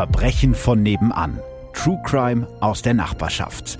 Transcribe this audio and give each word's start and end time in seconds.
Verbrechen 0.00 0.54
von 0.54 0.82
nebenan. 0.82 1.40
True 1.74 2.00
Crime 2.06 2.48
aus 2.62 2.80
der 2.80 2.94
Nachbarschaft. 2.94 3.78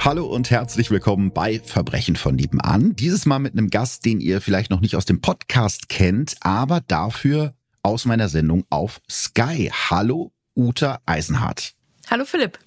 Hallo 0.00 0.26
und 0.26 0.50
herzlich 0.50 0.90
willkommen 0.90 1.32
bei 1.32 1.60
Verbrechen 1.60 2.16
von 2.16 2.34
nebenan. 2.34 2.96
Dieses 2.96 3.26
Mal 3.26 3.38
mit 3.38 3.52
einem 3.52 3.70
Gast, 3.70 4.04
den 4.04 4.20
ihr 4.20 4.40
vielleicht 4.40 4.72
noch 4.72 4.80
nicht 4.80 4.96
aus 4.96 5.04
dem 5.04 5.20
Podcast 5.20 5.88
kennt, 5.88 6.34
aber 6.40 6.80
dafür 6.80 7.54
aus 7.84 8.04
meiner 8.04 8.28
Sendung 8.28 8.64
auf 8.68 9.00
Sky. 9.08 9.70
Hallo, 9.88 10.32
Uta 10.56 10.98
Eisenhardt. 11.06 11.74
Hallo 12.10 12.24
Philipp. 12.24 12.58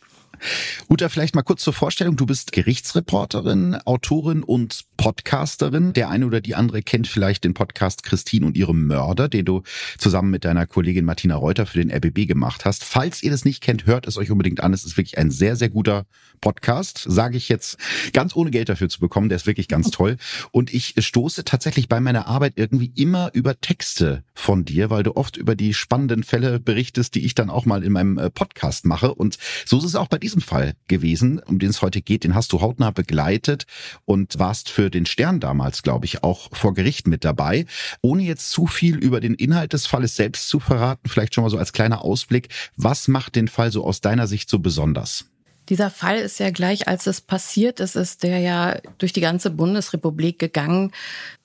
Uta, 0.89 1.09
vielleicht 1.09 1.35
mal 1.35 1.43
kurz 1.43 1.63
zur 1.63 1.73
Vorstellung. 1.73 2.15
Du 2.15 2.25
bist 2.25 2.51
Gerichtsreporterin, 2.51 3.75
Autorin 3.85 4.43
und 4.43 4.85
Podcasterin. 5.05 5.93
Der 5.93 6.09
eine 6.09 6.25
oder 6.25 6.41
die 6.41 6.55
andere 6.55 6.81
kennt 6.81 7.07
vielleicht 7.07 7.43
den 7.43 7.53
Podcast 7.53 8.01
Christine 8.01 8.43
und 8.43 8.57
ihre 8.57 8.73
Mörder, 8.73 9.29
den 9.29 9.45
du 9.45 9.61
zusammen 9.99 10.31
mit 10.31 10.45
deiner 10.45 10.65
Kollegin 10.65 11.05
Martina 11.05 11.35
Reuter 11.35 11.67
für 11.67 11.77
den 11.77 11.91
RBB 11.91 12.27
gemacht 12.27 12.65
hast. 12.65 12.83
Falls 12.83 13.21
ihr 13.21 13.29
das 13.29 13.45
nicht 13.45 13.61
kennt, 13.61 13.85
hört 13.85 14.07
es 14.07 14.17
euch 14.17 14.31
unbedingt 14.31 14.61
an. 14.61 14.73
Es 14.73 14.83
ist 14.83 14.97
wirklich 14.97 15.19
ein 15.19 15.29
sehr, 15.29 15.57
sehr 15.57 15.69
guter 15.69 16.07
Podcast, 16.41 17.05
sage 17.07 17.37
ich 17.37 17.49
jetzt 17.49 17.77
ganz 18.13 18.35
ohne 18.35 18.49
Geld 18.49 18.67
dafür 18.67 18.89
zu 18.89 18.99
bekommen. 18.99 19.29
Der 19.29 19.35
ist 19.35 19.45
wirklich 19.45 19.67
ganz 19.67 19.91
toll. 19.91 20.17
Und 20.49 20.73
ich 20.73 20.95
stoße 20.97 21.45
tatsächlich 21.45 21.87
bei 21.87 21.99
meiner 21.99 22.25
Arbeit 22.25 22.53
irgendwie 22.55 22.91
immer 22.95 23.29
über 23.33 23.61
Texte 23.61 24.23
von 24.33 24.65
dir, 24.65 24.89
weil 24.89 25.03
du 25.03 25.15
oft 25.15 25.37
über 25.37 25.55
die 25.55 25.75
spannenden 25.75 26.23
Fälle 26.23 26.59
berichtest, 26.59 27.13
die 27.13 27.25
ich 27.25 27.35
dann 27.35 27.51
auch 27.51 27.67
mal 27.67 27.83
in 27.83 27.91
meinem 27.91 28.17
äh, 28.17 28.31
Podcast 28.31 28.85
mache. 28.85 29.13
Und 29.13 29.37
so 29.67 29.77
ist 29.77 29.83
es 29.83 29.95
auch 29.95 30.07
bei 30.07 30.17
diesem 30.17 30.41
Fall 30.41 30.73
gewesen, 30.87 31.37
um 31.37 31.59
den 31.59 31.69
es 31.69 31.83
heute 31.83 32.01
geht. 32.01 32.23
Den 32.23 32.33
hast 32.33 32.51
du 32.53 32.61
hautnah 32.61 32.89
begleitet 32.89 33.67
und 34.05 34.39
warst 34.39 34.69
für 34.69 34.94
den 34.95 35.05
Stern 35.05 35.39
damals, 35.39 35.83
glaube 35.83 36.05
ich, 36.05 36.23
auch 36.23 36.49
vor 36.51 36.73
Gericht 36.73 37.07
mit 37.07 37.23
dabei. 37.23 37.65
Ohne 38.01 38.23
jetzt 38.23 38.51
zu 38.51 38.65
viel 38.65 38.97
über 38.97 39.19
den 39.19 39.35
Inhalt 39.35 39.73
des 39.73 39.85
Falles 39.85 40.15
selbst 40.15 40.49
zu 40.49 40.59
verraten, 40.59 41.07
vielleicht 41.07 41.35
schon 41.35 41.43
mal 41.43 41.49
so 41.49 41.57
als 41.57 41.73
kleiner 41.73 42.03
Ausblick. 42.03 42.49
Was 42.75 43.07
macht 43.07 43.35
den 43.35 43.47
Fall 43.47 43.71
so 43.71 43.85
aus 43.85 44.01
deiner 44.01 44.27
Sicht 44.27 44.49
so 44.49 44.59
besonders? 44.59 45.25
Dieser 45.69 45.89
Fall 45.89 46.17
ist 46.17 46.39
ja 46.39 46.51
gleich, 46.51 46.87
als 46.87 47.07
es 47.07 47.21
passiert 47.21 47.79
ist, 47.79 47.95
ist 47.95 48.23
der 48.23 48.39
ja 48.39 48.77
durch 48.97 49.13
die 49.13 49.21
ganze 49.21 49.49
Bundesrepublik 49.49 50.37
gegangen, 50.37 50.91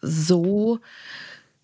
so, 0.02 0.78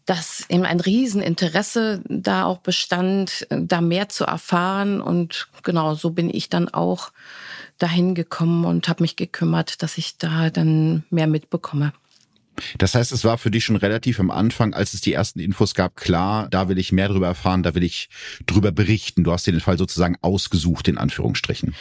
dass 0.06 0.46
eben 0.48 0.64
ein 0.64 0.80
Rieseninteresse 0.80 2.02
da 2.08 2.44
auch 2.44 2.58
bestand, 2.58 3.46
da 3.50 3.80
mehr 3.80 4.08
zu 4.08 4.24
erfahren. 4.24 5.02
Und 5.02 5.48
genau 5.64 5.94
so 5.94 6.10
bin 6.10 6.32
ich 6.32 6.48
dann 6.48 6.68
auch 6.68 7.12
dahin 7.78 8.14
gekommen 8.14 8.64
und 8.64 8.88
habe 8.88 9.02
mich 9.02 9.16
gekümmert, 9.16 9.82
dass 9.82 9.98
ich 9.98 10.18
da 10.18 10.50
dann 10.50 11.04
mehr 11.10 11.26
mitbekomme. 11.26 11.92
Das 12.78 12.94
heißt, 12.94 13.12
es 13.12 13.24
war 13.24 13.38
für 13.38 13.50
dich 13.50 13.64
schon 13.64 13.76
relativ 13.76 14.18
am 14.18 14.30
Anfang, 14.30 14.74
als 14.74 14.94
es 14.94 15.00
die 15.00 15.12
ersten 15.12 15.40
Infos 15.40 15.74
gab, 15.74 15.96
klar, 15.96 16.48
da 16.50 16.68
will 16.68 16.78
ich 16.78 16.92
mehr 16.92 17.08
drüber 17.08 17.26
erfahren, 17.26 17.62
da 17.62 17.74
will 17.74 17.82
ich 17.82 18.08
drüber 18.46 18.72
berichten. 18.72 19.24
Du 19.24 19.32
hast 19.32 19.46
dir 19.46 19.52
den 19.52 19.60
Fall 19.60 19.78
sozusagen 19.78 20.16
ausgesucht, 20.22 20.88
in 20.88 20.98
Anführungsstrichen. 20.98 21.74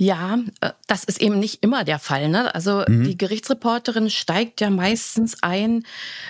Ja, 0.00 0.38
äh, 0.60 0.70
das 0.86 1.02
ist 1.02 1.20
eben 1.20 1.40
nicht 1.40 1.64
immer 1.64 1.82
der 1.82 1.98
Fall. 1.98 2.28
Ne? 2.28 2.54
Also 2.54 2.84
mhm. 2.86 3.02
die 3.02 3.18
Gerichtsreporterin 3.18 4.10
steigt 4.10 4.60
ja 4.60 4.70
meistens 4.70 5.42
ein, 5.42 5.82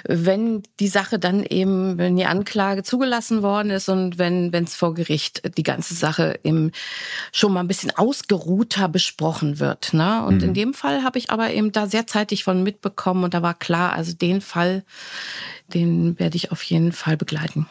wenn 0.05 0.63
die 0.81 0.89
Sache 0.89 1.19
dann 1.19 1.45
eben, 1.45 1.99
wenn 1.99 2.17
die 2.17 2.25
Anklage 2.25 2.83
zugelassen 2.83 3.43
worden 3.43 3.69
ist 3.69 3.91
und 3.91 4.17
wenn 4.17 4.55
wenn 4.55 4.65
es 4.65 4.75
vor 4.75 4.95
Gericht 4.95 5.43
die 5.59 5.63
ganze 5.63 5.95
Sache 5.95 6.41
eben 6.45 6.73
schon 7.31 7.53
mal 7.53 7.61
ein 7.61 7.69
bisschen 7.69 7.95
ausgeruhter 7.95 8.89
besprochen 8.89 9.59
wird. 9.59 9.93
Ne? 9.93 10.25
Und 10.25 10.39
mhm. 10.39 10.45
in 10.45 10.55
dem 10.55 10.75
Fall 10.75 11.05
habe 11.05 11.19
ich 11.19 11.31
aber 11.31 11.51
eben 11.51 11.71
da 11.71 11.87
sehr 11.87 12.07
zeitig 12.07 12.45
von 12.45 12.63
mitbekommen 12.63 13.23
und 13.23 13.35
da 13.35 13.43
war 13.43 13.53
klar, 13.53 13.93
also 13.93 14.15
den 14.15 14.41
Fall, 14.41 14.83
den 15.75 16.19
werde 16.19 16.37
ich 16.37 16.53
auf 16.53 16.63
jeden 16.63 16.93
Fall 16.93 17.19
begleiten. 17.19 17.67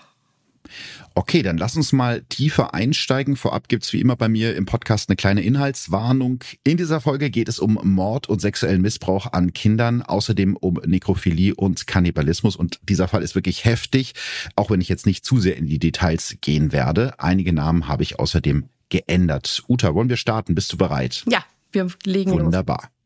Okay, 1.16 1.41
dann 1.41 1.57
lass 1.57 1.75
uns 1.75 1.94
mal 1.94 2.22
tiefer 2.29 2.73
einsteigen. 2.73 3.35
Vorab 3.35 3.67
gibt's 3.69 3.91
wie 3.94 4.01
immer 4.01 4.16
bei 4.16 4.29
mir 4.29 4.55
im 4.55 4.66
Podcast 4.66 5.09
eine 5.09 5.16
kleine 5.16 5.41
Inhaltswarnung. 5.41 6.44
In 6.63 6.78
dieser 6.78 7.01
Folge 7.01 7.29
geht 7.29 7.50
es 7.50 7.59
um 7.59 7.79
Mord 7.83 8.29
und 8.29 8.39
sexuellen 8.39 8.81
Missbrauch 8.81 9.31
an 9.33 9.53
Kindern, 9.53 10.01
außerdem 10.01 10.56
um 10.56 10.79
Nekrophilie 10.85 11.56
und 11.56 11.88
Kannibalismus. 11.88 12.56
Und 12.56 12.79
dieser 12.83 13.07
Fall 13.07 13.23
ist 13.23 13.35
wirklich 13.35 13.66
heftig, 13.66 14.13
auch 14.56 14.69
wenn 14.69 14.81
ich 14.81 14.89
jetzt 14.89 15.06
nicht 15.06 15.25
zu 15.25 15.39
sehr 15.39 15.57
in 15.57 15.67
die 15.67 15.79
Details 15.79 16.38
gehen 16.41 16.72
werde. 16.72 17.19
Einige 17.19 17.53
Namen 17.53 17.88
habe 17.88 18.03
ich 18.03 18.19
außerdem 18.19 18.69
geändert. 18.89 19.63
Uta, 19.67 19.94
wollen 19.94 20.09
wir 20.09 20.17
starten? 20.17 20.56
Bist 20.56 20.72
du 20.72 20.77
bereit? 20.77 21.23
Ja, 21.29 21.44
wir 21.72 21.88
legen 22.06 22.31
Wunderbar. 22.31 22.81
los. 22.83 22.97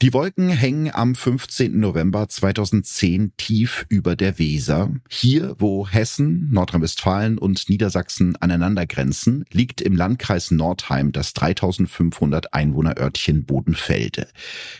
Die 0.00 0.12
Wolken 0.12 0.48
hängen 0.48 0.94
am 0.94 1.14
15. 1.14 1.78
November 1.78 2.28
2010 2.28 3.32
tief 3.36 3.84
über 3.88 4.16
der 4.16 4.38
Weser. 4.38 4.90
Hier, 5.08 5.56
wo 5.58 5.86
Hessen, 5.86 6.50
Nordrhein-Westfalen 6.50 7.38
und 7.38 7.68
Niedersachsen 7.68 8.36
aneinander 8.36 8.86
grenzen, 8.86 9.44
liegt 9.52 9.80
im 9.80 9.96
Landkreis 9.96 10.50
Nordheim 10.50 11.12
das 11.12 11.34
3500 11.34 12.54
Einwohnerörtchen 12.54 13.44
Bodenfelde. 13.44 14.28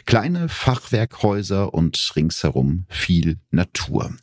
Kleine 0.07 0.49
Fachwerkhäuser 0.49 1.75
und 1.75 2.13
ringsherum 2.17 2.87
viel 2.89 3.39
Natur. 3.51 4.15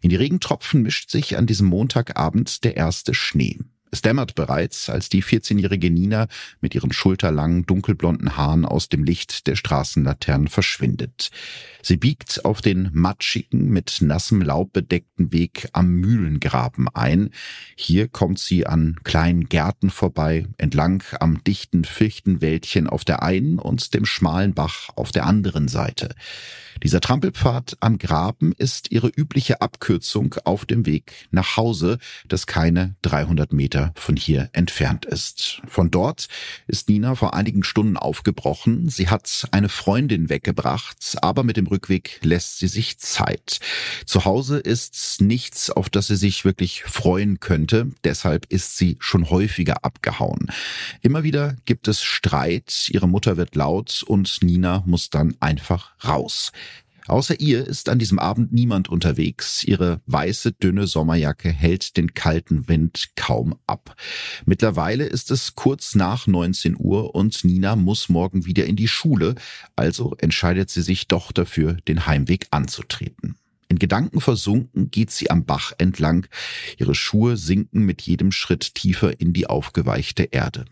In 0.00 0.10
die 0.10 0.16
Regentropfen 0.16 0.82
mischt 0.82 1.10
sich 1.10 1.36
an 1.36 1.46
diesem 1.46 1.66
Montagabend 1.66 2.64
der 2.64 2.76
erste 2.76 3.14
Schnee. 3.14 3.58
Es 3.90 4.02
dämmert 4.02 4.34
bereits, 4.34 4.90
als 4.90 5.08
die 5.08 5.22
14-jährige 5.22 5.90
Nina 5.90 6.26
mit 6.60 6.74
ihren 6.74 6.92
schulterlangen, 6.92 7.66
dunkelblonden 7.66 8.36
Haaren 8.36 8.64
aus 8.64 8.88
dem 8.88 9.04
Licht 9.04 9.46
der 9.46 9.56
Straßenlaternen 9.56 10.48
verschwindet. 10.48 11.30
Sie 11.82 11.96
biegt 11.96 12.44
auf 12.44 12.60
den 12.60 12.90
matschigen, 12.92 13.68
mit 13.68 13.98
nassem 14.00 14.42
Laub 14.42 14.72
bedeckten 14.72 15.32
Weg 15.32 15.68
am 15.72 15.88
Mühlengraben 15.88 16.88
ein. 16.88 17.30
Hier 17.76 18.08
kommt 18.08 18.40
sie 18.40 18.66
an 18.66 18.96
kleinen 19.04 19.48
Gärten 19.48 19.90
vorbei, 19.90 20.46
entlang 20.58 21.04
am 21.20 21.44
dichten 21.44 21.84
Fichtenwäldchen 21.84 22.88
auf 22.88 23.04
der 23.04 23.22
einen 23.22 23.60
und 23.60 23.94
dem 23.94 24.04
schmalen 24.04 24.52
Bach 24.52 24.88
auf 24.96 25.12
der 25.12 25.26
anderen 25.26 25.68
Seite. 25.68 26.14
Dieser 26.82 27.00
Trampelpfad 27.00 27.76
am 27.80 27.98
Graben 27.98 28.52
ist 28.52 28.90
ihre 28.90 29.08
übliche 29.08 29.62
Abkürzung 29.62 30.34
auf 30.44 30.66
dem 30.66 30.86
Weg 30.86 31.12
nach 31.30 31.56
Hause, 31.56 31.98
das 32.28 32.46
keine 32.46 32.96
300 33.02 33.52
Meter 33.52 33.75
von 33.94 34.16
hier 34.16 34.48
entfernt 34.52 35.04
ist. 35.04 35.60
Von 35.66 35.90
dort 35.90 36.28
ist 36.66 36.88
Nina 36.88 37.14
vor 37.14 37.34
einigen 37.34 37.62
Stunden 37.62 37.96
aufgebrochen. 37.96 38.88
Sie 38.88 39.08
hat 39.08 39.48
eine 39.50 39.68
Freundin 39.68 40.28
weggebracht, 40.28 41.16
aber 41.22 41.42
mit 41.42 41.56
dem 41.56 41.66
Rückweg 41.66 42.18
lässt 42.22 42.58
sie 42.58 42.68
sich 42.68 42.98
Zeit. 42.98 43.58
Zu 44.04 44.24
Hause 44.24 44.58
ist 44.58 45.20
nichts, 45.20 45.70
auf 45.70 45.88
das 45.88 46.06
sie 46.06 46.16
sich 46.16 46.44
wirklich 46.44 46.84
freuen 46.84 47.40
könnte. 47.40 47.90
Deshalb 48.04 48.46
ist 48.50 48.76
sie 48.76 48.96
schon 49.00 49.30
häufiger 49.30 49.84
abgehauen. 49.84 50.50
Immer 51.02 51.22
wieder 51.22 51.56
gibt 51.64 51.88
es 51.88 52.02
Streit, 52.02 52.88
ihre 52.90 53.08
Mutter 53.08 53.36
wird 53.36 53.54
laut 53.54 54.02
und 54.06 54.42
Nina 54.42 54.82
muss 54.86 55.10
dann 55.10 55.36
einfach 55.40 55.92
raus. 56.04 56.52
Außer 57.08 57.40
ihr 57.40 57.66
ist 57.66 57.88
an 57.88 57.98
diesem 57.98 58.18
Abend 58.18 58.52
niemand 58.52 58.88
unterwegs. 58.88 59.64
Ihre 59.64 60.00
weiße, 60.06 60.52
dünne 60.52 60.86
Sommerjacke 60.86 61.50
hält 61.50 61.96
den 61.96 62.14
kalten 62.14 62.68
Wind 62.68 63.10
kaum 63.16 63.56
ab. 63.66 63.94
Mittlerweile 64.44 65.04
ist 65.04 65.30
es 65.30 65.54
kurz 65.54 65.94
nach 65.94 66.26
19 66.26 66.76
Uhr 66.78 67.14
und 67.14 67.44
Nina 67.44 67.76
muss 67.76 68.08
morgen 68.08 68.46
wieder 68.46 68.66
in 68.66 68.76
die 68.76 68.88
Schule, 68.88 69.34
also 69.76 70.14
entscheidet 70.18 70.70
sie 70.70 70.82
sich 70.82 71.08
doch 71.08 71.32
dafür, 71.32 71.74
den 71.88 72.06
Heimweg 72.06 72.46
anzutreten. 72.50 73.36
In 73.68 73.78
Gedanken 73.78 74.20
versunken 74.20 74.90
geht 74.90 75.10
sie 75.10 75.30
am 75.30 75.44
Bach 75.44 75.72
entlang. 75.78 76.26
Ihre 76.78 76.94
Schuhe 76.94 77.36
sinken 77.36 77.82
mit 77.82 78.02
jedem 78.02 78.30
Schritt 78.30 78.74
tiefer 78.74 79.20
in 79.20 79.32
die 79.32 79.48
aufgeweichte 79.48 80.24
Erde. 80.24 80.66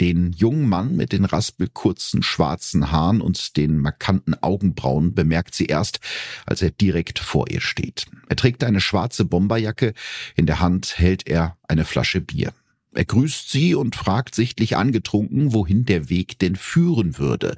Den 0.00 0.32
jungen 0.32 0.68
Mann 0.68 0.94
mit 0.94 1.12
den 1.12 1.24
raspelkurzen 1.24 2.22
schwarzen 2.22 2.92
Haaren 2.92 3.20
und 3.20 3.56
den 3.56 3.78
markanten 3.78 4.34
Augenbrauen 4.42 5.14
bemerkt 5.14 5.54
sie 5.54 5.66
erst, 5.66 6.00
als 6.44 6.60
er 6.60 6.70
direkt 6.70 7.18
vor 7.18 7.50
ihr 7.50 7.60
steht. 7.60 8.06
Er 8.28 8.36
trägt 8.36 8.62
eine 8.64 8.80
schwarze 8.80 9.24
Bomberjacke, 9.24 9.94
in 10.34 10.46
der 10.46 10.60
Hand 10.60 10.98
hält 10.98 11.26
er 11.26 11.56
eine 11.66 11.84
Flasche 11.84 12.20
Bier. 12.20 12.52
Er 12.96 13.04
grüßt 13.04 13.50
sie 13.50 13.74
und 13.74 13.94
fragt 13.94 14.34
sichtlich 14.34 14.76
angetrunken, 14.76 15.52
wohin 15.52 15.84
der 15.84 16.08
Weg 16.08 16.38
denn 16.38 16.56
führen 16.56 17.18
würde. 17.18 17.54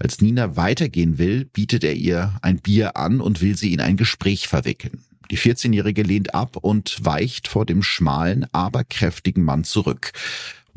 Als 0.00 0.20
Nina 0.20 0.56
weitergehen 0.56 1.18
will, 1.18 1.44
bietet 1.44 1.84
er 1.84 1.94
ihr 1.94 2.36
ein 2.42 2.58
Bier 2.58 2.96
an 2.96 3.20
und 3.20 3.40
will 3.40 3.56
sie 3.56 3.72
in 3.72 3.80
ein 3.80 3.96
Gespräch 3.96 4.48
verwickeln. 4.48 5.04
Die 5.30 5.38
14-Jährige 5.38 6.02
lehnt 6.02 6.34
ab 6.34 6.56
und 6.56 7.04
weicht 7.04 7.46
vor 7.46 7.64
dem 7.64 7.82
schmalen, 7.82 8.46
aber 8.52 8.82
kräftigen 8.82 9.44
Mann 9.44 9.62
zurück. 9.62 10.12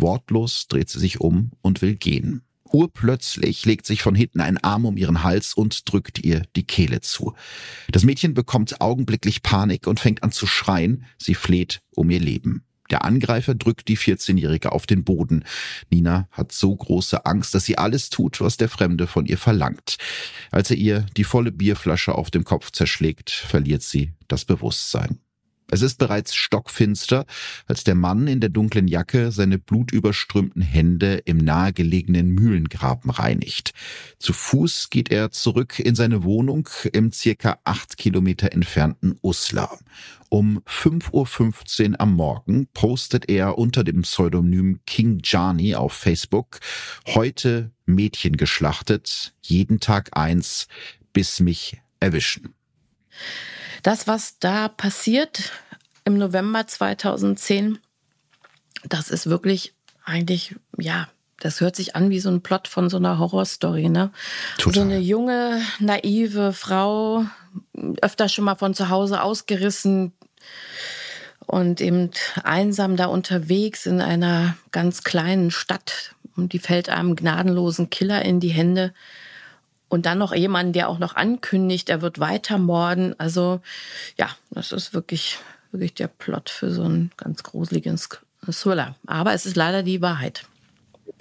Wortlos 0.02 0.68
dreht 0.68 0.90
sie 0.90 1.00
sich 1.00 1.20
um 1.20 1.52
und 1.62 1.82
will 1.82 1.96
gehen. 1.96 2.42
Urplötzlich 2.72 3.66
legt 3.66 3.86
sich 3.86 4.02
von 4.02 4.14
hinten 4.14 4.42
ein 4.42 4.58
Arm 4.58 4.86
um 4.86 4.96
ihren 4.96 5.24
Hals 5.24 5.54
und 5.54 5.92
drückt 5.92 6.20
ihr 6.24 6.44
die 6.56 6.66
Kehle 6.66 7.02
zu. 7.02 7.34
Das 7.92 8.04
Mädchen 8.04 8.34
bekommt 8.34 8.80
augenblicklich 8.80 9.42
Panik 9.42 9.88
und 9.88 10.00
fängt 10.00 10.24
an 10.24 10.32
zu 10.32 10.46
schreien. 10.46 11.06
Sie 11.18 11.34
fleht 11.34 11.82
um 11.96 12.10
ihr 12.12 12.20
Leben. 12.20 12.64
Der 12.92 13.06
Angreifer 13.06 13.54
drückt 13.54 13.88
die 13.88 13.98
14-Jährige 13.98 14.72
auf 14.72 14.88
den 14.88 15.04
Boden. 15.04 15.44
Nina 15.92 16.28
hat 16.32 16.52
so 16.52 16.76
große 16.76 17.26
Angst, 17.26 17.54
dass 17.54 17.66
sie 17.66 17.78
alles 17.78 18.10
tut, 18.10 18.42
was 18.42 18.58
der 18.58 18.70
Fremde 18.70 19.06
von 19.06 19.26
ihr 19.26 19.38
verlangt. 19.38 19.98
Als 20.52 20.72
er 20.72 20.78
ihr 20.78 21.06
die 21.16 21.24
volle 21.24 21.52
Bierflasche 21.52 22.16
auf 22.16 22.32
dem 22.32 22.44
Kopf 22.44 22.72
zerschlägt, 22.72 23.30
verliert 23.30 23.84
sie 23.84 24.14
das 24.28 24.46
Bewusstsein. 24.46 25.20
Es 25.72 25.82
ist 25.82 26.00
bereits 26.00 26.34
stockfinster, 26.34 27.26
als 27.68 27.84
der 27.84 27.96
Mann 27.96 28.28
in 28.28 28.40
der 28.40 28.50
dunklen 28.50 28.88
Jacke 28.88 29.32
seine 29.32 29.60
blutüberströmten 29.60 30.62
Hände 30.62 31.22
im 31.26 31.38
nahegelegenen 31.38 32.30
Mühlengraben 32.30 33.12
reinigt. 33.12 33.74
Zu 34.18 34.34
Fuß 34.34 34.90
geht 34.90 35.12
er 35.12 35.32
zurück 35.32 35.80
in 35.80 35.96
seine 35.96 36.24
Wohnung 36.24 36.68
im 36.92 37.12
circa 37.12 37.60
acht 37.64 37.98
Kilometer 37.98 38.52
entfernten 38.52 39.18
Uslar. 39.22 39.78
Um 40.30 40.60
5.15 40.68 41.92
Uhr 41.92 42.02
am 42.02 42.14
Morgen 42.14 42.68
postet 42.74 43.30
er 43.30 43.58
unter 43.58 43.84
dem 43.84 44.04
Pseudonym 44.04 44.80
King 44.86 45.22
Jani 45.24 45.76
auf 45.76 45.94
Facebook 45.94 46.60
heute 47.08 47.72
Mädchen 47.86 48.38
geschlachtet, 48.38 49.34
jeden 49.42 49.80
Tag 49.80 50.16
eins, 50.16 50.68
bis 51.14 51.40
mich 51.40 51.82
erwischen. 52.00 52.54
Das, 53.84 54.08
was 54.08 54.40
da 54.40 54.68
passiert 54.68 55.52
im 56.06 56.18
November 56.18 56.68
2010, 56.68 57.80
das 58.84 59.10
ist 59.10 59.30
wirklich 59.30 59.74
eigentlich, 60.06 60.56
ja, 60.78 61.08
das 61.40 61.62
hört 61.62 61.76
sich 61.76 61.96
an 61.96 62.10
wie 62.10 62.20
so 62.20 62.30
ein 62.30 62.42
Plot 62.42 62.68
von 62.68 62.90
so 62.90 62.98
einer 62.98 63.20
Horrorstory, 63.20 63.90
ne? 63.90 64.12
Total. 64.58 64.74
So 64.74 64.82
eine 64.82 65.00
junge, 65.00 65.62
naive 65.80 66.54
Frau, 66.54 67.26
öfter 68.02 68.28
schon 68.28 68.46
mal 68.46 68.56
von 68.56 68.74
zu 68.74 68.90
Hause 68.90 69.22
ausgerissen 69.22 70.12
und 71.46 71.82
eben 71.82 72.12
einsam 72.44 72.98
da 72.98 73.06
unterwegs 73.06 73.86
in 73.86 74.02
einer 74.02 74.58
ganz 74.72 75.04
kleinen 75.04 75.52
Stadt 75.52 76.14
und 76.36 76.54
die 76.54 76.60
fällt 76.60 76.90
einem 76.90 77.16
gnadenlosen 77.16 77.90
Killer 77.90 78.24
in 78.24 78.40
die 78.40 78.50
Hände. 78.50 78.94
Und 79.90 80.06
dann 80.06 80.20
noch 80.20 80.34
jemand, 80.34 80.76
der 80.76 80.88
auch 80.88 81.00
noch 81.00 81.16
ankündigt, 81.16 81.90
er 81.90 82.02
wird 82.02 82.20
weiter 82.20 82.58
morden. 82.58 83.16
Also 83.18 83.60
ja, 84.18 84.30
das 84.52 84.72
ist 84.72 84.94
wirklich, 84.94 85.40
wirklich 85.72 85.96
der 85.96 86.08
Plot 86.08 86.50
für 86.50 86.72
so 86.72 86.84
einen 86.84 87.12
ganz 87.18 87.44
gruseligen 87.44 88.00
Thriller. 88.50 88.96
Aber 89.08 89.34
es 89.34 89.46
ist 89.46 89.56
leider 89.56 89.84
die 89.84 90.02
Wahrheit. 90.02 90.46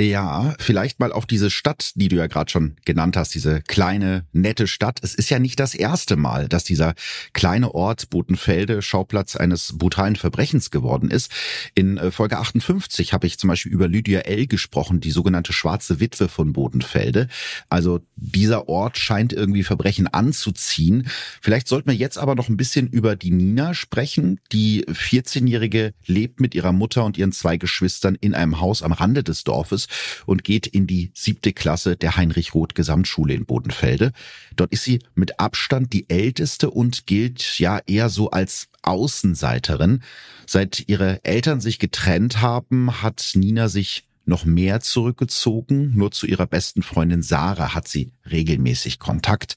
Ja, 0.00 0.54
vielleicht 0.58 1.00
mal 1.00 1.12
auf 1.12 1.26
diese 1.26 1.50
Stadt, 1.50 1.92
die 1.94 2.08
du 2.08 2.16
ja 2.16 2.26
gerade 2.26 2.50
schon 2.50 2.76
genannt 2.84 3.16
hast, 3.16 3.34
diese 3.34 3.62
kleine, 3.62 4.26
nette 4.32 4.66
Stadt. 4.66 5.00
Es 5.02 5.14
ist 5.14 5.30
ja 5.30 5.38
nicht 5.38 5.58
das 5.58 5.74
erste 5.74 6.16
Mal, 6.16 6.48
dass 6.48 6.64
dieser 6.64 6.94
kleine 7.32 7.74
Ort 7.74 8.10
Botenfelde 8.10 8.82
Schauplatz 8.82 9.36
eines 9.36 9.76
brutalen 9.76 10.16
Verbrechens 10.16 10.70
geworden 10.70 11.10
ist. 11.10 11.32
In 11.74 11.96
äh, 11.96 12.10
Folge 12.10 12.38
58 12.38 13.12
habe 13.12 13.26
ich 13.26 13.38
zum 13.38 13.48
Beispiel 13.48 13.72
über 13.72 13.88
Lydia 13.88 14.20
L. 14.20 14.46
gesprochen, 14.46 15.00
die 15.00 15.10
sogenannte 15.10 15.52
schwarze 15.52 16.00
Witwe 16.00 16.28
von 16.28 16.52
Bodenfelde. 16.52 17.28
Also 17.68 18.00
dieser 18.16 18.68
Ort 18.68 18.98
scheint 18.98 19.32
irgendwie 19.32 19.64
Verbrechen 19.64 20.06
anzuziehen. 20.06 21.08
Vielleicht 21.40 21.68
sollten 21.68 21.88
wir 21.88 21.96
jetzt 21.96 22.18
aber 22.18 22.34
noch 22.34 22.48
ein 22.48 22.56
bisschen 22.56 22.88
über 22.88 23.16
die 23.16 23.30
Nina 23.30 23.74
sprechen. 23.74 24.40
Die 24.52 24.84
14-Jährige 24.86 25.92
lebt 26.06 26.40
mit 26.40 26.54
ihrer 26.54 26.72
Mutter 26.72 27.04
und 27.04 27.18
ihren 27.18 27.32
zwei 27.32 27.56
Geschwistern 27.56 28.16
in 28.20 28.34
einem 28.34 28.60
Haus 28.60 28.82
am 28.82 28.92
Rande 28.92 29.22
des 29.22 29.44
Dorfes 29.44 29.77
und 30.26 30.44
geht 30.44 30.66
in 30.66 30.86
die 30.86 31.12
siebte 31.14 31.52
Klasse 31.52 31.96
der 31.96 32.16
Heinrich-Roth 32.16 32.74
Gesamtschule 32.74 33.34
in 33.34 33.46
Bodenfelde. 33.46 34.12
Dort 34.56 34.72
ist 34.72 34.84
sie 34.84 34.98
mit 35.14 35.38
Abstand 35.38 35.92
die 35.92 36.10
älteste 36.10 36.70
und 36.70 37.06
gilt 37.06 37.58
ja 37.58 37.80
eher 37.86 38.08
so 38.08 38.30
als 38.30 38.68
Außenseiterin. 38.82 40.02
Seit 40.46 40.88
ihre 40.88 41.24
Eltern 41.24 41.60
sich 41.60 41.78
getrennt 41.78 42.40
haben, 42.40 43.02
hat 43.02 43.32
Nina 43.34 43.68
sich 43.68 44.04
noch 44.24 44.44
mehr 44.44 44.80
zurückgezogen. 44.80 45.92
Nur 45.96 46.10
zu 46.10 46.26
ihrer 46.26 46.46
besten 46.46 46.82
Freundin 46.82 47.22
Sarah 47.22 47.74
hat 47.74 47.88
sie 47.88 48.12
regelmäßig 48.30 48.98
Kontakt. 48.98 49.56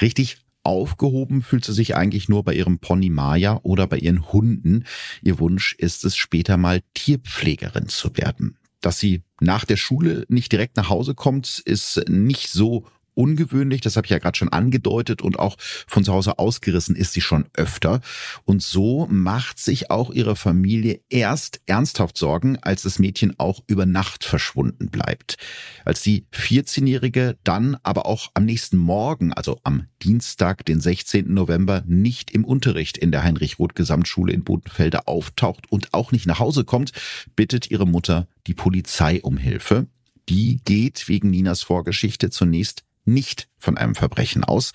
Richtig 0.00 0.38
aufgehoben 0.64 1.42
fühlt 1.42 1.64
sie 1.64 1.72
sich 1.72 1.96
eigentlich 1.96 2.28
nur 2.28 2.44
bei 2.44 2.52
ihrem 2.52 2.78
Pony 2.78 3.08
Maya 3.08 3.60
oder 3.62 3.86
bei 3.86 3.98
ihren 3.98 4.30
Hunden. 4.32 4.84
Ihr 5.22 5.38
Wunsch 5.38 5.74
ist 5.74 6.04
es, 6.04 6.16
später 6.16 6.56
mal 6.56 6.82
Tierpflegerin 6.94 7.88
zu 7.88 8.16
werden. 8.16 8.58
Dass 8.80 8.98
sie 8.98 9.22
nach 9.40 9.64
der 9.64 9.76
Schule 9.76 10.24
nicht 10.28 10.52
direkt 10.52 10.76
nach 10.76 10.88
Hause 10.88 11.14
kommt, 11.14 11.60
ist 11.64 12.08
nicht 12.08 12.50
so 12.50 12.86
ungewöhnlich, 13.18 13.80
das 13.80 13.96
habe 13.96 14.06
ich 14.06 14.12
ja 14.12 14.18
gerade 14.18 14.38
schon 14.38 14.50
angedeutet 14.50 15.22
und 15.22 15.38
auch 15.38 15.56
von 15.58 16.04
zu 16.04 16.12
Hause 16.12 16.38
ausgerissen 16.38 16.94
ist 16.94 17.12
sie 17.12 17.20
schon 17.20 17.46
öfter. 17.54 18.00
Und 18.44 18.62
so 18.62 19.08
macht 19.10 19.58
sich 19.58 19.90
auch 19.90 20.12
ihre 20.12 20.36
Familie 20.36 21.00
erst 21.08 21.60
ernsthaft 21.66 22.16
Sorgen, 22.16 22.58
als 22.62 22.82
das 22.82 23.00
Mädchen 23.00 23.34
auch 23.38 23.60
über 23.66 23.86
Nacht 23.86 24.24
verschwunden 24.24 24.90
bleibt. 24.90 25.36
Als 25.84 26.02
die 26.02 26.26
14-Jährige 26.32 27.36
dann 27.42 27.76
aber 27.82 28.06
auch 28.06 28.30
am 28.34 28.44
nächsten 28.44 28.76
Morgen, 28.76 29.32
also 29.32 29.58
am 29.64 29.86
Dienstag, 30.02 30.64
den 30.64 30.80
16. 30.80 31.34
November, 31.34 31.82
nicht 31.86 32.30
im 32.30 32.44
Unterricht 32.44 32.96
in 32.96 33.10
der 33.10 33.24
Heinrich-Roth-Gesamtschule 33.24 34.32
in 34.32 34.44
Bodenfelde 34.44 35.08
auftaucht 35.08 35.70
und 35.72 35.92
auch 35.92 36.12
nicht 36.12 36.26
nach 36.26 36.38
Hause 36.38 36.64
kommt, 36.64 36.92
bittet 37.34 37.68
ihre 37.70 37.86
Mutter 37.86 38.28
die 38.46 38.54
Polizei 38.54 39.20
um 39.22 39.36
Hilfe. 39.36 39.88
Die 40.28 40.60
geht 40.64 41.08
wegen 41.08 41.30
Ninas 41.30 41.62
Vorgeschichte 41.62 42.28
zunächst 42.28 42.84
nicht 43.08 43.48
von 43.58 43.76
einem 43.76 43.94
Verbrechen 43.94 44.44
aus. 44.44 44.72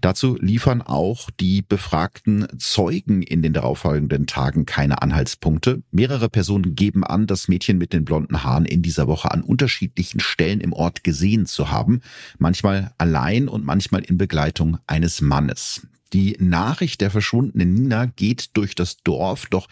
Dazu 0.00 0.36
liefern 0.40 0.80
auch 0.80 1.30
die 1.30 1.62
befragten 1.62 2.46
Zeugen 2.58 3.22
in 3.22 3.42
den 3.42 3.52
darauffolgenden 3.52 4.26
Tagen 4.26 4.64
keine 4.64 5.02
Anhaltspunkte. 5.02 5.82
Mehrere 5.90 6.28
Personen 6.28 6.74
geben 6.74 7.04
an, 7.04 7.26
das 7.26 7.48
Mädchen 7.48 7.78
mit 7.78 7.92
den 7.92 8.04
blonden 8.04 8.42
Haaren 8.42 8.64
in 8.64 8.82
dieser 8.82 9.06
Woche 9.06 9.30
an 9.30 9.42
unterschiedlichen 9.42 10.20
Stellen 10.20 10.60
im 10.60 10.72
Ort 10.72 11.04
gesehen 11.04 11.46
zu 11.46 11.70
haben, 11.70 12.00
manchmal 12.38 12.94
allein 12.98 13.48
und 13.48 13.64
manchmal 13.64 14.02
in 14.02 14.16
Begleitung 14.16 14.78
eines 14.86 15.20
Mannes. 15.20 15.86
Die 16.12 16.36
Nachricht 16.38 17.00
der 17.00 17.10
verschwundenen 17.10 17.72
Nina 17.72 18.06
geht 18.06 18.56
durch 18.56 18.74
das 18.74 18.98
Dorf, 18.98 19.46
doch 19.46 19.68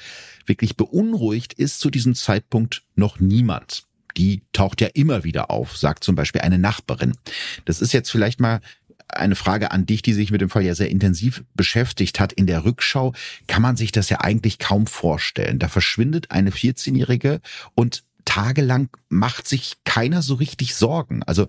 wirklich 0.46 0.76
beunruhigt 0.76 1.52
ist 1.52 1.80
zu 1.80 1.90
diesem 1.90 2.14
Zeitpunkt 2.14 2.82
noch 2.94 3.20
niemand 3.20 3.89
die 4.16 4.42
taucht 4.52 4.80
ja 4.80 4.88
immer 4.88 5.24
wieder 5.24 5.50
auf, 5.50 5.76
sagt 5.76 6.04
zum 6.04 6.14
Beispiel 6.14 6.40
eine 6.40 6.58
Nachbarin. 6.58 7.16
Das 7.64 7.80
ist 7.80 7.92
jetzt 7.92 8.10
vielleicht 8.10 8.40
mal 8.40 8.60
eine 9.08 9.34
Frage 9.34 9.72
an 9.72 9.86
dich, 9.86 10.02
die 10.02 10.12
sich 10.12 10.30
mit 10.30 10.40
dem 10.40 10.50
Fall 10.50 10.62
ja 10.62 10.74
sehr 10.74 10.90
intensiv 10.90 11.42
beschäftigt 11.54 12.20
hat. 12.20 12.32
In 12.32 12.46
der 12.46 12.64
Rückschau 12.64 13.12
kann 13.48 13.62
man 13.62 13.76
sich 13.76 13.92
das 13.92 14.08
ja 14.08 14.20
eigentlich 14.20 14.58
kaum 14.58 14.86
vorstellen. 14.86 15.58
Da 15.58 15.68
verschwindet 15.68 16.30
eine 16.30 16.50
14-Jährige 16.50 17.40
und 17.74 18.04
tagelang 18.24 18.88
macht 19.08 19.48
sich 19.48 19.78
keiner 19.84 20.22
so 20.22 20.34
richtig 20.34 20.74
Sorgen. 20.74 21.22
Also 21.24 21.48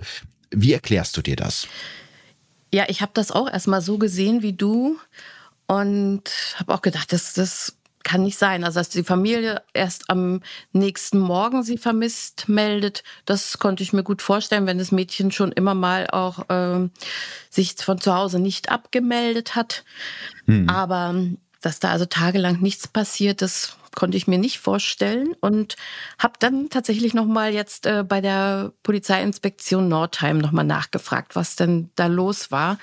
wie 0.49 0.73
erklärst 0.73 1.15
du 1.17 1.21
dir 1.21 1.35
das? 1.35 1.67
Ja, 2.73 2.85
ich 2.87 3.01
habe 3.01 3.11
das 3.13 3.31
auch 3.31 3.49
erstmal 3.49 3.81
so 3.81 3.97
gesehen 3.97 4.41
wie 4.41 4.53
du 4.53 4.97
und 5.67 6.23
habe 6.55 6.73
auch 6.73 6.81
gedacht, 6.81 7.11
das, 7.13 7.33
das 7.33 7.75
kann 8.03 8.23
nicht 8.23 8.37
sein. 8.37 8.63
Also, 8.63 8.79
dass 8.79 8.89
die 8.89 9.03
Familie 9.03 9.61
erst 9.73 10.09
am 10.09 10.41
nächsten 10.71 11.19
Morgen 11.19 11.63
sie 11.63 11.77
vermisst 11.77 12.49
meldet, 12.49 13.03
das 13.25 13.59
konnte 13.59 13.83
ich 13.83 13.93
mir 13.93 14.03
gut 14.03 14.21
vorstellen, 14.21 14.67
wenn 14.67 14.77
das 14.77 14.91
Mädchen 14.91 15.31
schon 15.31 15.51
immer 15.51 15.75
mal 15.75 16.07
auch 16.07 16.49
äh, 16.49 16.89
sich 17.49 17.75
von 17.75 17.99
zu 17.99 18.15
Hause 18.15 18.39
nicht 18.39 18.69
abgemeldet 18.69 19.55
hat. 19.55 19.83
Hm. 20.45 20.69
Aber 20.69 21.15
dass 21.61 21.79
da 21.79 21.91
also 21.91 22.05
tagelang 22.05 22.59
nichts 22.59 22.87
passiert, 22.87 23.41
das 23.41 23.77
konnte 23.95 24.17
ich 24.17 24.27
mir 24.27 24.37
nicht 24.37 24.59
vorstellen 24.59 25.35
und 25.41 25.75
habe 26.17 26.33
dann 26.39 26.69
tatsächlich 26.69 27.13
noch 27.13 27.25
mal 27.25 27.53
jetzt 27.53 27.85
äh, 27.85 28.03
bei 28.07 28.21
der 28.21 28.73
Polizeiinspektion 28.83 29.87
Nordheim 29.87 30.37
noch 30.37 30.51
mal 30.51 30.63
nachgefragt, 30.63 31.35
was 31.35 31.55
denn 31.55 31.89
da 31.95 32.07
los 32.07 32.51
war 32.51 32.77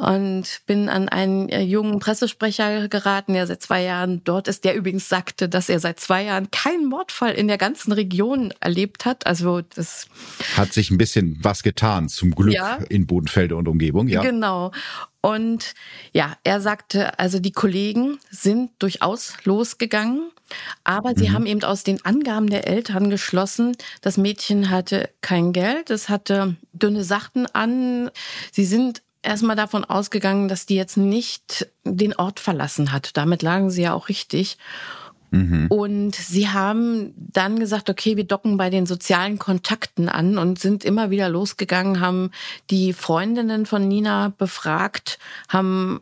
und 0.00 0.62
bin 0.66 0.88
an 0.88 1.08
einen 1.08 1.48
äh, 1.50 1.60
jungen 1.60 1.98
Pressesprecher 1.98 2.88
geraten, 2.88 3.34
der 3.34 3.46
seit 3.46 3.62
zwei 3.62 3.82
Jahren 3.82 4.24
dort 4.24 4.48
ist, 4.48 4.64
der 4.64 4.74
übrigens 4.74 5.08
sagte, 5.08 5.48
dass 5.48 5.68
er 5.68 5.78
seit 5.78 6.00
zwei 6.00 6.24
Jahren 6.24 6.50
keinen 6.50 6.86
Mordfall 6.86 7.32
in 7.32 7.48
der 7.48 7.58
ganzen 7.58 7.92
Region 7.92 8.52
erlebt 8.60 9.04
hat. 9.04 9.26
Also 9.26 9.60
das 9.60 10.06
hat 10.56 10.72
sich 10.72 10.90
ein 10.90 10.98
bisschen 10.98 11.38
was 11.42 11.62
getan, 11.62 12.08
zum 12.08 12.34
Glück 12.34 12.54
ja. 12.54 12.76
in 12.88 13.06
Bodenfelde 13.06 13.56
und 13.56 13.68
Umgebung, 13.68 14.08
ja. 14.08 14.22
Genau. 14.22 14.72
Und 15.22 15.74
ja, 16.12 16.36
er 16.44 16.60
sagte, 16.60 17.18
also 17.18 17.40
die 17.40 17.52
Kollegen 17.52 18.18
sind 18.30 18.70
durchaus 18.78 19.34
losgegangen, 19.44 20.30
aber 20.82 21.14
sie 21.14 21.28
mhm. 21.28 21.32
haben 21.32 21.46
eben 21.46 21.62
aus 21.62 21.84
den 21.84 22.04
Angaben 22.04 22.48
der 22.48 22.66
Eltern 22.66 23.10
geschlossen, 23.10 23.76
das 24.00 24.16
Mädchen 24.16 24.70
hatte 24.70 25.10
kein 25.20 25.52
Geld, 25.52 25.90
es 25.90 26.08
hatte 26.08 26.56
dünne 26.72 27.04
Sachen 27.04 27.46
an, 27.46 28.10
sie 28.50 28.64
sind 28.64 29.02
erstmal 29.22 29.56
davon 29.56 29.84
ausgegangen, 29.84 30.48
dass 30.48 30.66
die 30.66 30.76
jetzt 30.76 30.96
nicht 30.96 31.68
den 31.84 32.14
Ort 32.14 32.40
verlassen 32.40 32.92
hat. 32.92 33.16
Damit 33.16 33.42
lagen 33.42 33.70
sie 33.70 33.82
ja 33.82 33.92
auch 33.92 34.08
richtig. 34.08 34.56
Mhm. 35.30 35.66
Und 35.68 36.14
sie 36.14 36.48
haben 36.48 37.12
dann 37.16 37.58
gesagt, 37.58 37.88
okay, 37.88 38.16
wir 38.16 38.24
docken 38.24 38.56
bei 38.56 38.70
den 38.70 38.86
sozialen 38.86 39.38
Kontakten 39.38 40.08
an 40.08 40.38
und 40.38 40.58
sind 40.58 40.84
immer 40.84 41.10
wieder 41.10 41.28
losgegangen, 41.28 42.00
haben 42.00 42.30
die 42.70 42.92
Freundinnen 42.92 43.66
von 43.66 43.86
Nina 43.86 44.32
befragt, 44.36 45.18
haben 45.48 46.00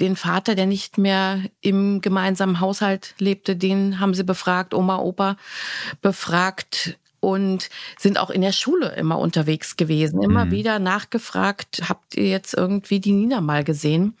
den 0.00 0.16
Vater, 0.16 0.54
der 0.54 0.66
nicht 0.66 0.98
mehr 0.98 1.40
im 1.60 2.00
gemeinsamen 2.00 2.60
Haushalt 2.60 3.14
lebte, 3.18 3.56
den 3.56 4.00
haben 4.00 4.14
sie 4.14 4.24
befragt, 4.24 4.74
Oma, 4.74 4.98
Opa 4.98 5.36
befragt 6.00 6.98
und 7.20 7.70
sind 7.98 8.18
auch 8.18 8.30
in 8.30 8.40
der 8.40 8.52
Schule 8.52 8.94
immer 8.96 9.18
unterwegs 9.18 9.76
gewesen, 9.76 10.22
immer 10.22 10.46
mhm. 10.46 10.50
wieder 10.50 10.78
nachgefragt, 10.78 11.82
habt 11.88 12.14
ihr 12.16 12.28
jetzt 12.28 12.54
irgendwie 12.54 13.00
die 13.00 13.12
Nina 13.12 13.40
mal 13.40 13.64
gesehen? 13.64 14.14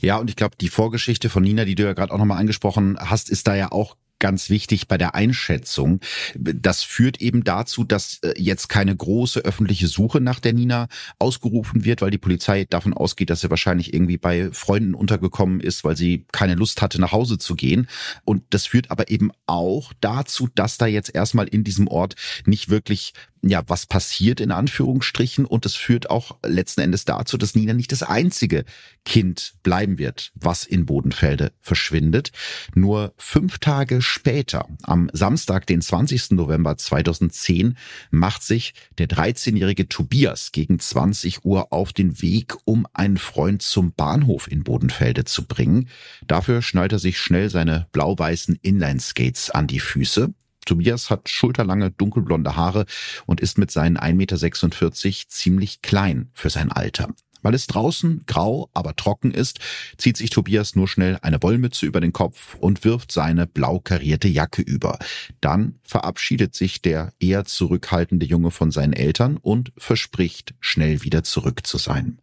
Ja, 0.00 0.16
und 0.16 0.30
ich 0.30 0.36
glaube, 0.36 0.56
die 0.60 0.68
Vorgeschichte 0.68 1.28
von 1.28 1.42
Nina, 1.42 1.64
die 1.64 1.74
du 1.74 1.84
ja 1.84 1.92
gerade 1.92 2.12
auch 2.12 2.18
nochmal 2.18 2.38
angesprochen 2.38 2.96
hast, 3.00 3.30
ist 3.30 3.46
da 3.46 3.54
ja 3.54 3.72
auch 3.72 3.96
ganz 4.18 4.50
wichtig 4.50 4.88
bei 4.88 4.98
der 4.98 5.14
Einschätzung. 5.14 6.00
Das 6.36 6.82
führt 6.82 7.20
eben 7.20 7.44
dazu, 7.44 7.84
dass 7.84 8.18
äh, 8.22 8.34
jetzt 8.36 8.68
keine 8.68 8.94
große 8.94 9.40
öffentliche 9.40 9.86
Suche 9.86 10.20
nach 10.20 10.40
der 10.40 10.52
Nina 10.52 10.88
ausgerufen 11.18 11.84
wird, 11.84 12.02
weil 12.02 12.10
die 12.10 12.18
Polizei 12.18 12.66
davon 12.68 12.94
ausgeht, 12.94 13.30
dass 13.30 13.40
sie 13.40 13.50
wahrscheinlich 13.50 13.94
irgendwie 13.94 14.18
bei 14.18 14.50
Freunden 14.52 14.94
untergekommen 14.94 15.60
ist, 15.60 15.84
weil 15.84 15.96
sie 15.96 16.26
keine 16.32 16.54
Lust 16.54 16.82
hatte, 16.82 17.00
nach 17.00 17.12
Hause 17.12 17.38
zu 17.38 17.54
gehen. 17.54 17.88
Und 18.24 18.42
das 18.50 18.66
führt 18.66 18.90
aber 18.90 19.10
eben 19.10 19.30
auch 19.46 19.92
dazu, 20.00 20.48
dass 20.54 20.78
da 20.78 20.86
jetzt 20.86 21.14
erstmal 21.14 21.46
in 21.46 21.64
diesem 21.64 21.86
Ort 21.88 22.16
nicht 22.44 22.68
wirklich 22.68 23.12
ja, 23.42 23.62
was 23.66 23.86
passiert 23.86 24.40
in 24.40 24.50
Anführungsstrichen 24.50 25.44
und 25.44 25.66
es 25.66 25.74
führt 25.74 26.10
auch 26.10 26.38
letzten 26.44 26.80
Endes 26.80 27.04
dazu, 27.04 27.36
dass 27.36 27.54
Nina 27.54 27.72
nicht 27.72 27.92
das 27.92 28.02
einzige 28.02 28.64
Kind 29.04 29.54
bleiben 29.62 29.98
wird, 29.98 30.32
was 30.34 30.64
in 30.64 30.86
Bodenfelde 30.86 31.52
verschwindet. 31.60 32.32
Nur 32.74 33.14
fünf 33.16 33.58
Tage 33.58 34.02
später, 34.02 34.68
am 34.82 35.08
Samstag, 35.12 35.66
den 35.66 35.80
20. 35.80 36.32
November 36.32 36.76
2010, 36.76 37.76
macht 38.10 38.42
sich 38.42 38.74
der 38.98 39.08
13-jährige 39.08 39.88
Tobias 39.88 40.52
gegen 40.52 40.78
20 40.78 41.44
Uhr 41.44 41.72
auf 41.72 41.92
den 41.92 42.20
Weg, 42.20 42.56
um 42.64 42.86
einen 42.92 43.18
Freund 43.18 43.62
zum 43.62 43.92
Bahnhof 43.92 44.50
in 44.50 44.64
Bodenfelde 44.64 45.24
zu 45.24 45.46
bringen. 45.46 45.88
Dafür 46.26 46.62
schnallt 46.62 46.92
er 46.92 46.98
sich 46.98 47.18
schnell 47.18 47.50
seine 47.50 47.86
blau-weißen 47.92 48.58
Inline-Skates 48.60 49.50
an 49.50 49.66
die 49.66 49.80
Füße. 49.80 50.34
Tobias 50.68 51.10
hat 51.10 51.28
schulterlange 51.28 51.90
dunkelblonde 51.90 52.56
Haare 52.56 52.86
und 53.26 53.40
ist 53.40 53.58
mit 53.58 53.70
seinen 53.70 53.98
1,46 53.98 55.06
Meter 55.06 55.28
ziemlich 55.28 55.82
klein 55.82 56.30
für 56.34 56.50
sein 56.50 56.70
Alter. 56.70 57.08
Weil 57.42 57.54
es 57.54 57.66
draußen 57.66 58.22
grau, 58.26 58.68
aber 58.74 58.96
trocken 58.96 59.30
ist, 59.30 59.60
zieht 59.96 60.16
sich 60.16 60.30
Tobias 60.30 60.74
nur 60.74 60.88
schnell 60.88 61.18
eine 61.22 61.42
Wollmütze 61.42 61.86
über 61.86 62.00
den 62.00 62.12
Kopf 62.12 62.56
und 62.56 62.84
wirft 62.84 63.12
seine 63.12 63.46
blau 63.46 63.78
karierte 63.80 64.28
Jacke 64.28 64.62
über. 64.62 64.98
Dann 65.40 65.76
verabschiedet 65.82 66.54
sich 66.54 66.82
der 66.82 67.12
eher 67.20 67.44
zurückhaltende 67.44 68.26
Junge 68.26 68.50
von 68.50 68.70
seinen 68.70 68.92
Eltern 68.92 69.36
und 69.36 69.72
verspricht, 69.76 70.54
schnell 70.60 71.02
wieder 71.02 71.22
zurück 71.22 71.66
zu 71.66 71.78
sein. 71.78 72.18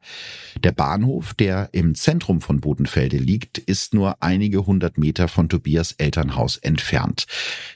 Der 0.64 0.72
Bahnhof, 0.72 1.34
der 1.34 1.70
im 1.72 1.96
Zentrum 1.96 2.42
von 2.42 2.62
Bodenfelde 2.62 3.18
liegt, 3.18 3.58
ist 3.58 3.94
nur 3.94 4.22
einige 4.22 4.66
hundert 4.66 4.98
Meter 4.98 5.28
von 5.28 5.50
Tobias 5.50 5.94
Elternhaus 5.94 6.58
entfernt. 6.58 7.26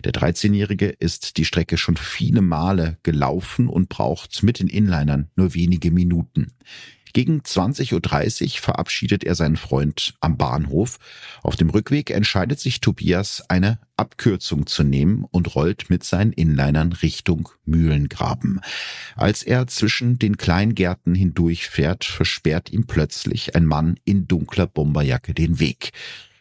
Der 0.04 0.14
13-Jährige 0.14 0.88
ist 0.88 1.38
die 1.38 1.46
Strecke 1.46 1.78
schon 1.78 1.98
viele 1.98 2.42
Male 2.42 2.98
gelaufen 3.04 3.68
und 3.68 3.90
braucht 3.90 4.44
mit 4.44 4.60
den 4.60 4.68
Inlinern 4.68 5.30
nur 5.36 5.54
wenige 5.54 5.92
Minuten. 5.92 6.54
Gegen 7.14 7.42
20.30 7.42 8.44
Uhr 8.44 8.50
verabschiedet 8.60 9.24
er 9.24 9.36
seinen 9.36 9.58
Freund 9.58 10.14
am 10.22 10.38
Bahnhof. 10.38 10.98
Auf 11.42 11.56
dem 11.56 11.70
Rückweg 11.70 12.12
entscheidet 12.12 12.60
sich 12.60 12.82
Tobias, 12.82 13.44
eine 13.50 13.80
Abkürzung 13.98 14.68
zu 14.68 14.84
nehmen 14.84 15.26
und 15.30 15.56
rollt 15.56 15.90
mit 15.90 16.04
seinen 16.04 16.32
Inlinern 16.32 16.94
Richtung 16.94 17.50
Mühlengraben. 17.66 18.62
Als 19.16 19.44
er 19.44 19.68
zwischen 19.68 20.20
den 20.20 20.38
Kleingärten 20.38 21.16
hindurchfährt, 21.16 22.06
versperrt 22.06 22.70
ihm 22.72 22.86
plötzlich 22.86 23.56
ein 23.56 23.66
Mann 23.66 24.00
in 24.06 24.28
dunkler 24.28 24.68
Bomberjacke 24.68 25.34
den 25.34 25.60
Weg. 25.60 25.92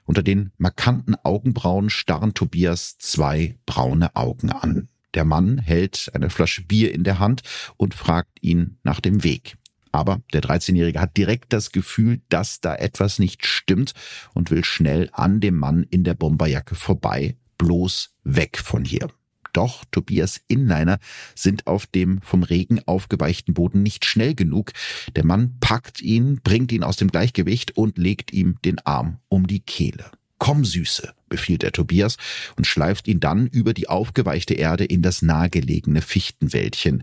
Unter 0.05 0.23
den 0.23 0.53
markanten 0.57 1.17
Augenbrauen 1.23 1.91
starren 1.91 2.35
Tobias 2.35 2.97
zwei 2.99 3.57
braune 3.67 4.17
Augen 4.17 4.51
an. 4.51 4.89
Der 5.15 5.25
Mann 5.25 5.59
hält 5.59 6.11
eine 6.15 6.31
Flasche 6.31 6.63
Bier 6.63 6.95
in 6.95 7.05
der 7.05 7.19
Hand 7.19 7.43
und 7.77 7.95
fragt 7.95 8.43
ihn 8.43 8.79
nach 8.83 9.01
dem 9.01 9.25
Weg. 9.25 9.57
Aber 9.99 10.23
der 10.33 10.43
13-Jährige 10.43 11.01
hat 11.01 11.17
direkt 11.17 11.53
das 11.53 11.73
Gefühl, 11.73 12.21
dass 12.29 12.61
da 12.61 12.77
etwas 12.77 13.19
nicht 13.19 13.45
stimmt 13.45 13.95
und 14.33 14.53
will 14.53 14.65
schnell 14.65 15.11
an 15.13 15.41
dem 15.41 15.57
Mann 15.57 15.83
in 15.91 16.05
der 16.05 16.15
Bomberjacke 16.15 16.77
vorbei, 16.77 17.37
bloß 17.59 18.15
weg 18.23 18.59
von 18.59 18.85
hier. 18.85 19.09
Doch 19.53 19.85
Tobias 19.91 20.41
Inliner 20.47 21.01
sind 21.35 21.67
auf 21.67 21.89
dem 21.89 22.23
vom 22.23 22.45
Regen 22.45 22.81
aufgeweichten 22.87 23.55
Boden 23.55 23.83
nicht 23.83 24.05
schnell 24.05 24.37
genug. 24.37 24.71
Der 25.17 25.27
Mann 25.27 25.57
packt 25.59 26.01
ihn, 26.01 26.39
bringt 26.45 26.71
ihn 26.71 26.85
aus 26.85 26.97
dem 26.97 27.11
Gleichgewicht 27.11 27.77
und 27.77 27.99
legt 27.99 28.33
ihm 28.33 28.61
den 28.65 28.79
Arm 28.87 29.19
um 29.29 29.49
die 29.49 29.61
Kehle. 29.61 30.13
Komm, 30.39 30.65
Süße, 30.65 31.13
befiehlt 31.29 31.65
er 31.65 31.73
Tobias 31.73 32.19
und 32.57 32.69
schleift 32.69 33.09
ihn 33.09 33.19
dann 33.19 33.49
über 33.49 33.75
die 33.75 33.89
aufgeweichte 33.89 34.55
Erde 34.55 34.85
in 34.85 35.03
das 35.03 35.23
nahegelegene 35.23 36.03
Fichtenwäldchen. 36.03 37.03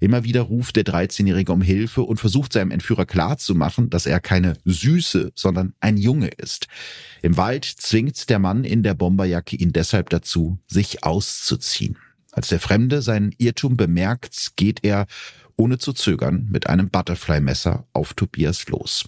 Immer 0.00 0.24
wieder 0.24 0.40
ruft 0.40 0.76
der 0.76 0.84
13-Jährige 0.84 1.52
um 1.52 1.60
Hilfe 1.60 2.02
und 2.02 2.18
versucht 2.18 2.54
seinem 2.54 2.70
Entführer 2.70 3.04
klarzumachen, 3.04 3.90
dass 3.90 4.06
er 4.06 4.18
keine 4.18 4.54
Süße, 4.64 5.32
sondern 5.34 5.74
ein 5.80 5.98
Junge 5.98 6.28
ist. 6.28 6.66
Im 7.22 7.36
Wald 7.36 7.66
zwingt 7.66 8.30
der 8.30 8.38
Mann 8.38 8.64
in 8.64 8.82
der 8.82 8.94
Bomberjacke 8.94 9.56
ihn 9.56 9.72
deshalb 9.72 10.08
dazu, 10.08 10.58
sich 10.66 11.04
auszuziehen. 11.04 11.98
Als 12.32 12.48
der 12.48 12.60
Fremde 12.60 13.02
seinen 13.02 13.34
Irrtum 13.36 13.76
bemerkt, 13.76 14.52
geht 14.56 14.84
er 14.84 15.06
ohne 15.56 15.78
zu 15.78 15.92
zögern 15.92 16.48
mit 16.50 16.66
einem 16.66 16.88
Butterfly-Messer 16.88 17.86
auf 17.92 18.14
Tobias 18.14 18.68
los. 18.68 19.04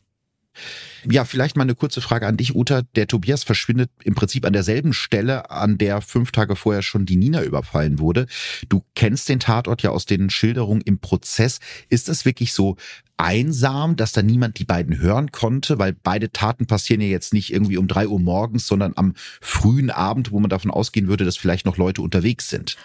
Ja, 1.05 1.25
vielleicht 1.25 1.57
mal 1.57 1.63
eine 1.63 1.75
kurze 1.75 2.01
Frage 2.01 2.27
an 2.27 2.37
dich, 2.37 2.55
Uta. 2.55 2.83
Der 2.95 3.07
Tobias 3.07 3.43
verschwindet 3.43 3.91
im 4.05 4.15
Prinzip 4.15 4.45
an 4.45 4.53
derselben 4.53 4.93
Stelle, 4.93 5.51
an 5.51 5.79
der 5.79 6.01
fünf 6.01 6.31
Tage 6.31 6.57
vorher 6.57 6.83
schon 6.83 7.07
die 7.07 7.17
Nina 7.17 7.43
überfallen 7.43 7.99
wurde. 7.99 8.27
Du 8.69 8.85
kennst 8.95 9.29
den 9.29 9.41
Tatort 9.41 9.83
ja 9.83 9.91
aus 9.91 10.07
den 10.07 10.31
Schilderungen 10.31 10.83
im 10.83 10.99
Prozess. 10.99 11.59
Ist 11.89 12.09
das 12.09 12.25
wirklich 12.25 12.53
so 12.53 12.77
einsam, 13.17 13.97
dass 13.97 14.13
da 14.13 14.23
niemand 14.23 14.59
die 14.59 14.65
beiden 14.65 14.99
hören 14.99 15.33
konnte? 15.33 15.79
Weil 15.79 15.93
beide 15.93 16.31
Taten 16.31 16.67
passieren 16.67 17.01
ja 17.01 17.09
jetzt 17.09 17.33
nicht 17.33 17.53
irgendwie 17.53 17.79
um 17.79 17.89
drei 17.89 18.07
Uhr 18.07 18.21
morgens, 18.21 18.67
sondern 18.67 18.93
am 18.97 19.15
frühen 19.41 19.91
Abend, 19.91 20.31
wo 20.31 20.39
man 20.39 20.51
davon 20.51 20.71
ausgehen 20.71 21.09
würde, 21.09 21.25
dass 21.25 21.37
vielleicht 21.37 21.67
noch 21.67 21.77
Leute 21.79 22.03
unterwegs 22.03 22.49
sind. 22.49 22.77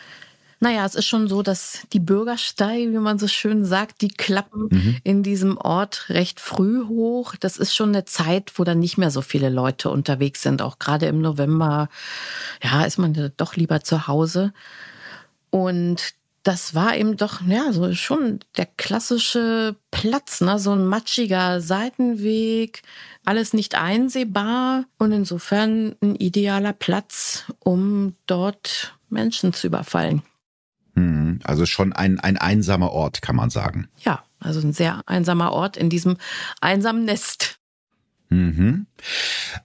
Naja, 0.59 0.85
es 0.85 0.95
ist 0.95 1.05
schon 1.05 1.27
so, 1.27 1.43
dass 1.43 1.81
die 1.93 1.99
Bürgersteige, 1.99 2.91
wie 2.91 2.97
man 2.97 3.19
so 3.19 3.27
schön 3.27 3.63
sagt, 3.63 4.01
die 4.01 4.07
klappen 4.07 4.69
mhm. 4.71 4.97
in 5.03 5.21
diesem 5.21 5.57
Ort 5.57 6.09
recht 6.09 6.39
früh 6.39 6.85
hoch. 6.87 7.35
Das 7.39 7.57
ist 7.57 7.75
schon 7.75 7.89
eine 7.89 8.05
Zeit, 8.05 8.53
wo 8.55 8.63
dann 8.63 8.79
nicht 8.79 8.97
mehr 8.97 9.11
so 9.11 9.21
viele 9.21 9.49
Leute 9.49 9.91
unterwegs 9.91 10.41
sind. 10.41 10.63
Auch 10.63 10.79
gerade 10.79 11.05
im 11.05 11.21
November, 11.21 11.89
ja, 12.63 12.83
ist 12.85 12.97
man 12.97 13.31
doch 13.37 13.55
lieber 13.55 13.81
zu 13.81 14.07
Hause. 14.07 14.51
Und 15.51 16.15
das 16.41 16.73
war 16.73 16.95
eben 16.95 17.17
doch, 17.17 17.41
ja, 17.45 17.73
so 17.73 17.93
schon 17.93 18.39
der 18.55 18.67
klassische 18.77 19.75
Platz, 19.91 20.41
ne? 20.41 20.57
so 20.57 20.71
ein 20.71 20.85
matschiger 20.85 21.59
Seitenweg, 21.59 22.83
alles 23.25 23.53
nicht 23.53 23.75
einsehbar 23.75 24.85
und 24.97 25.11
insofern 25.11 25.95
ein 26.01 26.15
idealer 26.15 26.73
Platz, 26.73 27.43
um 27.59 28.15
dort 28.27 28.95
Menschen 29.09 29.51
zu 29.51 29.67
überfallen. 29.67 30.23
Hm, 30.97 31.39
also 31.43 31.67
schon 31.67 31.93
ein, 31.93 32.19
ein 32.19 32.37
einsamer 32.37 32.91
Ort, 32.91 33.21
kann 33.21 33.35
man 33.35 33.51
sagen. 33.51 33.87
Ja, 33.99 34.23
also 34.39 34.59
ein 34.61 34.73
sehr 34.73 35.03
einsamer 35.05 35.51
Ort 35.53 35.77
in 35.77 35.91
diesem 35.91 36.17
einsamen 36.59 37.05
Nest. 37.05 37.56
Mhm. 38.29 38.87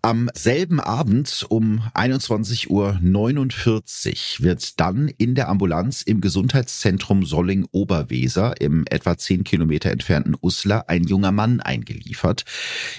Am 0.03 0.31
selben 0.35 0.79
Abend 0.79 1.45
um 1.49 1.81
21.49 1.95 2.69
Uhr 2.71 4.45
wird 4.45 4.81
dann 4.81 5.09
in 5.09 5.35
der 5.35 5.49
Ambulanz 5.49 6.03
im 6.03 6.21
Gesundheitszentrum 6.21 7.25
Solling-Oberweser 7.25 8.61
im 8.61 8.85
etwa 8.89 9.19
10 9.19 9.43
Kilometer 9.45 9.91
entfernten 9.91 10.37
Uslar 10.41 10.89
ein 10.89 11.03
junger 11.05 11.33
Mann 11.33 11.61
eingeliefert. 11.61 12.45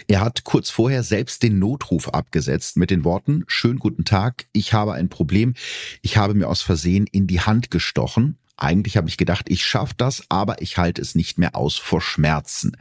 Er 0.08 0.20
hat 0.22 0.44
kurz 0.44 0.70
vorher 0.70 1.04
selbst 1.04 1.44
den 1.44 1.60
Notruf 1.60 2.10
abgesetzt 2.10 2.76
mit 2.76 2.90
den 2.90 3.06
Worten, 3.06 3.44
schönen 3.48 3.80
guten 3.80 4.04
Tag, 4.04 4.48
ich 4.52 4.74
habe 4.74 4.94
ein 4.94 5.08
Problem, 5.10 5.54
ich 6.02 6.18
habe 6.18 6.34
mir 6.34 6.50
aus 6.50 6.62
Versehen 6.62 7.08
in 7.08 7.28
die 7.28 7.42
Hand 7.42 7.72
gestochen. 7.72 8.38
Eigentlich 8.56 8.98
habe 8.98 9.10
ich 9.10 9.18
gedacht, 9.18 9.50
ich 9.50 9.66
schaffe 9.66 9.96
das, 9.98 10.24
aber 10.30 10.62
ich 10.62 10.78
halte 10.78 11.02
es 11.02 11.16
nicht 11.16 11.40
mehr 11.40 11.56
aus 11.56 11.78
vor 11.78 12.02
Schmerzen. 12.02 12.78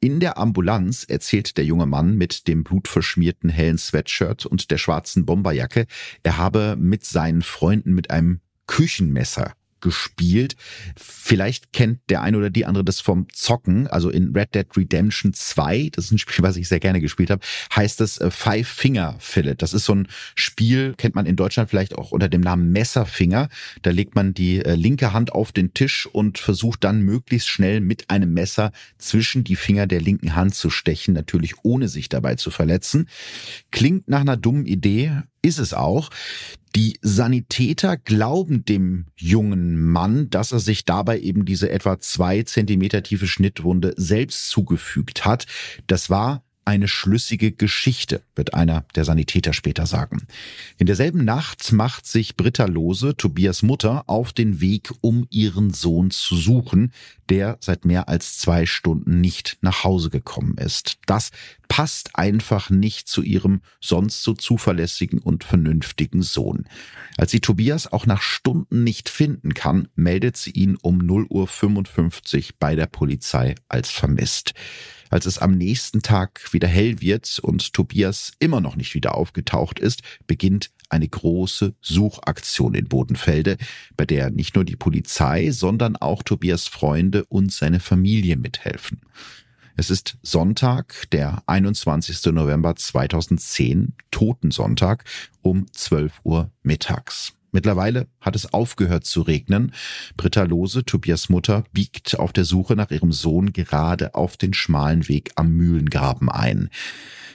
In 0.00 0.18
der 0.18 0.36
Ambulanz 0.36 1.04
erzählt 1.04 1.56
der 1.56 1.64
junge 1.64 1.86
Mann 1.86 2.16
mit 2.16 2.48
dem 2.48 2.64
blutverschmierten 2.64 3.48
hellen 3.48 3.78
Sweatshirt 3.78 4.46
und 4.46 4.70
der 4.70 4.78
schwarzen 4.78 5.24
Bomberjacke, 5.24 5.86
er 6.22 6.36
habe 6.36 6.76
mit 6.76 7.04
seinen 7.04 7.42
Freunden 7.42 7.94
mit 7.94 8.10
einem 8.10 8.40
Küchenmesser 8.66 9.54
gespielt. 9.82 10.56
Vielleicht 10.96 11.72
kennt 11.72 12.00
der 12.08 12.22
eine 12.22 12.38
oder 12.38 12.50
die 12.50 12.64
andere 12.64 12.84
das 12.84 13.00
vom 13.00 13.26
Zocken. 13.32 13.86
Also 13.86 14.08
in 14.08 14.34
Red 14.34 14.54
Dead 14.54 14.66
Redemption 14.76 15.34
2, 15.34 15.90
das 15.92 16.06
ist 16.06 16.12
ein 16.12 16.18
Spiel, 16.18 16.42
was 16.42 16.56
ich 16.56 16.68
sehr 16.68 16.80
gerne 16.80 17.00
gespielt 17.00 17.30
habe, 17.30 17.44
heißt 17.74 18.00
es 18.00 18.18
äh, 18.18 18.30
Five 18.30 18.66
Finger 18.66 19.16
Fillet. 19.18 19.56
Das 19.58 19.74
ist 19.74 19.84
so 19.84 19.94
ein 19.94 20.08
Spiel, 20.34 20.94
kennt 20.96 21.14
man 21.14 21.26
in 21.26 21.36
Deutschland 21.36 21.68
vielleicht 21.68 21.96
auch 21.96 22.12
unter 22.12 22.28
dem 22.28 22.40
Namen 22.40 22.72
Messerfinger. 22.72 23.48
Da 23.82 23.90
legt 23.90 24.14
man 24.14 24.32
die 24.32 24.64
äh, 24.64 24.74
linke 24.74 25.12
Hand 25.12 25.32
auf 25.32 25.52
den 25.52 25.74
Tisch 25.74 26.06
und 26.06 26.38
versucht 26.38 26.84
dann 26.84 27.02
möglichst 27.02 27.48
schnell 27.48 27.80
mit 27.80 28.08
einem 28.10 28.32
Messer 28.32 28.72
zwischen 28.98 29.44
die 29.44 29.56
Finger 29.56 29.86
der 29.86 30.00
linken 30.00 30.34
Hand 30.34 30.54
zu 30.54 30.70
stechen, 30.70 31.14
natürlich 31.14 31.54
ohne 31.64 31.88
sich 31.88 32.08
dabei 32.08 32.36
zu 32.36 32.50
verletzen. 32.50 33.08
Klingt 33.70 34.08
nach 34.08 34.20
einer 34.20 34.36
dummen 34.36 34.66
Idee, 34.66 35.22
ist 35.42 35.58
es 35.58 35.74
auch. 35.74 36.10
Die 36.74 36.98
Sanitäter 37.02 37.98
glauben 37.98 38.64
dem 38.64 39.06
jungen 39.16 39.78
Mann, 39.78 40.30
dass 40.30 40.52
er 40.52 40.60
sich 40.60 40.86
dabei 40.86 41.20
eben 41.20 41.44
diese 41.44 41.68
etwa 41.70 42.00
zwei 42.00 42.42
Zentimeter 42.44 43.02
tiefe 43.02 43.26
Schnittwunde 43.26 43.92
selbst 43.96 44.48
zugefügt 44.48 45.26
hat. 45.26 45.46
Das 45.86 46.08
war 46.08 46.42
eine 46.64 46.88
schlüssige 46.88 47.52
Geschichte, 47.52 48.22
wird 48.36 48.54
einer 48.54 48.84
der 48.94 49.04
Sanitäter 49.04 49.52
später 49.52 49.86
sagen. 49.86 50.26
In 50.78 50.86
derselben 50.86 51.24
Nacht 51.24 51.72
macht 51.72 52.06
sich 52.06 52.36
Britta 52.36 52.66
Lose, 52.66 53.16
Tobias 53.16 53.62
Mutter, 53.62 54.04
auf 54.06 54.32
den 54.32 54.60
Weg, 54.60 54.92
um 55.00 55.26
ihren 55.30 55.72
Sohn 55.72 56.10
zu 56.10 56.36
suchen, 56.36 56.92
der 57.28 57.58
seit 57.60 57.84
mehr 57.84 58.08
als 58.08 58.38
zwei 58.38 58.66
Stunden 58.66 59.20
nicht 59.20 59.58
nach 59.60 59.84
Hause 59.84 60.10
gekommen 60.10 60.56
ist. 60.56 60.98
Das 61.06 61.30
passt 61.72 62.16
einfach 62.16 62.68
nicht 62.68 63.08
zu 63.08 63.22
ihrem 63.22 63.62
sonst 63.80 64.24
so 64.24 64.34
zuverlässigen 64.34 65.20
und 65.20 65.42
vernünftigen 65.42 66.20
Sohn. 66.20 66.66
Als 67.16 67.30
sie 67.30 67.40
Tobias 67.40 67.90
auch 67.90 68.04
nach 68.04 68.20
Stunden 68.20 68.84
nicht 68.84 69.08
finden 69.08 69.54
kann, 69.54 69.88
meldet 69.94 70.36
sie 70.36 70.50
ihn 70.50 70.76
um 70.82 70.98
0.55 70.98 72.36
Uhr 72.36 72.54
bei 72.58 72.76
der 72.76 72.84
Polizei 72.84 73.54
als 73.70 73.88
vermisst. 73.88 74.52
Als 75.08 75.24
es 75.24 75.38
am 75.38 75.52
nächsten 75.52 76.02
Tag 76.02 76.52
wieder 76.52 76.68
hell 76.68 77.00
wird 77.00 77.38
und 77.38 77.72
Tobias 77.72 78.32
immer 78.38 78.60
noch 78.60 78.76
nicht 78.76 78.94
wieder 78.94 79.14
aufgetaucht 79.14 79.78
ist, 79.78 80.02
beginnt 80.26 80.72
eine 80.90 81.08
große 81.08 81.74
Suchaktion 81.80 82.74
in 82.74 82.84
Bodenfelde, 82.84 83.56
bei 83.96 84.04
der 84.04 84.30
nicht 84.30 84.56
nur 84.56 84.66
die 84.66 84.76
Polizei, 84.76 85.50
sondern 85.52 85.96
auch 85.96 86.22
Tobias 86.22 86.68
Freunde 86.68 87.24
und 87.30 87.50
seine 87.50 87.80
Familie 87.80 88.36
mithelfen. 88.36 89.00
Es 89.76 89.88
ist 89.88 90.18
Sonntag, 90.22 91.08
der 91.12 91.42
21. 91.46 92.32
November 92.32 92.76
2010, 92.76 93.94
Totensonntag 94.10 95.04
um 95.40 95.66
12 95.72 96.20
Uhr 96.24 96.50
mittags. 96.62 97.32
Mittlerweile 97.52 98.06
hat 98.20 98.36
es 98.36 98.52
aufgehört 98.52 99.04
zu 99.04 99.22
regnen. 99.22 99.72
Britta 100.16 100.42
Lose, 100.42 100.84
Tobias 100.84 101.28
Mutter, 101.28 101.64
biegt 101.72 102.18
auf 102.18 102.32
der 102.32 102.44
Suche 102.44 102.76
nach 102.76 102.90
ihrem 102.90 103.12
Sohn 103.12 103.52
gerade 103.52 104.14
auf 104.14 104.36
den 104.36 104.54
schmalen 104.54 105.08
Weg 105.08 105.32
am 105.36 105.52
Mühlengraben 105.52 106.28
ein. 106.28 106.70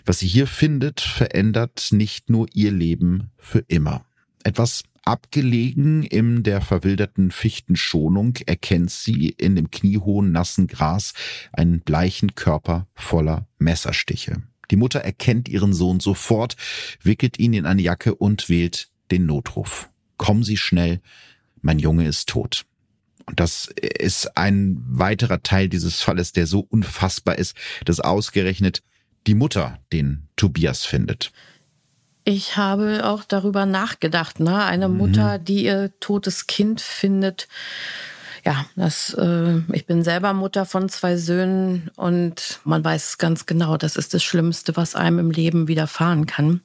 Was 0.05 0.19
sie 0.19 0.27
hier 0.27 0.47
findet, 0.47 1.01
verändert 1.01 1.89
nicht 1.91 2.29
nur 2.29 2.47
ihr 2.53 2.71
Leben 2.71 3.31
für 3.37 3.59
immer. 3.67 4.05
Etwas 4.43 4.83
abgelegen 5.07 6.03
in 6.03 6.43
der 6.43 6.61
verwilderten 6.61 7.31
Fichtenschonung 7.31 8.35
erkennt 8.45 8.91
sie 8.91 9.29
in 9.29 9.55
dem 9.55 9.71
kniehohen 9.71 10.31
nassen 10.31 10.67
Gras 10.67 11.13
einen 11.53 11.79
bleichen 11.79 12.35
Körper 12.35 12.87
voller 12.93 13.47
Messerstiche. 13.57 14.43
Die 14.69 14.75
Mutter 14.75 14.99
erkennt 14.99 15.49
ihren 15.49 15.73
Sohn 15.73 15.99
sofort, 15.99 16.57
wickelt 17.01 17.39
ihn 17.39 17.53
in 17.53 17.65
eine 17.65 17.81
Jacke 17.81 18.13
und 18.13 18.49
wählt 18.49 18.89
den 19.09 19.25
Notruf 19.25 19.89
kommen 20.17 20.43
Sie 20.43 20.57
schnell, 20.57 20.99
mein 21.61 21.79
Junge 21.79 22.07
ist 22.07 22.29
tot. 22.29 22.65
Und 23.25 23.39
das 23.39 23.69
ist 23.75 24.37
ein 24.37 24.77
weiterer 24.87 25.43
Teil 25.43 25.69
dieses 25.69 26.01
Falles, 26.01 26.31
der 26.31 26.47
so 26.47 26.59
unfassbar 26.59 27.37
ist, 27.37 27.55
dass 27.85 27.99
ausgerechnet 27.99 28.83
die 29.25 29.35
Mutter 29.35 29.79
den 29.91 30.27
Tobias 30.35 30.85
findet. 30.85 31.31
Ich 32.29 32.57
habe 32.57 33.05
auch 33.05 33.23
darüber 33.23 33.65
nachgedacht, 33.65 34.41
ne? 34.41 34.65
Eine 34.65 34.89
mhm. 34.89 34.97
Mutter, 34.97 35.39
die 35.39 35.63
ihr 35.63 35.97
totes 36.01 36.45
Kind 36.45 36.81
findet. 36.81 37.47
Ja, 38.43 38.65
das, 38.75 39.13
äh, 39.13 39.59
ich 39.71 39.85
bin 39.85 40.03
selber 40.03 40.33
Mutter 40.33 40.65
von 40.65 40.89
zwei 40.89 41.15
Söhnen 41.15 41.89
und 41.95 42.59
man 42.65 42.83
weiß 42.83 43.17
ganz 43.17 43.45
genau, 43.45 43.77
das 43.77 43.95
ist 43.95 44.13
das 44.13 44.25
Schlimmste, 44.25 44.75
was 44.75 44.93
einem 44.93 45.19
im 45.19 45.31
Leben 45.31 45.69
widerfahren 45.69 46.25
kann. 46.25 46.59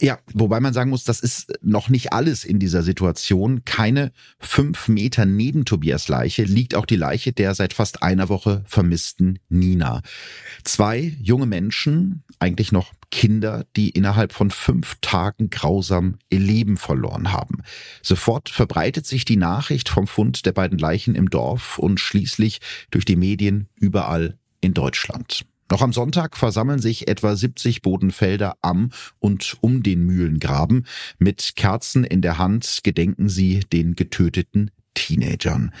Ja, 0.00 0.18
wobei 0.34 0.58
man 0.58 0.74
sagen 0.74 0.90
muss, 0.90 1.04
das 1.04 1.20
ist 1.20 1.52
noch 1.62 1.88
nicht 1.88 2.12
alles 2.12 2.44
in 2.44 2.58
dieser 2.58 2.82
Situation. 2.82 3.64
Keine 3.64 4.10
fünf 4.40 4.88
Meter 4.88 5.24
neben 5.24 5.64
Tobias 5.64 6.08
Leiche 6.08 6.42
liegt 6.42 6.74
auch 6.74 6.84
die 6.84 6.96
Leiche 6.96 7.32
der 7.32 7.54
seit 7.54 7.74
fast 7.74 8.02
einer 8.02 8.28
Woche 8.28 8.64
vermissten 8.66 9.38
Nina. 9.48 10.02
Zwei 10.64 11.16
junge 11.20 11.46
Menschen, 11.46 12.24
eigentlich 12.40 12.72
noch 12.72 12.92
Kinder, 13.10 13.66
die 13.76 13.90
innerhalb 13.90 14.32
von 14.32 14.50
fünf 14.50 14.96
Tagen 15.00 15.50
grausam 15.50 16.16
ihr 16.30 16.38
Leben 16.38 16.76
verloren 16.76 17.32
haben. 17.32 17.62
Sofort 18.02 18.48
verbreitet 18.48 19.06
sich 19.06 19.24
die 19.24 19.36
Nachricht 19.36 19.88
vom 19.88 20.06
Fund 20.06 20.46
der 20.46 20.52
beiden 20.52 20.78
Leichen 20.78 21.14
im 21.14 21.28
Dorf 21.30 21.78
und 21.78 22.00
schließlich 22.00 22.60
durch 22.90 23.04
die 23.04 23.16
Medien 23.16 23.68
überall 23.74 24.38
in 24.60 24.74
Deutschland. 24.74 25.44
Noch 25.70 25.82
am 25.82 25.92
Sonntag 25.92 26.36
versammeln 26.36 26.80
sich 26.80 27.06
etwa 27.06 27.36
70 27.36 27.82
Bodenfelder 27.82 28.56
am 28.60 28.90
und 29.20 29.56
um 29.60 29.84
den 29.84 30.04
Mühlengraben. 30.04 30.86
Mit 31.18 31.52
Kerzen 31.54 32.02
in 32.02 32.22
der 32.22 32.38
Hand 32.38 32.80
gedenken 32.82 33.28
sie 33.28 33.60
den 33.72 33.94
getöteten 33.94 34.72
Teenagern. 34.94 35.72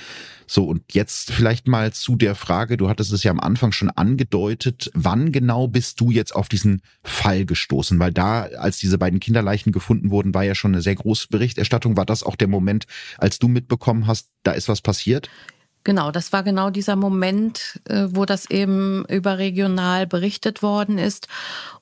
So, 0.46 0.64
und 0.64 0.94
jetzt 0.94 1.30
vielleicht 1.30 1.68
mal 1.68 1.92
zu 1.92 2.16
der 2.16 2.34
Frage, 2.34 2.76
du 2.76 2.88
hattest 2.88 3.12
es 3.12 3.22
ja 3.22 3.30
am 3.30 3.38
Anfang 3.38 3.70
schon 3.70 3.90
angedeutet, 3.90 4.90
wann 4.94 5.30
genau 5.30 5.68
bist 5.68 6.00
du 6.00 6.10
jetzt 6.10 6.34
auf 6.34 6.48
diesen 6.48 6.82
Fall 7.04 7.44
gestoßen? 7.46 7.98
Weil 8.00 8.12
da, 8.12 8.42
als 8.42 8.78
diese 8.78 8.98
beiden 8.98 9.20
Kinderleichen 9.20 9.70
gefunden 9.70 10.10
wurden, 10.10 10.34
war 10.34 10.42
ja 10.42 10.56
schon 10.56 10.72
eine 10.72 10.82
sehr 10.82 10.96
große 10.96 11.28
Berichterstattung. 11.30 11.96
War 11.96 12.06
das 12.06 12.24
auch 12.24 12.34
der 12.34 12.48
Moment, 12.48 12.86
als 13.18 13.38
du 13.38 13.46
mitbekommen 13.46 14.08
hast, 14.08 14.30
da 14.42 14.50
ist 14.52 14.68
was 14.68 14.80
passiert? 14.80 15.30
Genau, 15.82 16.10
das 16.10 16.30
war 16.32 16.42
genau 16.42 16.68
dieser 16.68 16.94
Moment, 16.94 17.80
äh, 17.88 18.06
wo 18.10 18.26
das 18.26 18.50
eben 18.50 19.06
überregional 19.06 20.06
berichtet 20.06 20.62
worden 20.62 20.98
ist. 20.98 21.26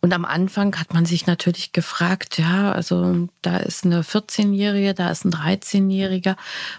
Und 0.01 0.15
am 0.15 0.25
Anfang 0.25 0.77
hat 0.77 0.95
man 0.95 1.05
sich 1.05 1.27
natürlich 1.27 1.73
gefragt, 1.73 2.39
ja, 2.39 2.71
also 2.71 3.29
da 3.43 3.57
ist 3.57 3.85
eine 3.85 4.03
14-Jährige, 4.03 4.95
da 4.95 5.11
ist 5.11 5.25
ein 5.25 5.33
13-Jähriger. 5.33 6.37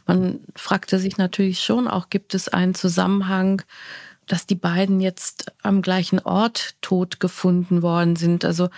Man 0.08 0.40
fragte 0.56 0.98
sich 0.98 1.18
natürlich 1.18 1.62
schon 1.62 1.90
auch, 1.90 2.10
gibt 2.10 2.34
es 2.36 2.48
einen 2.48 2.74
Zusammenhang, 2.74 3.64
dass 4.26 4.46
die 4.46 4.56
beiden 4.56 5.02
jetzt 5.02 5.52
am 5.62 5.82
gleichen 5.82 6.20
Ort 6.20 6.76
tot 6.82 7.20
gefunden 7.20 7.82
worden 7.82 8.16
sind? 8.16 8.46
Also 8.46 8.70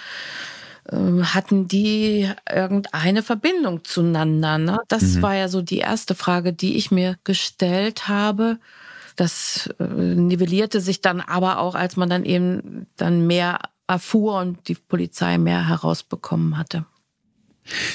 hatten 0.89 1.67
die 1.67 2.29
irgendeine 2.49 3.23
Verbindung 3.23 3.83
zueinander? 3.83 4.57
Ne? 4.57 4.79
Das 4.87 5.03
mhm. 5.03 5.21
war 5.21 5.35
ja 5.35 5.47
so 5.47 5.61
die 5.61 5.77
erste 5.77 6.15
Frage, 6.15 6.53
die 6.53 6.75
ich 6.75 6.91
mir 6.91 7.17
gestellt 7.23 8.07
habe. 8.07 8.59
Das 9.15 9.69
äh, 9.79 9.83
nivellierte 9.83 10.81
sich 10.81 11.01
dann 11.01 11.21
aber 11.21 11.59
auch, 11.59 11.75
als 11.75 11.97
man 11.97 12.09
dann 12.09 12.25
eben 12.25 12.87
dann 12.97 13.27
mehr 13.27 13.59
erfuhr 13.87 14.39
und 14.39 14.67
die 14.67 14.75
Polizei 14.75 15.37
mehr 15.37 15.67
herausbekommen 15.67 16.57
hatte. 16.57 16.85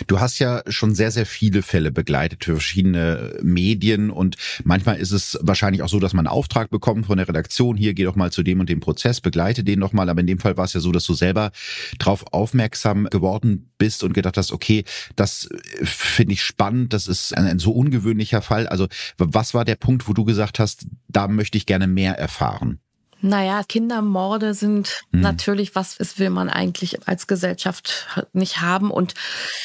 Du 0.06 0.20
hast 0.20 0.38
ja 0.38 0.62
schon 0.68 0.94
sehr, 0.94 1.10
sehr 1.10 1.26
viele 1.26 1.62
Fälle 1.62 1.90
begleitet 1.90 2.44
für 2.44 2.52
verschiedene 2.52 3.38
Medien 3.42 4.10
und 4.10 4.36
manchmal 4.64 4.96
ist 4.96 5.10
es 5.10 5.38
wahrscheinlich 5.42 5.82
auch 5.82 5.88
so, 5.88 5.98
dass 5.98 6.12
man 6.12 6.26
einen 6.26 6.34
Auftrag 6.34 6.70
bekommt 6.70 7.06
von 7.06 7.18
der 7.18 7.28
Redaktion, 7.28 7.76
hier 7.76 7.94
geh 7.94 8.04
doch 8.04 8.16
mal 8.16 8.30
zu 8.30 8.42
dem 8.42 8.60
und 8.60 8.68
dem 8.68 8.80
Prozess, 8.80 9.20
begleite 9.20 9.64
den 9.64 9.80
doch 9.80 9.92
mal, 9.92 10.08
aber 10.08 10.20
in 10.20 10.26
dem 10.26 10.38
Fall 10.38 10.56
war 10.56 10.64
es 10.64 10.72
ja 10.72 10.80
so, 10.80 10.92
dass 10.92 11.04
du 11.04 11.14
selber 11.14 11.50
darauf 11.98 12.24
aufmerksam 12.32 13.04
geworden 13.10 13.70
bist 13.78 14.04
und 14.04 14.14
gedacht 14.14 14.36
hast, 14.36 14.52
okay, 14.52 14.84
das 15.16 15.48
finde 15.82 16.34
ich 16.34 16.42
spannend, 16.42 16.92
das 16.92 17.08
ist 17.08 17.36
ein, 17.36 17.46
ein 17.46 17.58
so 17.58 17.72
ungewöhnlicher 17.72 18.42
Fall. 18.42 18.66
Also 18.68 18.86
was 19.18 19.54
war 19.54 19.64
der 19.64 19.76
Punkt, 19.76 20.08
wo 20.08 20.12
du 20.12 20.24
gesagt 20.24 20.58
hast, 20.58 20.86
da 21.08 21.28
möchte 21.28 21.58
ich 21.58 21.66
gerne 21.66 21.86
mehr 21.86 22.18
erfahren? 22.18 22.80
Naja, 23.22 23.62
Kindermorde 23.66 24.52
sind 24.52 24.94
mhm. 25.10 25.20
natürlich 25.20 25.74
was, 25.74 25.96
das 25.96 26.18
will 26.18 26.30
man 26.30 26.50
eigentlich 26.50 27.08
als 27.08 27.26
Gesellschaft 27.26 28.06
nicht 28.32 28.60
haben. 28.60 28.90
Und 28.90 29.14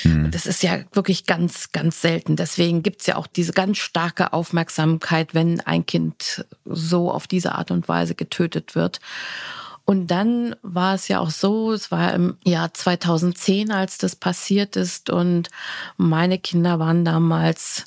mhm. 0.04 0.32
das 0.32 0.46
ist 0.46 0.64
ja 0.64 0.80
wirklich 0.94 1.26
ganz, 1.26 1.72
ganz 1.72 2.02
selten. 2.02 2.36
Deswegen 2.36 2.82
gibt's 2.82 3.08
ja 3.08 3.18
auch 3.18 3.28
diese 3.28 3.52
ganz 3.52 3.78
starke 3.78 4.34
Aufmerksamkeit, 4.34 5.34
wenn 5.34 5.60
ein 5.62 5.86
Kind 5.86 6.46
so 6.66 7.12
auf 7.12 7.28
diese 7.28 7.54
Art 7.54 7.72
und 7.72 7.90
Weise 7.90 8.16
getötet 8.16 8.76
wird. 8.76 9.00
Und 9.84 10.08
dann 10.08 10.56
war 10.62 10.96
es 10.96 11.10
ja 11.10 11.20
auch 11.20 11.32
so, 11.32 11.74
es 11.74 11.92
war 11.92 12.14
im 12.14 12.38
Jahr 12.46 12.74
2010, 12.74 13.72
als 13.72 13.98
das 13.98 14.16
passiert 14.16 14.78
ist. 14.78 15.10
Und 15.10 15.50
meine 15.98 16.40
Kinder 16.40 16.80
waren 16.80 17.04
damals 17.04 17.86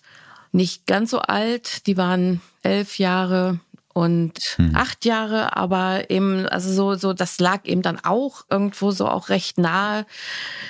nicht 0.53 0.87
ganz 0.87 1.11
so 1.11 1.20
alt. 1.20 1.87
Die 1.87 1.96
waren 1.96 2.42
elf 2.62 2.98
Jahre 2.98 3.61
und 3.95 4.39
hm. 4.57 4.75
acht 4.75 5.05
Jahre, 5.05 5.57
aber 5.57 6.11
eben, 6.11 6.47
also 6.49 6.73
so, 6.73 6.97
so, 6.97 7.13
das 7.13 7.39
lag 7.39 7.65
eben 7.65 7.81
dann 7.81 8.01
auch 8.03 8.45
irgendwo 8.51 8.91
so 8.91 9.09
auch 9.09 9.29
recht 9.29 9.57
nahe, 9.57 10.05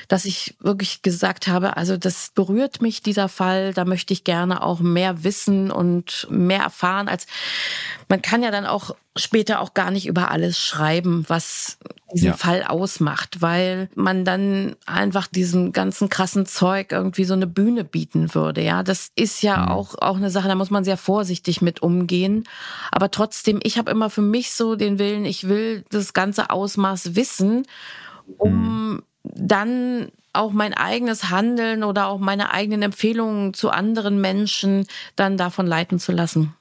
dass 0.08 0.26
ich 0.26 0.56
wirklich 0.60 1.00
gesagt 1.00 1.48
habe, 1.48 1.78
also 1.78 1.96
das 1.96 2.30
berührt 2.34 2.82
mich, 2.82 3.02
dieser 3.02 3.30
Fall, 3.30 3.72
da 3.72 3.86
möchte 3.86 4.12
ich 4.12 4.24
gerne 4.24 4.62
auch 4.62 4.80
mehr 4.80 5.24
wissen 5.24 5.70
und 5.70 6.26
mehr 6.30 6.60
erfahren 6.60 7.08
als, 7.08 7.26
man 8.10 8.20
kann 8.20 8.42
ja 8.42 8.50
dann 8.50 8.66
auch 8.66 8.94
später 9.16 9.60
auch 9.60 9.72
gar 9.72 9.90
nicht 9.90 10.06
über 10.06 10.30
alles 10.30 10.58
schreiben, 10.58 11.24
was 11.26 11.78
diesen 12.14 12.28
ja. 12.28 12.36
Fall 12.36 12.62
ausmacht, 12.62 13.42
weil 13.42 13.88
man 13.94 14.24
dann 14.24 14.76
einfach 14.86 15.26
diesem 15.26 15.72
ganzen 15.72 16.08
krassen 16.08 16.46
Zeug 16.46 16.92
irgendwie 16.92 17.24
so 17.24 17.34
eine 17.34 17.46
Bühne 17.46 17.84
bieten 17.84 18.34
würde. 18.34 18.62
Ja, 18.62 18.82
das 18.82 19.10
ist 19.16 19.42
ja 19.42 19.58
mhm. 19.58 19.68
auch, 19.68 19.94
auch 20.00 20.16
eine 20.16 20.30
Sache, 20.30 20.48
da 20.48 20.54
muss 20.54 20.70
man 20.70 20.84
sehr 20.84 20.96
vorsichtig 20.96 21.60
mit 21.60 21.82
umgehen. 21.82 22.44
Aber 22.90 23.10
trotzdem, 23.10 23.60
ich 23.62 23.78
habe 23.78 23.90
immer 23.90 24.10
für 24.10 24.22
mich 24.22 24.52
so 24.52 24.76
den 24.76 24.98
Willen, 24.98 25.24
ich 25.24 25.48
will 25.48 25.84
das 25.90 26.12
ganze 26.12 26.50
Ausmaß 26.50 27.16
wissen, 27.16 27.66
um 28.38 28.52
mhm. 28.52 29.02
dann 29.22 30.08
auch 30.32 30.52
mein 30.52 30.74
eigenes 30.74 31.30
Handeln 31.30 31.84
oder 31.84 32.08
auch 32.08 32.18
meine 32.18 32.52
eigenen 32.52 32.82
Empfehlungen 32.82 33.54
zu 33.54 33.70
anderen 33.70 34.20
Menschen 34.20 34.86
dann 35.16 35.36
davon 35.36 35.66
leiten 35.66 35.98
zu 35.98 36.12
lassen. 36.12 36.54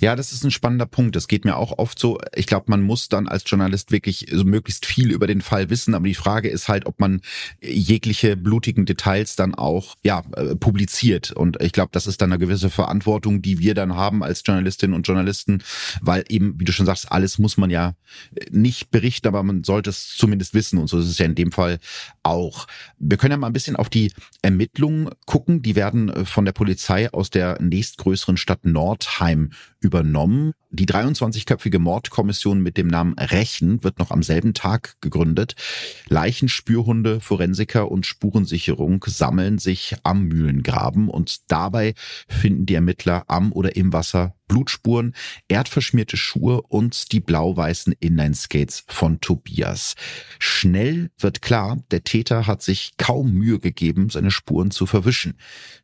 Ja, 0.00 0.16
das 0.16 0.32
ist 0.32 0.44
ein 0.44 0.50
spannender 0.50 0.86
Punkt. 0.86 1.16
Das 1.16 1.28
geht 1.28 1.44
mir 1.44 1.56
auch 1.56 1.78
oft 1.78 1.98
so. 1.98 2.18
Ich 2.34 2.46
glaube, 2.46 2.66
man 2.68 2.82
muss 2.82 3.08
dann 3.08 3.28
als 3.28 3.44
Journalist 3.46 3.92
wirklich 3.92 4.26
so 4.32 4.44
möglichst 4.44 4.86
viel 4.86 5.10
über 5.10 5.26
den 5.26 5.40
Fall 5.40 5.70
wissen. 5.70 5.94
Aber 5.94 6.06
die 6.06 6.14
Frage 6.14 6.48
ist 6.48 6.68
halt, 6.68 6.86
ob 6.86 7.00
man 7.00 7.20
jegliche 7.60 8.36
blutigen 8.36 8.86
Details 8.86 9.36
dann 9.36 9.54
auch 9.54 9.96
ja 10.02 10.22
äh, 10.36 10.54
publiziert. 10.56 11.32
Und 11.32 11.60
ich 11.62 11.72
glaube, 11.72 11.90
das 11.92 12.06
ist 12.06 12.20
dann 12.20 12.32
eine 12.32 12.38
gewisse 12.38 12.70
Verantwortung, 12.70 13.42
die 13.42 13.58
wir 13.58 13.74
dann 13.74 13.94
haben 13.94 14.22
als 14.22 14.42
Journalistinnen 14.44 14.94
und 14.94 15.06
Journalisten, 15.06 15.62
weil 16.00 16.24
eben, 16.28 16.58
wie 16.58 16.64
du 16.64 16.72
schon 16.72 16.86
sagst, 16.86 17.10
alles 17.12 17.38
muss 17.38 17.56
man 17.56 17.70
ja 17.70 17.94
nicht 18.50 18.90
berichten, 18.90 19.28
aber 19.28 19.42
man 19.42 19.64
sollte 19.64 19.90
es 19.90 20.14
zumindest 20.16 20.54
wissen. 20.54 20.78
Und 20.78 20.88
so 20.88 20.98
ist 20.98 21.08
es 21.08 21.18
ja 21.18 21.26
in 21.26 21.34
dem 21.34 21.52
Fall 21.52 21.78
auch. 22.22 22.66
Wir 22.98 23.16
können 23.16 23.32
ja 23.32 23.36
mal 23.36 23.48
ein 23.48 23.52
bisschen 23.52 23.76
auf 23.76 23.88
die 23.88 24.12
Ermittlungen 24.42 25.10
gucken. 25.26 25.62
Die 25.62 25.76
werden 25.76 26.08
äh, 26.08 26.24
von 26.24 26.44
der 26.44 26.52
Polizei 26.52 27.12
aus 27.12 27.30
der 27.30 27.60
nächstgrößeren 27.60 28.36
Stadt 28.36 28.64
Nordheim 28.64 29.50
übernommen. 29.80 30.52
Die 30.70 30.84
23-köpfige 30.84 31.78
Mordkommission 31.78 32.60
mit 32.60 32.76
dem 32.76 32.88
Namen 32.88 33.14
Rechen 33.18 33.82
wird 33.82 33.98
noch 33.98 34.10
am 34.10 34.22
selben 34.22 34.52
Tag 34.52 35.00
gegründet. 35.00 35.54
Leichenspürhunde, 36.08 37.20
Forensiker 37.20 37.90
und 37.90 38.04
Spurensicherung 38.04 39.02
sammeln 39.06 39.56
sich 39.56 39.96
am 40.02 40.24
Mühlengraben 40.24 41.08
und 41.08 41.50
dabei 41.50 41.94
finden 42.28 42.66
die 42.66 42.74
Ermittler 42.74 43.24
am 43.28 43.50
oder 43.52 43.76
im 43.76 43.94
Wasser 43.94 44.34
Blutspuren, 44.48 45.14
erdverschmierte 45.46 46.16
Schuhe 46.16 46.62
und 46.62 47.12
die 47.12 47.20
blau-weißen 47.20 47.94
Inline-Skates 48.00 48.84
von 48.88 49.20
Tobias. 49.20 49.94
Schnell 50.38 51.10
wird 51.18 51.42
klar, 51.42 51.78
der 51.90 52.02
Täter 52.02 52.46
hat 52.46 52.62
sich 52.62 52.92
kaum 52.96 53.32
Mühe 53.32 53.60
gegeben, 53.60 54.08
seine 54.10 54.30
Spuren 54.30 54.70
zu 54.70 54.86
verwischen. 54.86 55.38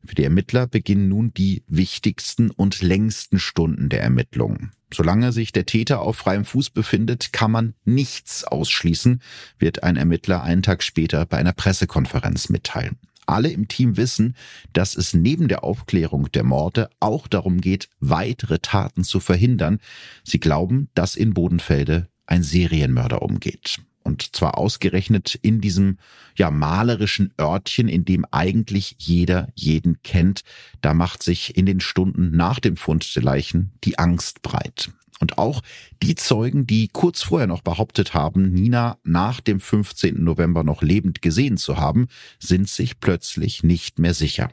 Für 0.04 0.14
die 0.14 0.24
Ermittler 0.24 0.66
beginnen 0.66 1.08
nun 1.08 1.32
die 1.34 1.62
wichtigsten 1.68 2.50
und 2.50 2.82
längsten 2.82 3.38
Stunden 3.38 3.90
der 3.90 4.02
Ermittlungen. 4.02 4.72
Solange 4.94 5.32
sich 5.32 5.50
der 5.50 5.66
Täter 5.66 6.00
auf 6.00 6.16
freiem 6.16 6.44
Fuß 6.44 6.70
befindet, 6.70 7.32
kann 7.32 7.50
man 7.50 7.74
nichts 7.84 8.44
ausschließen, 8.44 9.20
wird 9.58 9.82
ein 9.82 9.96
Ermittler 9.96 10.42
einen 10.42 10.62
Tag 10.62 10.84
später 10.84 11.26
bei 11.26 11.38
einer 11.38 11.52
Pressekonferenz 11.52 12.48
mitteilen 12.48 12.96
alle 13.26 13.50
im 13.50 13.68
Team 13.68 13.96
wissen, 13.96 14.36
dass 14.74 14.94
es 14.96 15.14
neben 15.14 15.48
der 15.48 15.64
Aufklärung 15.64 16.30
der 16.32 16.44
Morde 16.44 16.90
auch 17.00 17.26
darum 17.26 17.62
geht, 17.62 17.88
weitere 17.98 18.58
Taten 18.58 19.02
zu 19.02 19.18
verhindern. 19.18 19.80
Sie 20.24 20.40
glauben, 20.40 20.90
dass 20.94 21.16
in 21.16 21.32
Bodenfelde 21.32 22.08
ein 22.26 22.42
Serienmörder 22.42 23.22
umgeht. 23.22 23.80
Und 24.04 24.36
zwar 24.36 24.58
ausgerechnet 24.58 25.34
in 25.34 25.60
diesem 25.60 25.98
ja 26.36 26.50
malerischen 26.50 27.32
Örtchen, 27.40 27.88
in 27.88 28.04
dem 28.04 28.26
eigentlich 28.30 28.96
jeder 28.98 29.48
jeden 29.54 30.02
kennt. 30.02 30.42
Da 30.82 30.94
macht 30.94 31.22
sich 31.22 31.56
in 31.56 31.66
den 31.66 31.80
Stunden 31.80 32.36
nach 32.36 32.60
dem 32.60 32.76
Fund 32.76 33.16
der 33.16 33.22
Leichen 33.22 33.72
die 33.82 33.98
Angst 33.98 34.42
breit. 34.42 34.90
Und 35.20 35.38
auch 35.38 35.62
die 36.02 36.16
Zeugen, 36.16 36.66
die 36.66 36.88
kurz 36.88 37.22
vorher 37.22 37.46
noch 37.46 37.62
behauptet 37.62 38.14
haben, 38.14 38.52
Nina 38.52 38.98
nach 39.04 39.40
dem 39.40 39.58
15. 39.58 40.22
November 40.22 40.64
noch 40.64 40.82
lebend 40.82 41.22
gesehen 41.22 41.56
zu 41.56 41.78
haben, 41.78 42.08
sind 42.38 42.68
sich 42.68 43.00
plötzlich 43.00 43.62
nicht 43.62 43.98
mehr 43.98 44.12
sicher. 44.12 44.50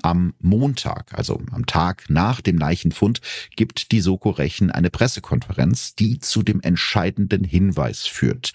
Am 0.00 0.34
Montag, 0.40 1.12
also 1.16 1.40
am 1.52 1.66
Tag 1.66 2.08
nach 2.08 2.40
dem 2.40 2.58
Leichenfund, 2.58 3.20
gibt 3.56 3.92
die 3.92 4.00
Soko 4.00 4.30
Rechen 4.30 4.70
eine 4.70 4.90
Pressekonferenz, 4.90 5.94
die 5.94 6.18
zu 6.18 6.42
dem 6.42 6.60
entscheidenden 6.60 7.44
Hinweis 7.44 8.06
führt. 8.06 8.52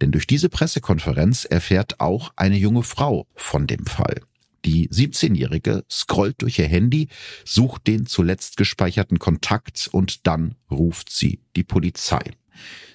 Denn 0.00 0.12
durch 0.12 0.26
diese 0.26 0.48
Pressekonferenz 0.48 1.44
erfährt 1.44 2.00
auch 2.00 2.32
eine 2.36 2.56
junge 2.56 2.82
Frau 2.82 3.26
von 3.34 3.66
dem 3.66 3.86
Fall. 3.86 4.20
Die 4.64 4.88
17-Jährige 4.88 5.84
scrollt 5.90 6.40
durch 6.40 6.58
ihr 6.58 6.66
Handy, 6.66 7.08
sucht 7.44 7.86
den 7.86 8.06
zuletzt 8.06 8.56
gespeicherten 8.56 9.18
Kontakt 9.18 9.88
und 9.92 10.26
dann 10.26 10.54
ruft 10.70 11.10
sie 11.10 11.40
die 11.54 11.64
Polizei. 11.64 12.22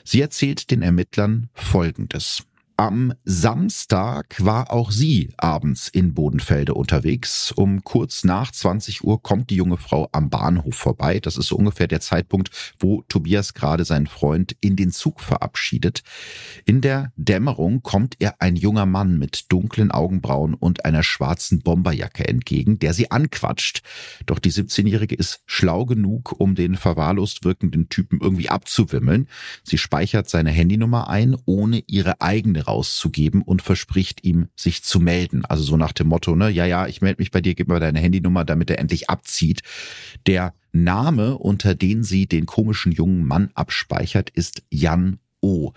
Sie 0.04 0.21
erzählt 0.21 0.71
den 0.71 0.82
Ermittlern 0.82 1.49
Folgendes. 1.54 2.43
Am 2.80 3.13
Samstag 3.26 4.38
war 4.39 4.72
auch 4.72 4.92
sie 4.92 5.34
abends 5.36 5.89
in 5.89 6.13
Bodenfelde 6.13 6.76
unterwegs. 6.76 7.52
Um 7.52 7.84
kurz 7.84 8.24
nach 8.24 8.54
20 8.54 9.04
Uhr 9.04 9.22
kommt 9.22 9.50
die 9.50 9.58
junge 9.58 9.76
Frau 9.76 10.08
am 10.13 10.30
Bahnhof 10.30 10.76
vorbei. 10.76 11.20
Das 11.20 11.36
ist 11.36 11.48
so 11.48 11.58
ungefähr 11.58 11.88
der 11.88 12.00
Zeitpunkt, 12.00 12.52
wo 12.80 13.02
Tobias 13.10 13.54
gerade 13.54 13.84
seinen 13.84 14.08
Freund 14.08 14.56
in 14.62 14.78
den 14.78 14.92
Zug 14.92 15.20
verabschiedet. 15.20 16.04
In 16.63 16.80
der 16.80 17.12
Dämmerung 17.18 17.84
kommt 17.84 18.15
ihr 18.20 18.36
ein 18.39 18.56
junger 18.56 18.86
Mann 18.86 19.20
mit 19.20 19.52
dunklen 19.52 19.92
Augenbrauen 19.92 20.54
und 20.54 20.86
einer 20.86 21.04
schwarzen 21.04 21.60
Bomberjacke 21.60 22.30
entgegen, 22.30 22.80
der 22.80 22.94
sie 22.94 23.12
anquatscht. 23.12 23.84
Doch 24.26 24.39
die 24.39 24.54
17-Jährige 24.54 25.15
ist 25.15 25.42
schlau 25.48 25.86
genug, 25.86 26.39
um 26.39 26.56
den 26.56 26.78
verwahrlost 26.78 27.44
wirkenden 27.44 27.89
Typen 27.89 28.22
irgendwie 28.22 28.48
abzuwimmeln. 28.48 29.28
Sie 29.65 29.78
speichert 29.78 30.30
seine 30.30 30.52
Handynummer 30.52 31.10
ein, 31.10 31.36
ohne 31.44 31.84
ihre 31.86 32.22
eigene 32.22 32.68
rauszugeben 32.69 33.41
und 33.41 33.62
verspricht 33.62 34.23
ihm, 34.23 34.47
sich 34.55 34.84
zu 34.84 34.99
melden. 34.99 35.43
Also 35.45 35.63
so 35.63 35.77
nach 35.77 35.91
dem 35.91 36.08
Motto, 36.08 36.36
ne, 36.36 36.49
ja, 36.49 36.65
ja, 36.65 36.88
ich 36.88 37.01
melde 37.01 37.21
mich 37.21 37.32
bei 37.32 37.41
dir, 37.41 37.55
gib 37.55 37.67
mir 37.67 37.79
deine 37.79 37.99
Handynummer, 37.99 38.45
damit 38.45 38.69
er 38.69 38.79
endlich 38.79 39.10
abzieht. 39.10 39.62
Der 40.27 40.53
Name, 40.71 41.38
unter 41.38 41.75
den 41.75 42.03
sie 42.03 42.27
den 42.27 42.45
komischen 42.45 42.91
jungen 42.91 43.25
Mann 43.25 43.49
abspeichert, 43.55 44.29
ist 44.29 44.62
Jan 44.69 45.19
O. 45.41 45.73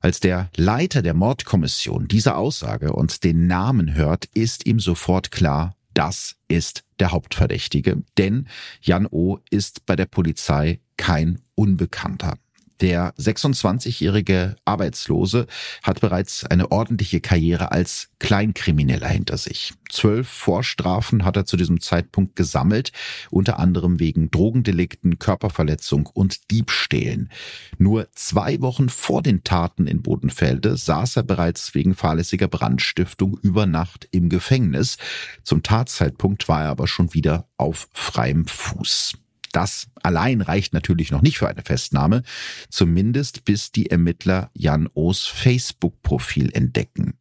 Als 0.00 0.20
der 0.20 0.50
Leiter 0.56 1.02
der 1.02 1.14
Mordkommission 1.14 2.08
diese 2.08 2.36
Aussage 2.36 2.92
und 2.92 3.24
den 3.24 3.46
Namen 3.46 3.94
hört, 3.94 4.26
ist 4.32 4.66
ihm 4.66 4.80
sofort 4.80 5.30
klar, 5.30 5.74
das 5.92 6.36
ist 6.48 6.84
der 7.00 7.10
Hauptverdächtige, 7.10 8.02
denn 8.16 8.46
Jan 8.80 9.06
O 9.10 9.38
ist 9.50 9.84
bei 9.86 9.96
der 9.96 10.06
Polizei 10.06 10.80
kein 10.96 11.40
Unbekannter. 11.54 12.38
Der 12.80 13.14
26-jährige 13.16 14.56
Arbeitslose 14.64 15.46
hat 15.82 16.00
bereits 16.00 16.44
eine 16.44 16.70
ordentliche 16.70 17.20
Karriere 17.20 17.72
als 17.72 18.08
Kleinkrimineller 18.18 19.08
hinter 19.08 19.36
sich. 19.36 19.74
Zwölf 19.90 20.28
Vorstrafen 20.28 21.24
hat 21.24 21.36
er 21.36 21.44
zu 21.44 21.58
diesem 21.58 21.80
Zeitpunkt 21.80 22.36
gesammelt, 22.36 22.92
unter 23.30 23.58
anderem 23.58 24.00
wegen 24.00 24.30
Drogendelikten, 24.30 25.18
Körperverletzung 25.18 26.06
und 26.06 26.50
Diebstählen. 26.50 27.30
Nur 27.76 28.08
zwei 28.14 28.60
Wochen 28.62 28.88
vor 28.88 29.22
den 29.22 29.44
Taten 29.44 29.86
in 29.86 30.00
Bodenfelde 30.02 30.76
saß 30.76 31.16
er 31.16 31.22
bereits 31.22 31.74
wegen 31.74 31.94
fahrlässiger 31.94 32.48
Brandstiftung 32.48 33.38
über 33.42 33.66
Nacht 33.66 34.08
im 34.10 34.30
Gefängnis. 34.30 34.96
Zum 35.42 35.62
Tatzeitpunkt 35.62 36.48
war 36.48 36.62
er 36.64 36.70
aber 36.70 36.86
schon 36.86 37.12
wieder 37.12 37.46
auf 37.58 37.88
freiem 37.92 38.46
Fuß. 38.46 39.14
Das 39.52 39.88
allein 40.02 40.40
reicht 40.40 40.72
natürlich 40.72 41.10
noch 41.10 41.22
nicht 41.22 41.38
für 41.38 41.48
eine 41.48 41.62
Festnahme, 41.62 42.22
zumindest 42.68 43.44
bis 43.44 43.72
die 43.72 43.90
Ermittler 43.90 44.50
Jan 44.54 44.88
O's 44.94 45.26
Facebook-Profil 45.26 46.50
entdecken. 46.52 47.14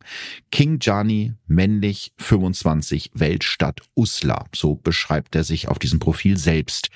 King 0.51 0.79
Jani, 0.81 1.33
männlich, 1.47 2.13
25, 2.17 3.11
Weltstadt 3.13 3.81
Uslar, 3.95 4.47
so 4.55 4.75
beschreibt 4.75 5.35
er 5.35 5.43
sich 5.43 5.67
auf 5.67 5.79
diesem 5.79 5.99
Profil 5.99 6.37
selbst. 6.37 6.89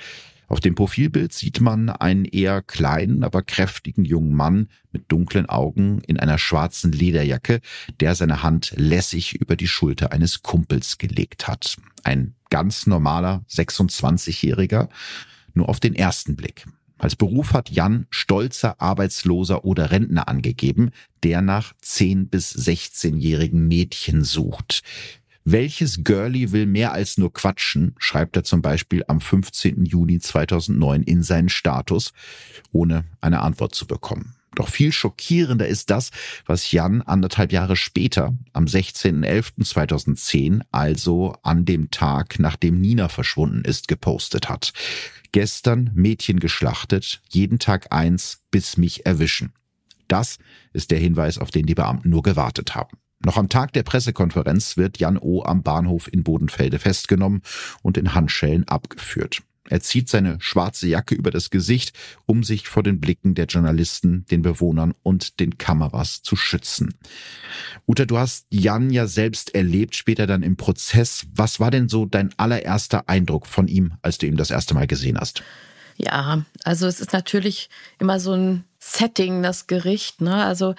Auf 0.48 0.60
dem 0.60 0.76
Profilbild 0.76 1.34
sieht 1.34 1.62
man 1.62 1.90
einen 1.90 2.26
eher 2.26 2.62
kleinen, 2.62 3.24
aber 3.24 3.42
kräftigen 3.42 4.06
jungen 4.06 4.36
Mann 4.36 4.68
mit 4.92 5.12
dunklen 5.12 5.48
Augen 5.48 6.02
in 6.02 6.20
einer 6.20 6.38
schwarzen 6.38 6.92
Lederjacke, 6.92 7.60
der 8.00 8.14
seine 8.14 8.44
Hand 8.44 8.72
lässig 8.76 9.34
über 9.34 9.56
die 9.56 9.68
Schulter 9.68 10.12
eines 10.12 10.44
Kumpels 10.44 11.00
gelegt 11.00 11.48
hat. 11.48 11.78
Ein 12.04 12.36
ganz 12.54 12.86
normaler 12.86 13.44
26-Jähriger, 13.50 14.88
nur 15.56 15.70
auf 15.70 15.80
den 15.80 15.96
ersten 15.96 16.36
Blick. 16.36 16.68
Als 17.00 17.16
Beruf 17.16 17.54
hat 17.54 17.72
Jan 17.72 18.06
stolzer 18.12 18.80
Arbeitsloser 18.80 19.66
oder 19.66 19.90
Rentner 19.90 20.28
angegeben, 20.28 20.92
der 21.24 21.42
nach 21.42 21.74
10 21.82 22.28
bis 22.28 22.56
16-jährigen 22.56 23.68
Mädchen 23.68 24.24
sucht. 24.24 24.84
Welches 25.44 26.04
Girlie 26.04 26.52
will 26.52 26.68
mehr 26.68 26.92
als 26.92 27.18
nur 27.18 27.34
quatschen, 27.34 27.96
schreibt 27.98 28.36
er 28.36 28.44
zum 28.44 28.62
Beispiel 28.62 29.04
am 29.08 29.20
15. 29.20 29.86
Juni 29.86 30.20
2009 30.20 31.02
in 31.02 31.24
seinen 31.24 31.50
Status, 31.50 32.14
ohne 32.72 33.06
eine 33.20 33.42
Antwort 33.42 33.74
zu 33.74 33.88
bekommen. 33.88 34.36
Doch 34.56 34.70
viel 34.70 34.92
schockierender 34.92 35.68
ist 35.68 35.90
das, 35.90 36.12
was 36.46 36.72
Jan 36.72 37.02
anderthalb 37.02 37.52
Jahre 37.52 37.76
später, 37.76 38.38
am 38.54 38.66
16.11.2010, 38.66 40.62
also 40.72 41.36
an 41.42 41.66
dem 41.66 41.90
Tag, 41.92 42.40
nachdem 42.40 42.80
Nina 42.80 43.10
verschwunden 43.10 43.64
ist, 43.66 43.88
gepostet 43.88 44.50
hat. 44.50 44.74
Gestern 45.32 45.90
Mädchen 45.96 46.40
geschlachtet, 46.40 47.22
jeden 47.30 47.58
Tag 47.58 47.92
eins, 47.92 48.44
bis 48.52 48.78
mich 48.78 49.06
erwischen. 49.06 49.54
Das 50.08 50.38
ist 50.74 50.92
der 50.92 51.00
Hinweis, 51.00 51.40
auf 51.40 51.50
den 51.50 51.66
die 51.66 51.74
Beamten 51.76 52.10
nur 52.10 52.22
gewartet 52.22 52.76
haben. 52.76 52.98
Noch 53.26 53.38
am 53.38 53.50
Tag 53.50 53.74
der 53.74 53.84
Pressekonferenz 53.84 54.78
wird 54.78 55.00
Jan 55.00 55.18
O. 55.18 55.44
am 55.44 55.64
Bahnhof 55.64 56.12
in 56.12 56.24
Bodenfelde 56.24 56.78
festgenommen 56.78 57.42
und 57.82 57.98
in 57.98 58.14
Handschellen 58.14 58.68
abgeführt. 58.68 59.42
Er 59.70 59.80
zieht 59.80 60.10
seine 60.10 60.40
schwarze 60.42 60.88
Jacke 60.88 61.16
über 61.16 61.32
das 61.32 61.50
Gesicht, 61.50 61.96
um 62.26 62.44
sich 62.44 62.68
vor 62.68 62.84
den 62.84 63.00
Blicken 63.00 63.34
der 63.34 63.46
Journalisten, 63.46 64.26
den 64.26 64.42
Bewohnern 64.42 64.94
und 65.04 65.40
den 65.40 65.58
Kameras 65.58 66.22
zu 66.22 66.36
schützen. 66.36 66.96
Uta, 67.88 68.06
du 68.06 68.18
hast 68.18 68.46
Jan 68.50 68.90
ja 68.90 69.08
selbst 69.08 69.56
erlebt, 69.56 69.96
später 69.96 70.28
dann 70.28 70.44
im 70.44 70.58
Prozess. 70.58 71.26
Was 71.34 71.60
war 71.60 71.72
denn 71.72 71.88
so 71.88 72.06
dein 72.06 72.38
allererster 72.38 73.08
Eindruck 73.08 73.48
von 73.48 73.68
ihm, 73.68 73.94
als 74.02 74.18
du 74.18 74.28
ihn 74.28 74.38
das 74.38 74.52
erste 74.52 74.74
Mal 74.74 74.88
gesehen 74.88 75.18
hast? 75.18 75.44
Ja, 75.96 76.44
also 76.64 76.88
es 76.88 77.00
ist 77.00 77.14
natürlich 77.14 77.70
immer 78.00 78.20
so 78.20 78.34
ein 78.34 78.64
Setting, 78.80 79.44
das 79.44 79.68
Gericht. 79.68 80.22
Ne? 80.22 80.44
Also 80.44 80.76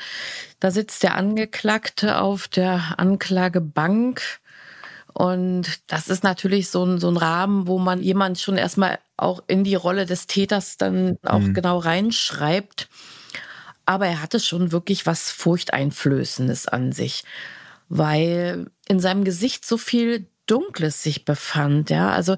da 0.61 0.71
sitzt 0.71 1.03
der 1.03 1.15
Angeklagte 1.15 2.19
auf 2.21 2.49
der 2.49 2.99
Anklagebank 2.99 4.21
und 5.15 5.81
das 5.87 6.09
ist 6.09 6.25
natürlich 6.25 6.71
so 6.71 6.85
ein, 6.85 6.99
so 6.99 7.09
ein 7.09 7.17
Rahmen, 7.17 7.69
wo 7.69 7.79
man 7.79 8.03
jemand 8.03 8.41
schon 8.41 8.57
erstmal 8.57 8.99
auch 9.17 9.45
in 9.47 9.63
die 9.63 9.77
Rolle 9.77 10.07
des 10.07 10.27
Täters 10.27 10.77
dann 10.77 11.17
auch 11.25 11.39
mhm. 11.39 11.55
genau 11.55 11.79
reinschreibt. 11.79 12.89
Aber 13.87 14.07
er 14.07 14.21
hatte 14.21 14.41
schon 14.41 14.73
wirklich 14.73 15.07
was 15.07 15.31
Furchteinflößendes 15.31 16.67
an 16.67 16.91
sich, 16.91 17.23
weil 17.89 18.67
in 18.89 18.99
seinem 18.99 19.25
Gesicht 19.25 19.65
so 19.65 19.77
viel 19.77 20.27
Dunkles 20.47 21.03
sich 21.03 21.25
befand. 21.25 21.91
Ja, 21.91 22.11
also 22.11 22.37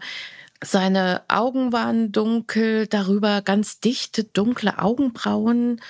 seine 0.62 1.22
Augen 1.28 1.72
waren 1.72 2.12
dunkel, 2.12 2.86
darüber 2.86 3.40
ganz 3.40 3.80
dichte, 3.80 4.24
dunkle 4.24 4.78
Augenbrauen 4.78 5.80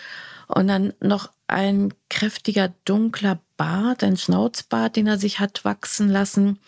und 0.47 0.69
dann 0.69 0.93
noch 1.01 1.31
ein 1.49 1.95
kräftiger, 2.09 2.73
dunkler 2.85 3.41
Bart, 3.57 4.03
ein 4.03 4.17
Schnauzbart, 4.17 4.97
den 4.97 5.07
er 5.07 5.19
sich 5.19 5.41
hat 5.41 5.65
wachsen 5.65 6.09
lassen. 6.09 6.59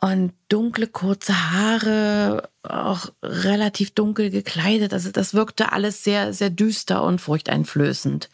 Und 0.00 0.32
dunkle, 0.48 0.86
kurze 0.86 1.50
Haare, 1.50 2.48
auch 2.62 3.10
relativ 3.20 3.90
dunkel 3.90 4.30
gekleidet. 4.30 4.92
Also 4.92 5.10
das 5.10 5.34
wirkte 5.34 5.72
alles 5.72 6.04
sehr, 6.04 6.32
sehr 6.32 6.50
düster 6.50 7.02
und 7.02 7.20
furchteinflößend. 7.20 8.30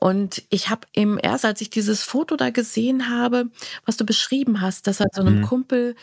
Und 0.00 0.42
ich 0.50 0.70
habe 0.70 0.88
eben 0.92 1.18
erst, 1.18 1.44
als 1.44 1.60
ich 1.60 1.70
dieses 1.70 2.02
Foto 2.02 2.34
da 2.34 2.50
gesehen 2.50 3.08
habe, 3.08 3.46
was 3.84 3.96
du 3.96 4.04
beschrieben 4.04 4.60
hast, 4.60 4.88
dass 4.88 4.98
er 4.98 5.06
so 5.12 5.20
einem 5.20 5.38
mhm. 5.38 5.46
Kumpel 5.46 5.94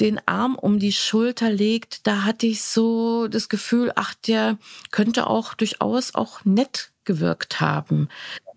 den 0.00 0.18
Arm 0.26 0.56
um 0.56 0.78
die 0.78 0.92
Schulter 0.92 1.50
legt, 1.50 2.06
da 2.06 2.24
hatte 2.24 2.46
ich 2.46 2.62
so 2.62 3.28
das 3.28 3.50
Gefühl, 3.50 3.92
ach, 3.96 4.14
der 4.14 4.56
könnte 4.90 5.26
auch 5.26 5.52
durchaus 5.52 6.14
auch 6.14 6.42
nett 6.46 6.90
gewirkt 7.10 7.60
haben. 7.60 8.08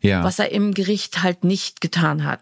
Ja. 0.01 0.23
Was 0.23 0.37
er 0.37 0.51
im 0.51 0.75
Gericht 0.75 1.23
halt 1.23 1.43
nicht 1.43 1.81
getan 1.81 2.23
hat. 2.23 2.41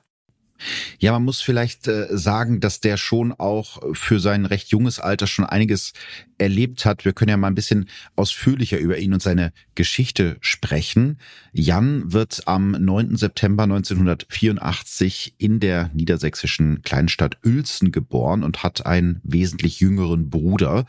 Ja, 1.00 1.12
man 1.13 1.24
muss 1.24 1.41
vielleicht 1.41 1.88
äh, 1.88 2.08
sagen, 2.12 2.60
dass 2.60 2.82
der 2.82 2.97
schon 2.97 3.34
auch 3.34 3.82
für 3.93 4.19
sein 4.19 4.45
recht 4.45 4.69
junges 4.69 5.00
Alter 5.00 5.26
schon 5.26 5.45
einiges 5.45 5.93
erlebt 6.38 6.86
hat. 6.86 7.06
Wir 7.06 7.13
können 7.13 7.30
ja 7.30 7.38
mal 7.38 7.47
ein 7.47 7.56
bisschen 7.56 7.89
ausführlicher 8.15 8.78
über 8.78 8.97
ihn 8.97 9.13
und 9.13 9.24
seine 9.24 9.54
Geschichte 9.82 10.38
sprechen. 10.41 11.17
Jan 11.54 12.13
wird 12.13 12.44
am 12.46 12.70
9. 12.70 13.15
September 13.15 13.63
1984 13.63 15.34
in 15.39 15.60
der 15.60 15.89
niedersächsischen 15.96 16.84
Kleinstadt 16.84 17.39
Uelzen 17.44 17.91
geboren 17.91 18.44
und 18.44 18.62
hat 18.62 18.86
einen 18.86 19.22
wesentlich 19.24 19.80
jüngeren 19.80 20.30
Bruder. 20.30 20.86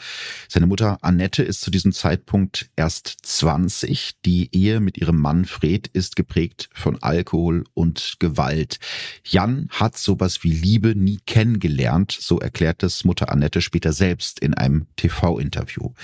Seine 0.46 0.66
Mutter 0.66 0.98
Annette 1.00 1.42
ist 1.42 1.62
zu 1.62 1.70
diesem 1.70 1.92
Zeitpunkt 1.92 2.68
erst 2.76 3.16
20. 3.22 4.16
Die 4.26 4.54
Ehe 4.54 4.80
mit 4.80 4.98
ihrem 4.98 5.16
Mann 5.16 5.46
Fred 5.46 5.86
ist 5.94 6.14
geprägt 6.14 6.68
von 6.74 7.02
Alkohol 7.02 7.64
und 7.72 8.16
Gewalt. 8.18 8.78
Jan 9.24 9.68
hat 9.70 9.96
sowas 9.96 10.42
wie 10.42 10.52
Liebe 10.52 10.94
nie 10.94 11.18
kennengelernt, 11.24 12.12
so 12.12 12.40
erklärt 12.40 12.82
es 12.82 13.04
Mutter 13.04 13.32
Annette 13.32 13.62
später 13.62 13.94
selbst 13.94 14.38
in 14.38 14.52
einem 14.52 14.84
TV-Interview. 14.96 15.94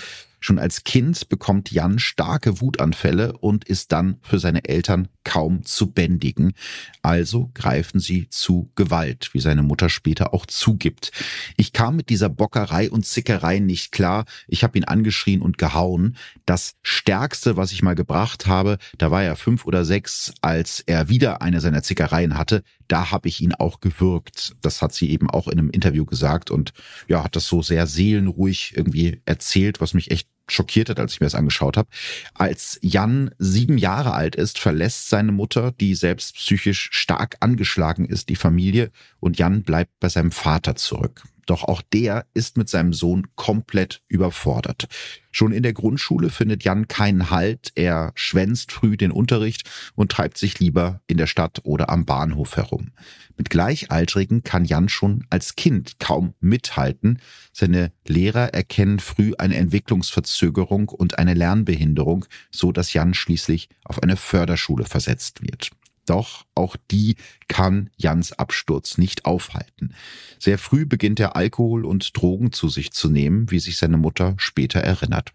Schon 0.40 0.59
als 0.59 0.85
Kind 0.85 1.29
bekommt 1.29 1.70
Jan 1.70 1.98
starke 1.98 2.61
Wutanfälle 2.61 3.37
und 3.38 3.64
ist 3.64 3.92
dann 3.92 4.18
für 4.22 4.38
seine 4.38 4.64
Eltern 4.64 5.09
kaum 5.24 5.64
zu 5.64 5.90
bändigen. 5.90 6.55
Also 7.03 7.51
greifen 7.55 8.01
sie 8.01 8.29
zu 8.31 8.70
Gewalt, 8.77 9.31
wie 9.33 9.40
seine 9.40 9.62
Mutter 9.62 9.90
später 9.90 10.33
auch 10.33 10.46
zugibt. 10.46 11.12
Ich 11.57 11.72
kam 11.72 11.96
mit 11.96 12.09
dieser 12.09 12.29
Bockerei 12.29 12.90
und 12.90 13.05
Zickerei 13.05 13.59
nicht 13.59 13.92
klar. 13.92 14.24
Ich 14.46 14.64
habe 14.64 14.79
ihn 14.79 14.85
angeschrien 14.85 15.42
und 15.42 15.59
gehauen. 15.59 16.16
Das 16.46 16.77
Stärkste, 16.83 17.57
was 17.57 17.72
ich 17.72 17.83
mal 17.83 17.94
gebracht 17.94 18.46
habe, 18.46 18.79
da 18.96 19.11
war 19.11 19.22
er 19.22 19.37
fünf 19.37 19.66
oder 19.66 19.85
sechs, 19.85 20.33
als 20.40 20.83
er 20.87 21.09
wieder 21.09 21.42
eine 21.42 21.61
seiner 21.61 21.83
Zickereien 21.83 22.38
hatte. 22.38 22.62
Da 22.88 23.11
habe 23.11 23.29
ich 23.29 23.40
ihn 23.40 23.55
auch 23.55 23.81
gewürgt. 23.81 24.57
Das 24.62 24.83
hat 24.83 24.92
sie 24.92 25.11
eben 25.11 25.31
auch 25.31 25.46
in 25.48 25.59
einem 25.59 25.70
Interview 25.70 26.05
gesagt 26.05 26.51
und 26.51 26.72
ja, 27.07 27.22
hat 27.22 27.37
das 27.37 27.46
so 27.46 27.62
sehr 27.62 27.87
seelenruhig 27.87 28.74
irgendwie 28.77 29.20
erzählt, 29.24 29.81
was 29.81 29.94
mich 29.94 30.11
echt 30.11 30.29
schockiert 30.51 30.88
hat, 30.88 30.98
als 30.98 31.12
ich 31.12 31.20
mir 31.20 31.27
das 31.27 31.35
angeschaut 31.35 31.77
habe. 31.77 31.88
Als 32.35 32.79
Jan 32.83 33.31
sieben 33.38 33.79
Jahre 33.79 34.14
alt 34.14 34.35
ist, 34.35 34.59
verlässt 34.59 35.09
seine 35.11 35.33
Mutter, 35.33 35.72
die 35.72 35.94
selbst 35.94 36.35
psychisch 36.37 36.88
stark 36.92 37.37
angeschlagen 37.40 38.07
ist, 38.07 38.29
die 38.29 38.37
Familie 38.37 38.90
und 39.20 39.38
Jan 39.38 39.62
bleibt 39.62 39.92
bei 40.01 40.09
seinem 40.09 40.31
Vater 40.31 40.74
zurück. 40.74 41.24
Doch 41.48 41.64
auch 41.64 41.80
der 41.80 42.26
ist 42.34 42.58
mit 42.58 42.68
seinem 42.68 42.92
Sohn 42.92 43.28
komplett 43.34 44.02
überfordert. 44.06 44.87
Schon 45.30 45.52
in 45.52 45.62
der 45.62 45.72
Grundschule 45.72 46.28
findet 46.28 46.62
Jan 46.62 46.88
keinen 46.88 47.30
Halt, 47.30 47.72
er 47.74 48.12
schwänzt 48.16 48.70
früh 48.70 48.98
den 48.98 49.11
Unterricht 49.11 49.62
und 49.94 50.12
treibt 50.12 50.37
sich 50.37 50.58
lieber 50.58 51.00
in 51.06 51.16
der 51.16 51.26
Stadt 51.26 51.61
oder 51.64 51.88
am 51.88 52.04
Bahnhof 52.04 52.58
herum. 52.58 52.90
Mit 53.38 53.48
Gleichaltrigen 53.48 54.42
kann 54.42 54.66
Jan 54.66 54.90
schon 54.90 55.24
als 55.30 55.56
Kind 55.56 55.98
kaum 55.98 56.34
mithalten. 56.40 57.18
Seine 57.52 57.92
Lehrer 58.06 58.52
erkennen 58.52 58.98
früh 58.98 59.32
eine 59.38 59.56
Entwicklungsverzögerung 59.56 60.90
und 60.90 61.18
eine 61.18 61.32
Lernbehinderung, 61.32 62.26
so 62.50 62.72
dass 62.72 62.92
Jan 62.92 63.14
schließlich 63.14 63.70
auf 63.84 64.02
eine 64.02 64.18
Förderschule 64.18 64.84
versetzt 64.84 65.40
wird. 65.40 65.70
Doch 66.08 66.46
auch 66.54 66.76
die 66.90 67.16
kann 67.48 67.90
Jans 67.96 68.32
Absturz 68.32 68.98
nicht 68.98 69.24
aufhalten. 69.24 69.94
Sehr 70.38 70.58
früh 70.58 70.86
beginnt 70.86 71.20
er 71.20 71.36
Alkohol 71.36 71.84
und 71.84 72.16
Drogen 72.16 72.52
zu 72.52 72.68
sich 72.68 72.92
zu 72.92 73.08
nehmen, 73.10 73.50
wie 73.50 73.58
sich 73.58 73.76
seine 73.76 73.98
Mutter 73.98 74.34
später 74.38 74.80
erinnert. 74.80 75.32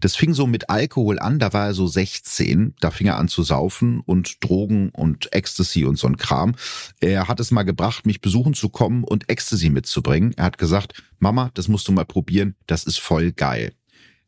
Das 0.00 0.16
fing 0.16 0.34
so 0.34 0.46
mit 0.46 0.70
Alkohol 0.70 1.18
an, 1.18 1.38
da 1.38 1.52
war 1.52 1.66
er 1.66 1.74
so 1.74 1.86
16, 1.86 2.74
da 2.80 2.90
fing 2.90 3.06
er 3.06 3.18
an 3.18 3.28
zu 3.28 3.42
saufen 3.42 4.00
und 4.00 4.42
Drogen 4.44 4.90
und 4.90 5.32
Ecstasy 5.32 5.84
und 5.84 5.98
so 5.98 6.08
ein 6.08 6.16
Kram. 6.16 6.56
Er 7.00 7.28
hat 7.28 7.40
es 7.40 7.50
mal 7.50 7.62
gebracht, 7.62 8.04
mich 8.04 8.20
besuchen 8.20 8.54
zu 8.54 8.68
kommen 8.68 9.04
und 9.04 9.28
Ecstasy 9.30 9.70
mitzubringen. 9.70 10.32
Er 10.36 10.44
hat 10.44 10.58
gesagt, 10.58 11.02
Mama, 11.20 11.50
das 11.54 11.68
musst 11.68 11.86
du 11.88 11.92
mal 11.92 12.04
probieren, 12.04 12.56
das 12.66 12.84
ist 12.84 12.98
voll 12.98 13.32
geil. 13.32 13.72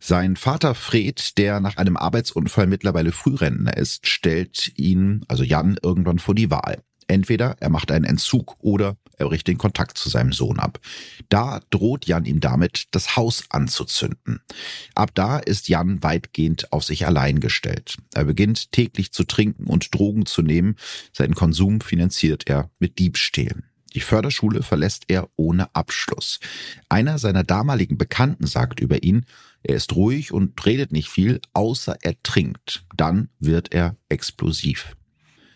Sein 0.07 0.37
Vater 0.37 0.75
Fred, 0.75 1.39
der 1.39 1.61
nach 1.61 1.79
einem 1.79 1.97
Arbeitsunfall 1.97 2.67
mittlerweile 2.67 3.11
Frührentner 3.11 3.75
ist, 3.75 4.07
stellt 4.07 4.71
ihn, 4.77 5.25
also 5.29 5.45
Jan, 5.45 5.79
irgendwann 5.83 6.19
vor 6.19 6.35
die 6.35 6.51
Wahl. 6.51 6.83
Entweder 7.07 7.57
er 7.61 7.71
macht 7.71 7.91
einen 7.91 8.05
Entzug 8.05 8.57
oder 8.59 8.99
er 9.17 9.29
bricht 9.29 9.49
den 9.49 9.57
Kontakt 9.57 9.97
zu 9.97 10.11
seinem 10.11 10.33
Sohn 10.33 10.59
ab. 10.59 10.79
Da 11.31 11.61
droht 11.71 12.05
Jan 12.05 12.27
ihm 12.27 12.41
damit, 12.41 12.89
das 12.91 13.17
Haus 13.17 13.45
anzuzünden. 13.49 14.43
Ab 14.95 15.13
da 15.15 15.39
ist 15.39 15.71
Jan 15.71 16.03
weitgehend 16.03 16.71
auf 16.71 16.85
sich 16.85 17.07
allein 17.07 17.41
gestellt. 17.41 17.97
Er 18.13 18.27
beginnt 18.27 18.73
täglich 18.73 19.11
zu 19.11 19.25
trinken 19.25 19.65
und 19.69 19.95
Drogen 19.95 20.27
zu 20.27 20.43
nehmen. 20.43 20.77
Seinen 21.15 21.35
Konsum 21.35 21.81
finanziert 21.81 22.47
er 22.47 22.71
mit 22.79 22.99
Diebstählen. 22.99 23.71
Die 23.95 24.01
Förderschule 24.01 24.63
verlässt 24.63 25.05
er 25.09 25.29
ohne 25.37 25.75
Abschluss. 25.75 26.41
Einer 26.89 27.19
seiner 27.19 27.45
damaligen 27.45 27.97
Bekannten 27.97 28.47
sagt 28.47 28.81
über 28.81 29.03
ihn, 29.03 29.25
er 29.63 29.77
ist 29.77 29.95
ruhig 29.95 30.33
und 30.33 30.65
redet 30.67 30.93
nicht 30.93 31.09
viel, 31.09 31.41
außer 31.53 31.97
er 32.03 32.15
trinkt. 32.23 32.85
Dann 32.97 33.29
wird 33.39 33.73
er 33.73 33.97
explosiv. 34.09 34.97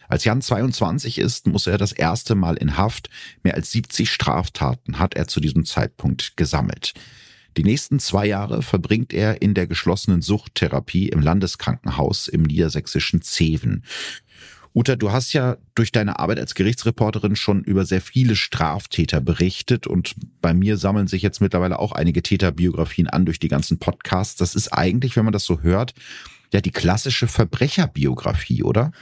Als 0.09 0.24
Jan 0.24 0.40
22 0.40 1.18
ist, 1.18 1.46
muss 1.46 1.66
er 1.66 1.77
das 1.77 1.92
erste 1.92 2.35
Mal 2.35 2.57
in 2.57 2.79
Haft. 2.79 3.11
Mehr 3.42 3.55
als 3.55 3.70
70 3.72 4.11
Straftaten 4.11 4.98
hat 4.98 5.14
er 5.14 5.29
zu 5.29 5.40
diesem 5.40 5.66
Zeitpunkt 5.66 6.37
gesammelt. 6.37 6.94
Die 7.59 7.64
nächsten 7.64 7.98
zwei 7.98 8.24
Jahre 8.27 8.62
verbringt 8.62 9.12
er 9.12 9.42
in 9.42 9.53
der 9.53 9.66
geschlossenen 9.66 10.22
Suchttherapie 10.22 11.09
im 11.09 11.20
Landeskrankenhaus 11.20 12.29
im 12.29 12.42
niedersächsischen 12.42 13.20
Zeven. 13.20 13.85
Uta, 14.78 14.94
du 14.94 15.10
hast 15.10 15.32
ja 15.32 15.56
durch 15.74 15.90
deine 15.90 16.20
Arbeit 16.20 16.38
als 16.38 16.54
Gerichtsreporterin 16.54 17.34
schon 17.34 17.64
über 17.64 17.84
sehr 17.84 18.00
viele 18.00 18.36
Straftäter 18.36 19.20
berichtet 19.20 19.88
und 19.88 20.14
bei 20.40 20.54
mir 20.54 20.76
sammeln 20.76 21.08
sich 21.08 21.20
jetzt 21.20 21.40
mittlerweile 21.40 21.80
auch 21.80 21.90
einige 21.90 22.22
Täterbiografien 22.22 23.08
an 23.08 23.24
durch 23.24 23.40
die 23.40 23.48
ganzen 23.48 23.80
Podcasts. 23.80 24.36
Das 24.36 24.54
ist 24.54 24.68
eigentlich, 24.68 25.16
wenn 25.16 25.24
man 25.24 25.32
das 25.32 25.42
so 25.42 25.62
hört, 25.62 25.94
ja 26.52 26.60
die 26.60 26.70
klassische 26.70 27.26
Verbrecherbiografie, 27.26 28.62
oder? 28.62 28.92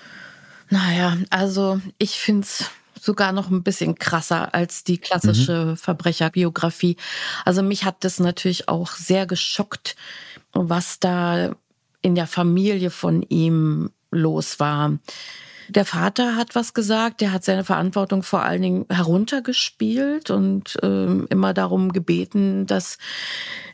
Naja, 0.70 1.18
also 1.28 1.78
ich 1.98 2.12
finde 2.12 2.44
es 2.44 2.70
sogar 2.98 3.32
noch 3.32 3.50
ein 3.50 3.62
bisschen 3.62 3.96
krasser 3.96 4.54
als 4.54 4.82
die 4.82 4.96
klassische 4.96 5.66
mhm. 5.66 5.76
Verbrecherbiografie. 5.76 6.96
Also 7.44 7.62
mich 7.62 7.84
hat 7.84 8.02
das 8.02 8.18
natürlich 8.18 8.70
auch 8.70 8.92
sehr 8.92 9.26
geschockt, 9.26 9.94
was 10.54 11.00
da 11.00 11.54
in 12.00 12.14
der 12.14 12.26
Familie 12.26 12.88
von 12.88 13.20
ihm 13.20 13.90
los 14.10 14.58
war. 14.58 14.98
Der 15.68 15.85
Vater 15.85 16.37
hat 16.37 16.55
was 16.55 16.74
gesagt, 16.74 17.20
der 17.20 17.33
hat 17.33 17.44
seine 17.44 17.64
Verantwortung 17.64 18.22
vor 18.22 18.42
allen 18.42 18.62
Dingen 18.62 18.87
heruntergespielt 18.90 20.31
und 20.31 20.76
äh, 20.83 21.07
immer 21.29 21.55
darum 21.55 21.92
gebeten, 21.92 22.66
dass 22.66 22.98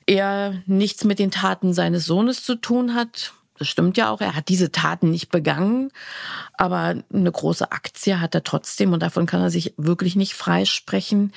er 0.07 0.63
nichts 0.67 1.05
mit 1.05 1.19
den 1.19 1.31
Taten 1.31 1.73
seines 1.75 2.07
Sohnes 2.07 2.43
zu 2.43 2.57
tun 2.57 2.95
hat. 2.95 3.35
Das 3.63 3.69
stimmt 3.69 3.97
ja 3.97 4.11
auch, 4.11 4.21
er 4.21 4.35
hat 4.35 4.49
diese 4.49 4.73
Taten 4.73 5.13
nicht 5.13 5.31
begangen, 5.31 5.93
aber 6.55 6.97
eine 7.15 7.31
große 7.31 7.71
Aktie 7.71 8.21
hat 8.21 8.35
er 8.35 8.43
trotzdem 8.43 8.93
und 8.93 9.05
davon 9.05 9.25
kann 9.25 9.41
er 9.41 9.51
sich 9.51 9.73
wirklich 9.77 10.17
nicht 10.17 10.35
freisprechen. 10.35 11.33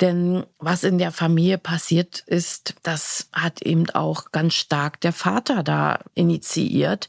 Denn 0.00 0.46
was 0.60 0.84
in 0.84 0.98
der 0.98 1.10
Familie 1.10 1.58
passiert 1.58 2.20
ist, 2.28 2.76
das 2.84 3.28
hat 3.32 3.60
eben 3.62 3.90
auch 3.90 4.30
ganz 4.30 4.54
stark 4.54 5.00
der 5.00 5.12
Vater 5.12 5.64
da 5.64 5.98
initiiert. 6.14 7.08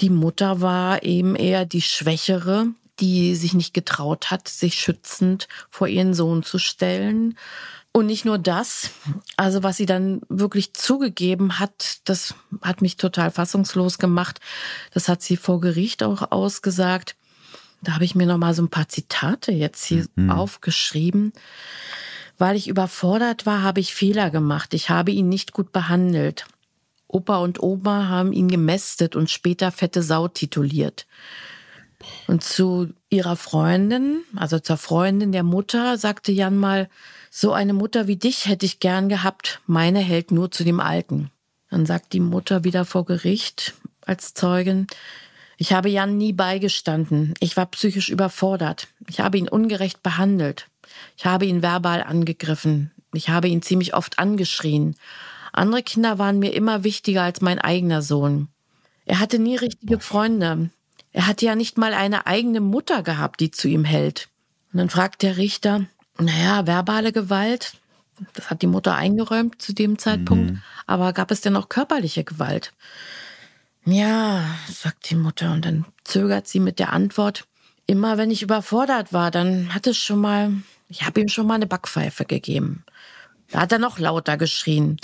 Die 0.00 0.10
Mutter 0.10 0.60
war 0.60 1.04
eben 1.04 1.36
eher 1.36 1.64
die 1.64 1.80
Schwächere, 1.82 2.66
die 2.98 3.36
sich 3.36 3.54
nicht 3.54 3.72
getraut 3.72 4.32
hat, 4.32 4.48
sich 4.48 4.74
schützend 4.74 5.46
vor 5.70 5.86
ihren 5.86 6.12
Sohn 6.12 6.42
zu 6.42 6.58
stellen 6.58 7.36
und 7.92 8.06
nicht 8.06 8.24
nur 8.24 8.38
das, 8.38 8.90
also 9.36 9.62
was 9.62 9.76
sie 9.76 9.84
dann 9.84 10.22
wirklich 10.30 10.72
zugegeben 10.72 11.58
hat, 11.58 11.98
das 12.04 12.34
hat 12.62 12.80
mich 12.80 12.96
total 12.96 13.30
fassungslos 13.30 13.98
gemacht. 13.98 14.40
Das 14.94 15.08
hat 15.08 15.20
sie 15.20 15.36
vor 15.36 15.60
Gericht 15.60 16.02
auch 16.02 16.32
ausgesagt. 16.32 17.16
Da 17.82 17.94
habe 17.94 18.04
ich 18.04 18.14
mir 18.14 18.26
noch 18.26 18.38
mal 18.38 18.54
so 18.54 18.62
ein 18.62 18.70
paar 18.70 18.88
Zitate 18.88 19.52
jetzt 19.52 19.84
hier 19.84 20.06
mhm. 20.14 20.30
aufgeschrieben. 20.30 21.32
Weil 22.38 22.56
ich 22.56 22.66
überfordert 22.68 23.44
war, 23.44 23.62
habe 23.62 23.80
ich 23.80 23.94
Fehler 23.94 24.30
gemacht. 24.30 24.72
Ich 24.72 24.88
habe 24.88 25.10
ihn 25.10 25.28
nicht 25.28 25.52
gut 25.52 25.70
behandelt. 25.70 26.46
Opa 27.08 27.38
und 27.38 27.62
Oma 27.62 28.08
haben 28.08 28.32
ihn 28.32 28.48
gemästet 28.48 29.16
und 29.16 29.28
später 29.28 29.70
fette 29.70 30.02
Sau 30.02 30.28
tituliert. 30.28 31.06
Und 32.26 32.42
zu 32.42 32.94
ihrer 33.12 33.36
Freundin, 33.36 34.22
also 34.34 34.58
zur 34.58 34.76
Freundin 34.76 35.32
der 35.32 35.42
Mutter, 35.42 35.98
sagte 35.98 36.32
Jan 36.32 36.56
mal, 36.56 36.88
so 37.30 37.52
eine 37.52 37.72
Mutter 37.72 38.06
wie 38.06 38.16
dich 38.16 38.46
hätte 38.46 38.66
ich 38.66 38.80
gern 38.80 39.08
gehabt, 39.08 39.60
meine 39.66 40.00
hält 40.00 40.32
nur 40.32 40.50
zu 40.50 40.64
dem 40.64 40.80
Alten. 40.80 41.30
Dann 41.70 41.86
sagt 41.86 42.12
die 42.12 42.20
Mutter 42.20 42.64
wieder 42.64 42.84
vor 42.84 43.04
Gericht 43.04 43.74
als 44.04 44.34
Zeugin, 44.34 44.86
ich 45.62 45.72
habe 45.72 45.88
Jan 45.88 46.18
nie 46.18 46.32
beigestanden. 46.32 47.34
Ich 47.38 47.56
war 47.56 47.66
psychisch 47.66 48.08
überfordert. 48.08 48.88
Ich 49.08 49.20
habe 49.20 49.38
ihn 49.38 49.48
ungerecht 49.48 50.02
behandelt. 50.02 50.66
Ich 51.16 51.24
habe 51.24 51.46
ihn 51.46 51.62
verbal 51.62 52.02
angegriffen. 52.02 52.90
Ich 53.12 53.28
habe 53.28 53.46
ihn 53.46 53.62
ziemlich 53.62 53.94
oft 53.94 54.18
angeschrien. 54.18 54.96
Andere 55.52 55.84
Kinder 55.84 56.18
waren 56.18 56.40
mir 56.40 56.52
immer 56.52 56.82
wichtiger 56.82 57.22
als 57.22 57.42
mein 57.42 57.60
eigener 57.60 58.02
Sohn. 58.02 58.48
Er 59.04 59.20
hatte 59.20 59.38
nie 59.38 59.54
richtige 59.54 60.00
Freunde. 60.00 60.70
Er 61.12 61.26
hatte 61.26 61.44
ja 61.44 61.54
nicht 61.54 61.78
mal 61.78 61.94
eine 61.94 62.26
eigene 62.26 62.60
Mutter 62.60 63.02
gehabt, 63.02 63.40
die 63.40 63.50
zu 63.50 63.68
ihm 63.68 63.84
hält. 63.84 64.28
Und 64.72 64.78
dann 64.78 64.90
fragt 64.90 65.22
der 65.22 65.36
Richter, 65.36 65.86
naja, 66.18 66.66
verbale 66.66 67.12
Gewalt, 67.12 67.74
das 68.34 68.50
hat 68.50 68.62
die 68.62 68.66
Mutter 68.66 68.94
eingeräumt 68.94 69.60
zu 69.60 69.72
dem 69.72 69.98
Zeitpunkt, 69.98 70.52
mhm. 70.52 70.62
aber 70.86 71.12
gab 71.12 71.30
es 71.30 71.40
denn 71.40 71.56
auch 71.56 71.68
körperliche 71.68 72.24
Gewalt? 72.24 72.72
Ja, 73.84 74.44
sagt 74.68 75.10
die 75.10 75.16
Mutter 75.16 75.52
und 75.52 75.64
dann 75.64 75.84
zögert 76.04 76.46
sie 76.46 76.60
mit 76.60 76.78
der 76.78 76.92
Antwort, 76.92 77.46
immer 77.86 78.16
wenn 78.16 78.30
ich 78.30 78.42
überfordert 78.42 79.12
war, 79.12 79.30
dann 79.30 79.74
hat 79.74 79.86
es 79.86 79.98
schon 79.98 80.20
mal, 80.20 80.52
ich 80.88 81.04
habe 81.04 81.20
ihm 81.20 81.28
schon 81.28 81.46
mal 81.46 81.54
eine 81.54 81.66
Backpfeife 81.66 82.24
gegeben. 82.24 82.84
Da 83.50 83.60
hat 83.60 83.72
er 83.72 83.78
noch 83.78 83.98
lauter 83.98 84.36
geschrien. 84.36 84.98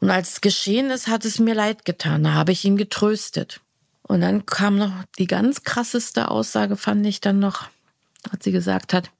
Und 0.00 0.10
als 0.10 0.34
es 0.34 0.40
geschehen 0.40 0.90
ist, 0.90 1.08
hat 1.08 1.24
es 1.24 1.38
mir 1.38 1.54
leid 1.54 1.84
getan, 1.84 2.22
da 2.22 2.34
habe 2.34 2.52
ich 2.52 2.64
ihn 2.64 2.76
getröstet. 2.76 3.60
Und 4.08 4.22
dann 4.22 4.46
kam 4.46 4.76
noch 4.76 4.92
die 5.18 5.26
ganz 5.26 5.62
krasseste 5.62 6.30
Aussage, 6.30 6.76
fand 6.76 7.06
ich 7.06 7.20
dann 7.20 7.38
noch, 7.38 7.68
als 8.30 8.42
sie 8.42 8.52
gesagt 8.52 8.92
hat, 8.92 9.10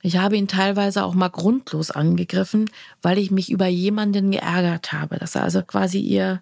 ich 0.00 0.16
habe 0.16 0.36
ihn 0.36 0.46
teilweise 0.46 1.02
auch 1.02 1.14
mal 1.14 1.28
grundlos 1.28 1.90
angegriffen, 1.90 2.70
weil 3.02 3.18
ich 3.18 3.32
mich 3.32 3.50
über 3.50 3.66
jemanden 3.66 4.30
geärgert 4.30 4.92
habe. 4.92 5.18
Dass 5.18 5.34
er 5.34 5.42
also 5.42 5.62
quasi 5.62 5.98
ihr. 5.98 6.40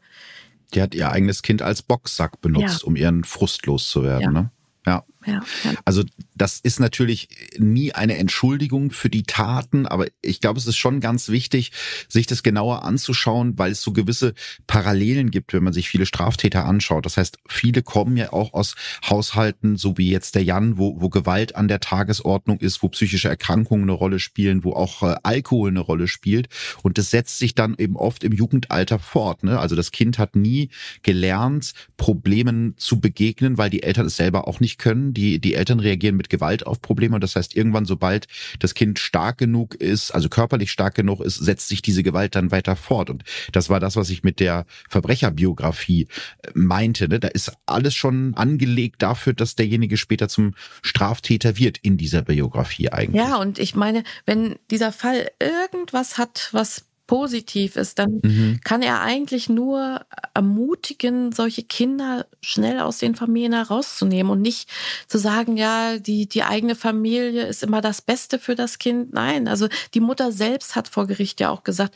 Die 0.74 0.82
hat 0.82 0.94
ihr 0.94 1.10
eigenes 1.10 1.42
Kind 1.42 1.62
als 1.62 1.82
Boxsack 1.82 2.40
benutzt, 2.42 2.82
ja. 2.82 2.86
um 2.86 2.96
ihren 2.96 3.24
Frust 3.24 3.64
loszuwerden. 3.64 4.22
Ja. 4.22 4.30
Ne? 4.30 4.50
Ja. 4.86 5.04
Also 5.84 6.04
das 6.34 6.60
ist 6.60 6.80
natürlich 6.80 7.28
nie 7.58 7.92
eine 7.92 8.16
Entschuldigung 8.18 8.90
für 8.90 9.08
die 9.08 9.22
Taten, 9.22 9.86
aber 9.86 10.06
ich 10.22 10.40
glaube, 10.40 10.58
es 10.58 10.66
ist 10.66 10.76
schon 10.76 11.00
ganz 11.00 11.28
wichtig, 11.28 11.72
sich 12.08 12.26
das 12.26 12.42
genauer 12.42 12.84
anzuschauen, 12.84 13.58
weil 13.58 13.72
es 13.72 13.82
so 13.82 13.92
gewisse 13.92 14.34
Parallelen 14.66 15.30
gibt, 15.30 15.52
wenn 15.52 15.64
man 15.64 15.72
sich 15.72 15.88
viele 15.88 16.06
Straftäter 16.06 16.64
anschaut. 16.64 17.06
Das 17.06 17.16
heißt, 17.16 17.38
viele 17.48 17.82
kommen 17.82 18.16
ja 18.16 18.32
auch 18.32 18.52
aus 18.52 18.74
Haushalten, 19.08 19.76
so 19.76 19.98
wie 19.98 20.10
jetzt 20.10 20.34
der 20.34 20.44
Jan, 20.44 20.78
wo, 20.78 21.00
wo 21.00 21.08
Gewalt 21.08 21.56
an 21.56 21.68
der 21.68 21.80
Tagesordnung 21.80 22.58
ist, 22.60 22.82
wo 22.82 22.88
psychische 22.88 23.28
Erkrankungen 23.28 23.84
eine 23.84 23.92
Rolle 23.92 24.18
spielen, 24.18 24.64
wo 24.64 24.72
auch 24.72 25.02
äh, 25.02 25.16
Alkohol 25.22 25.70
eine 25.70 25.80
Rolle 25.80 26.08
spielt. 26.08 26.48
Und 26.82 26.98
das 26.98 27.10
setzt 27.10 27.38
sich 27.38 27.54
dann 27.54 27.74
eben 27.78 27.96
oft 27.96 28.24
im 28.24 28.32
Jugendalter 28.32 28.98
fort. 28.98 29.42
Ne? 29.42 29.58
Also 29.58 29.76
das 29.76 29.90
Kind 29.90 30.18
hat 30.18 30.36
nie 30.36 30.70
gelernt, 31.02 31.72
Problemen 31.96 32.74
zu 32.76 33.00
begegnen, 33.00 33.58
weil 33.58 33.70
die 33.70 33.82
Eltern 33.82 34.06
es 34.06 34.16
selber 34.16 34.46
auch 34.48 34.60
nicht 34.60 34.78
können 34.78 35.14
die, 35.16 35.38
die 35.40 35.54
Eltern 35.54 35.80
reagieren 35.80 36.16
mit 36.16 36.30
Gewalt 36.30 36.66
auf 36.66 36.80
Probleme. 36.80 37.18
Das 37.20 37.36
heißt, 37.36 37.56
irgendwann, 37.56 37.84
sobald 37.84 38.26
das 38.58 38.74
Kind 38.74 38.98
stark 38.98 39.38
genug 39.38 39.74
ist, 39.74 40.10
also 40.12 40.28
körperlich 40.28 40.70
stark 40.70 40.94
genug 40.94 41.20
ist, 41.20 41.36
setzt 41.36 41.68
sich 41.68 41.82
diese 41.82 42.02
Gewalt 42.02 42.34
dann 42.34 42.50
weiter 42.50 42.76
fort. 42.76 43.10
Und 43.10 43.24
das 43.52 43.70
war 43.70 43.80
das, 43.80 43.96
was 43.96 44.10
ich 44.10 44.22
mit 44.22 44.40
der 44.40 44.66
Verbrecherbiografie 44.88 46.02
äh, 46.42 46.50
meinte. 46.54 47.08
Ne? 47.08 47.20
Da 47.20 47.28
ist 47.28 47.52
alles 47.66 47.94
schon 47.94 48.34
angelegt 48.34 49.02
dafür, 49.02 49.32
dass 49.32 49.54
derjenige 49.54 49.96
später 49.96 50.28
zum 50.28 50.54
Straftäter 50.82 51.56
wird 51.56 51.78
in 51.78 51.96
dieser 51.96 52.22
Biografie 52.22 52.90
eigentlich. 52.90 53.22
Ja, 53.22 53.36
und 53.36 53.58
ich 53.58 53.74
meine, 53.74 54.04
wenn 54.26 54.56
dieser 54.70 54.92
Fall 54.92 55.30
irgendwas 55.40 56.18
hat, 56.18 56.50
was 56.52 56.85
positiv 57.06 57.76
ist, 57.76 57.98
dann 57.98 58.20
mhm. 58.22 58.60
kann 58.64 58.82
er 58.82 59.00
eigentlich 59.00 59.48
nur 59.48 60.00
ermutigen, 60.34 61.32
solche 61.32 61.62
Kinder 61.62 62.26
schnell 62.40 62.80
aus 62.80 62.98
den 62.98 63.14
Familien 63.14 63.52
herauszunehmen 63.52 64.30
und 64.32 64.42
nicht 64.42 64.68
zu 65.06 65.18
sagen, 65.18 65.56
ja, 65.56 65.98
die, 65.98 66.28
die 66.28 66.42
eigene 66.42 66.74
Familie 66.74 67.46
ist 67.46 67.62
immer 67.62 67.80
das 67.80 68.02
Beste 68.02 68.38
für 68.38 68.54
das 68.54 68.78
Kind. 68.78 69.12
Nein, 69.12 69.48
also 69.48 69.68
die 69.94 70.00
Mutter 70.00 70.32
selbst 70.32 70.76
hat 70.76 70.88
vor 70.88 71.06
Gericht 71.06 71.40
ja 71.40 71.50
auch 71.50 71.64
gesagt, 71.64 71.94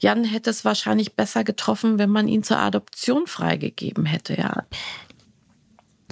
Jan 0.00 0.24
hätte 0.24 0.50
es 0.50 0.64
wahrscheinlich 0.64 1.14
besser 1.14 1.44
getroffen, 1.44 1.98
wenn 1.98 2.10
man 2.10 2.28
ihn 2.28 2.42
zur 2.42 2.58
Adoption 2.58 3.26
freigegeben 3.26 4.06
hätte, 4.06 4.34
ja 4.36 4.64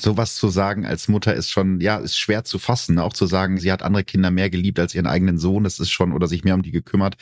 sowas 0.01 0.35
zu 0.37 0.49
sagen 0.49 0.87
als 0.87 1.09
Mutter 1.09 1.35
ist 1.35 1.51
schon, 1.51 1.81
ja, 1.81 1.97
ist 1.97 2.19
schwer 2.19 2.45
zu 2.45 2.59
fassen. 2.59 2.99
Auch 2.99 3.13
zu 3.13 3.27
sagen, 3.27 3.59
sie 3.59 3.73
hat 3.73 3.83
andere 3.83 4.05
Kinder 4.05 4.31
mehr 4.31 4.51
geliebt 4.51 4.79
als 4.79 4.95
ihren 4.95 5.07
eigenen 5.07 5.39
Sohn, 5.39 5.65
das 5.65 5.79
ist 5.79 5.91
schon, 5.91 6.13
oder 6.13 6.29
sich 6.29 6.45
mehr 6.45 6.55
um 6.55 6.63
die 6.63 6.73
gekümmert. 6.73 7.17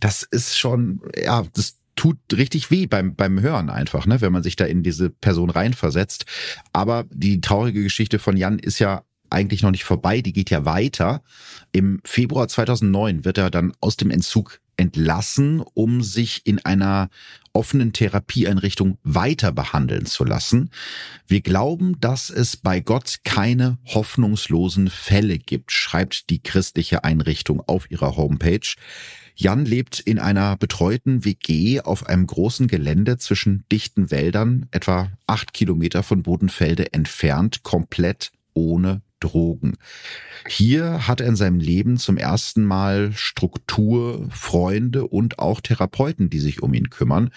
Das 0.00 0.22
ist 0.22 0.58
schon, 0.58 1.00
ja, 1.16 1.44
das 1.54 1.78
tut 1.96 2.18
richtig 2.32 2.70
weh 2.70 2.86
beim, 2.86 3.14
beim 3.14 3.40
Hören 3.40 3.70
einfach, 3.70 4.06
ne, 4.06 4.20
wenn 4.20 4.32
man 4.32 4.42
sich 4.42 4.56
da 4.56 4.64
in 4.64 4.82
diese 4.82 5.10
Person 5.10 5.50
reinversetzt. 5.50 6.26
Aber 6.72 7.04
die 7.10 7.40
traurige 7.40 7.82
Geschichte 7.82 8.18
von 8.18 8.36
Jan 8.36 8.58
ist 8.58 8.78
ja 8.78 9.02
eigentlich 9.30 9.62
noch 9.62 9.70
nicht 9.70 9.84
vorbei, 9.84 10.20
die 10.20 10.32
geht 10.32 10.50
ja 10.50 10.64
weiter. 10.64 11.22
Im 11.72 12.00
Februar 12.04 12.48
2009 12.48 13.24
wird 13.24 13.38
er 13.38 13.50
dann 13.50 13.72
aus 13.80 13.96
dem 13.96 14.10
Entzug 14.10 14.60
entlassen, 14.76 15.62
um 15.74 16.02
sich 16.02 16.42
in 16.44 16.64
einer 16.64 17.08
offenen 17.52 17.92
Therapieeinrichtung 17.92 18.98
weiter 19.04 19.52
behandeln 19.52 20.06
zu 20.06 20.24
lassen. 20.24 20.70
Wir 21.26 21.40
glauben, 21.40 22.00
dass 22.00 22.30
es 22.30 22.56
bei 22.56 22.80
Gott 22.80 23.20
keine 23.24 23.78
hoffnungslosen 23.86 24.90
Fälle 24.90 25.38
gibt, 25.38 25.72
schreibt 25.72 26.30
die 26.30 26.42
christliche 26.42 27.04
Einrichtung 27.04 27.62
auf 27.66 27.90
ihrer 27.90 28.16
Homepage. 28.16 28.74
Jan 29.36 29.64
lebt 29.64 30.00
in 30.00 30.18
einer 30.18 30.56
betreuten 30.56 31.24
WG 31.24 31.80
auf 31.80 32.06
einem 32.06 32.26
großen 32.26 32.68
Gelände 32.68 33.18
zwischen 33.18 33.64
dichten 33.70 34.10
Wäldern, 34.10 34.66
etwa 34.70 35.10
acht 35.26 35.52
Kilometer 35.52 36.02
von 36.02 36.22
Bodenfelde 36.22 36.92
entfernt, 36.92 37.62
komplett 37.62 38.32
ohne 38.52 39.02
Drogen. 39.20 39.76
Hier 40.46 41.06
hat 41.06 41.20
er 41.20 41.26
in 41.26 41.36
seinem 41.36 41.58
Leben 41.58 41.96
zum 41.96 42.16
ersten 42.16 42.64
Mal 42.64 43.12
Struktur, 43.14 44.28
Freunde 44.30 45.06
und 45.06 45.38
auch 45.38 45.60
Therapeuten, 45.60 46.30
die 46.30 46.40
sich 46.40 46.62
um 46.62 46.74
ihn 46.74 46.90
kümmern. 46.90 47.30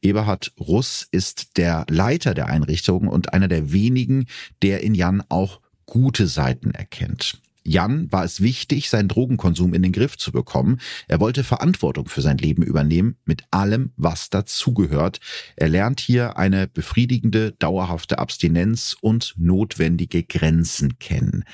Eberhard 0.00 0.52
Russ 0.60 1.06
ist 1.10 1.56
der 1.56 1.84
Leiter 1.88 2.34
der 2.34 2.46
Einrichtung 2.46 3.08
und 3.08 3.32
einer 3.32 3.48
der 3.48 3.72
wenigen, 3.72 4.26
der 4.62 4.82
in 4.82 4.94
Jan 4.94 5.22
auch 5.28 5.60
gute 5.86 6.26
Seiten 6.26 6.70
erkennt. 6.70 7.40
Jan 7.64 8.10
war 8.10 8.24
es 8.24 8.40
wichtig, 8.40 8.88
seinen 8.88 9.08
Drogenkonsum 9.08 9.74
in 9.74 9.82
den 9.82 9.92
Griff 9.92 10.16
zu 10.16 10.32
bekommen. 10.32 10.80
Er 11.08 11.20
wollte 11.20 11.44
Verantwortung 11.44 12.08
für 12.08 12.22
sein 12.22 12.38
Leben 12.38 12.62
übernehmen, 12.62 13.16
mit 13.24 13.44
allem, 13.50 13.92
was 13.96 14.30
dazugehört. 14.30 15.20
Er 15.56 15.68
lernt 15.68 16.00
hier 16.00 16.36
eine 16.36 16.66
befriedigende, 16.66 17.52
dauerhafte 17.52 18.18
Abstinenz 18.18 18.96
und 19.00 19.34
notwendige 19.36 20.22
Grenzen 20.22 20.98
kennen. 20.98 21.44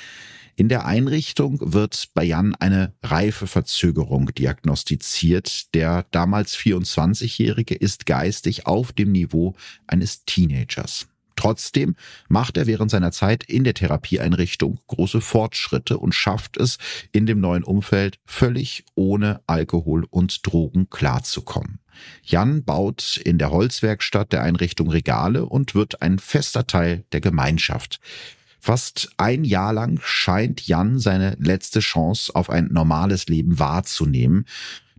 In 0.59 0.68
der 0.68 0.86
Einrichtung 0.86 1.72
wird 1.72 2.09
bei 2.14 2.24
Jan 2.24 2.56
eine 2.56 2.92
Reifeverzögerung 3.04 4.34
diagnostiziert. 4.34 5.72
Der 5.72 6.04
damals 6.11 6.56
24-Jährige 6.56 7.76
ist 7.76 8.06
geistig 8.06 8.66
auf 8.66 8.92
dem 8.92 9.12
Niveau 9.12 9.54
eines 9.86 10.24
Teenagers. 10.24 11.06
Trotzdem 11.39 11.95
macht 12.28 12.57
er 12.57 12.66
während 12.66 12.91
seiner 12.91 13.12
Zeit 13.12 13.45
in 13.45 13.62
der 13.62 13.72
Therapieeinrichtung 13.72 14.80
große 14.89 15.20
Fortschritte 15.20 15.97
und 15.97 16.12
schafft 16.12 16.57
es, 16.57 16.78
in 17.12 17.26
dem 17.26 17.39
neuen 17.39 17.62
Umfeld 17.62 18.18
völlig 18.26 18.84
ohne 18.97 19.41
Alkohol 19.47 20.05
und 20.11 20.45
Drogen 20.45 20.91
klarzukommen. 20.91 21.78
Jan 22.24 22.64
baut 22.64 23.18
in 23.18 23.39
der 23.39 23.53
Holzwerkstatt 23.53 24.32
der 24.32 24.43
Einrichtung 24.43 24.91
Regale 24.91 25.47
und 25.47 25.76
wird 25.76 26.03
ein 26.03 26.18
fester 26.18 26.66
Teil 26.66 27.05
der 27.12 27.20
Gemeinschaft. 27.20 28.01
Fast 28.59 29.12
ein 29.16 29.45
Jahr 29.45 29.72
lang 29.72 30.01
scheint 30.03 30.66
Jan 30.66 30.99
seine 30.99 31.36
letzte 31.39 31.78
Chance 31.78 32.34
auf 32.34 32.51
ein 32.51 32.66
normales 32.72 33.28
Leben 33.28 33.61
wahrzunehmen. 33.61 34.45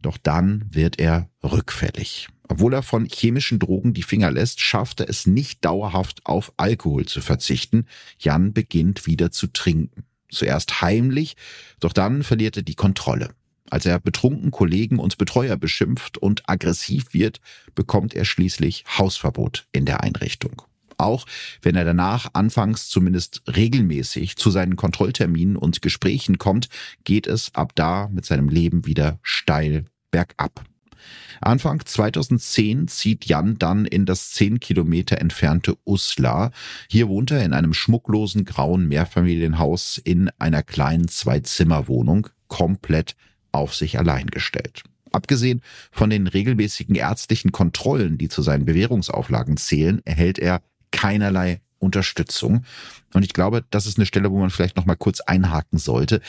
Doch 0.02 0.18
dann 0.18 0.66
wird 0.70 1.00
er 1.00 1.30
rückfällig. 1.43 2.30
Obwohl 2.47 2.74
er 2.74 2.84
von 2.84 3.06
chemischen 3.06 3.60
Drogen 3.60 3.93
die 3.93 4.04
Finger 4.04 4.32
lässt, 4.32 4.60
schafft 4.60 5.02
er 5.02 5.10
es 5.10 5.28
nicht 5.28 5.64
dauerhaft 5.64 6.26
auf 6.26 6.52
Alkohol 6.58 7.06
zu 7.06 7.22
verzichten. 7.22 7.86
Jan 8.18 8.54
beginnt 8.54 9.06
wieder 9.06 9.32
zu 9.32 9.47
trinken. 9.47 10.04
Zuerst 10.32 10.82
heimlich, 10.82 11.36
doch 11.80 11.93
dann 11.93 12.24
verliert 12.24 12.58
er 12.58 12.64
die 12.64 12.76
Kontrolle. 12.76 13.30
Als 13.70 13.86
er 13.86 14.00
betrunken 14.00 14.52
Kollegen 14.52 14.97
und 14.97 15.18
Betreuer 15.18 15.58
beschimpft 15.58 16.18
und 16.18 16.50
aggressiv 16.50 17.14
wird, 17.14 17.39
bekommt 17.76 18.16
er 18.16 18.26
schließlich 18.26 18.84
Hausverbot 18.97 19.68
in 19.72 19.86
der 19.86 20.02
Einrichtung. 20.02 20.64
Auch 21.00 21.26
wenn 21.62 21.76
er 21.76 21.86
danach 21.86 22.30
anfangs 22.34 22.89
zumindest 22.89 23.41
regelmäßig 23.47 24.36
zu 24.36 24.52
seinen 24.52 24.76
Kontrollterminen 24.76 25.56
und 25.56 25.82
Gesprächen 25.82 26.38
kommt, 26.38 26.68
geht 27.06 27.26
es 27.26 27.56
ab 27.56 27.72
da 27.76 28.10
mit 28.12 28.26
seinem 28.26 28.50
Leben 28.50 28.86
wieder 28.86 29.18
steil 29.22 29.86
bergab. 30.12 30.66
Anfang 31.39 31.86
2010 31.86 32.89
zieht 32.89 33.26
Jan 33.26 33.58
dann 33.58 33.86
in 33.86 34.06
das 34.06 34.32
zehn 34.32 34.60
Kilometer 34.60 35.20
entfernte 35.20 35.78
Uslar. 35.86 36.52
Hier 36.89 37.08
wohnt 37.08 37.32
er 37.32 37.45
in 37.45 37.54
einem 37.54 37.74
schmucklosen 37.74 38.43
grauen 38.43 38.89
Mehrfamilienhaus 38.89 40.02
in 40.04 40.30
einer 40.38 40.64
kleinen 40.64 41.08
Zwei-Zimmer-Wohnung, 41.08 42.28
komplett 42.50 43.16
auf 43.54 43.74
sich 43.74 43.97
allein 43.97 44.28
gestellt. 44.28 44.84
Abgesehen 45.14 45.62
von 45.91 46.10
den 46.10 46.28
regelmäßigen 46.28 46.95
ärztlichen 46.95 47.54
Kontrollen, 47.54 48.18
die 48.18 48.28
zu 48.28 48.41
seinen 48.41 48.66
Bewährungsauflagen 48.66 49.56
zählen, 49.56 50.02
erhält 50.04 50.39
er 50.39 50.62
keinerlei 50.92 51.62
Unterstützung. 51.80 52.66
Und 53.14 53.24
ich 53.24 53.34
glaube, 53.34 53.66
das 53.70 53.86
ist 53.86 53.98
eine 53.98 54.06
Stelle, 54.06 54.32
wo 54.32 54.40
man 54.40 54.50
vielleicht 54.50 54.76
noch 54.76 54.86
mal 54.86 54.96
kurz 54.96 55.22
einhaken 55.22 55.80
sollte, 55.80 56.22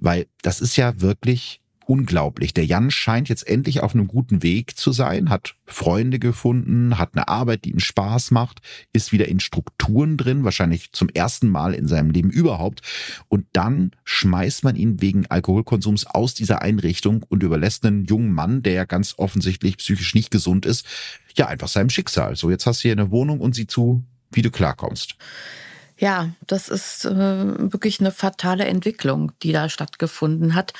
weil 0.00 0.26
das 0.42 0.60
ist 0.60 0.76
ja 0.76 1.00
wirklich 1.00 1.60
unglaublich. 1.88 2.52
Der 2.52 2.66
Jan 2.66 2.90
scheint 2.90 3.30
jetzt 3.30 3.48
endlich 3.48 3.80
auf 3.80 3.94
einem 3.94 4.08
guten 4.08 4.42
Weg 4.42 4.76
zu 4.76 4.92
sein, 4.92 5.30
hat 5.30 5.54
Freunde 5.64 6.18
gefunden, 6.18 6.98
hat 6.98 7.14
eine 7.14 7.28
Arbeit, 7.28 7.64
die 7.64 7.70
ihm 7.70 7.80
Spaß 7.80 8.30
macht, 8.30 8.60
ist 8.92 9.10
wieder 9.10 9.26
in 9.26 9.40
Strukturen 9.40 10.18
drin, 10.18 10.44
wahrscheinlich 10.44 10.92
zum 10.92 11.08
ersten 11.08 11.48
Mal 11.48 11.72
in 11.72 11.88
seinem 11.88 12.10
Leben 12.10 12.28
überhaupt. 12.28 12.82
Und 13.28 13.46
dann 13.54 13.92
schmeißt 14.04 14.64
man 14.64 14.76
ihn 14.76 15.00
wegen 15.00 15.26
Alkoholkonsums 15.26 16.06
aus 16.06 16.34
dieser 16.34 16.60
Einrichtung 16.60 17.24
und 17.26 17.42
überlässt 17.42 17.86
einen 17.86 18.04
jungen 18.04 18.32
Mann, 18.32 18.62
der 18.62 18.74
ja 18.74 18.84
ganz 18.84 19.14
offensichtlich 19.16 19.78
psychisch 19.78 20.14
nicht 20.14 20.30
gesund 20.30 20.66
ist, 20.66 20.86
ja 21.36 21.46
einfach 21.46 21.68
seinem 21.68 21.88
Schicksal. 21.88 22.36
So, 22.36 22.50
jetzt 22.50 22.66
hast 22.66 22.80
du 22.80 22.88
hier 22.88 22.92
eine 22.92 23.10
Wohnung 23.10 23.40
und 23.40 23.54
sieh 23.54 23.66
zu, 23.66 24.04
wie 24.30 24.42
du 24.42 24.50
klarkommst. 24.50 25.16
Ja, 25.96 26.28
das 26.46 26.68
ist 26.68 27.06
äh, 27.06 27.72
wirklich 27.72 27.98
eine 27.98 28.12
fatale 28.12 28.66
Entwicklung, 28.66 29.32
die 29.42 29.52
da 29.52 29.70
stattgefunden 29.70 30.54
hat. 30.54 30.74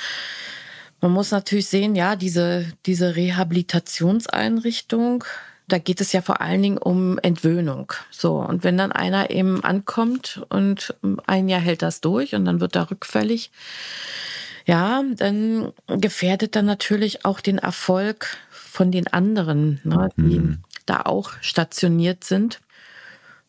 Man 1.01 1.13
muss 1.13 1.31
natürlich 1.31 1.69
sehen, 1.69 1.95
ja, 1.95 2.17
diese, 2.17 2.67
diese 2.87 3.15
Rehabilitationseinrichtung, 3.15 5.23
da 5.69 5.79
geht 5.79 6.01
es 6.01 6.13
ja 6.13 6.23
vor 6.23 6.41
allen 6.41 6.63
Dingen 6.63 6.79
um 6.79 7.19
Entwöhnung. 7.19 7.93
So. 8.11 8.37
Und 8.37 8.65
wenn 8.65 8.79
dann 8.79 8.91
einer 8.91 9.31
eben 9.31 9.63
ankommt 9.63 10.43
und 10.49 10.95
ein 11.27 11.49
Jahr 11.49 11.61
hält 11.61 11.83
das 11.83 12.01
durch 12.01 12.35
und 12.35 12.47
dann 12.47 12.61
wird 12.61 12.75
er 12.75 12.91
rückfällig, 12.91 13.53
ja, 14.67 15.05
dann 15.17 15.73
gefährdet 15.87 16.57
dann 16.57 16.67
natürlich 16.67 17.25
auch 17.25 17.41
den 17.41 17.59
Erfolg 17.59 18.37
von 18.51 18.91
den 18.91 19.07
anderen, 19.07 19.81
ne, 19.85 20.09
die 20.17 20.41
mhm. 20.41 20.59
da 20.85 21.03
auch 21.03 21.31
stationiert 21.41 22.25
sind. 22.25 22.61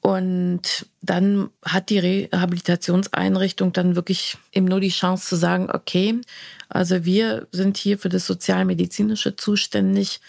Und 0.01 0.87
dann 1.01 1.49
hat 1.63 1.89
die 1.89 1.99
Rehabilitationseinrichtung 1.99 3.73
dann 3.73 3.95
wirklich 3.95 4.37
eben 4.53 4.65
nur 4.65 4.79
die 4.79 4.89
Chance 4.89 5.27
zu 5.27 5.35
sagen, 5.35 5.69
okay, 5.71 6.21
also 6.69 7.03
wir 7.03 7.47
sind 7.51 7.77
hier 7.77 7.97
für 7.97 8.09
das 8.09 8.25
Sozialmedizinische 8.25 9.35
zuständig. 9.35 10.21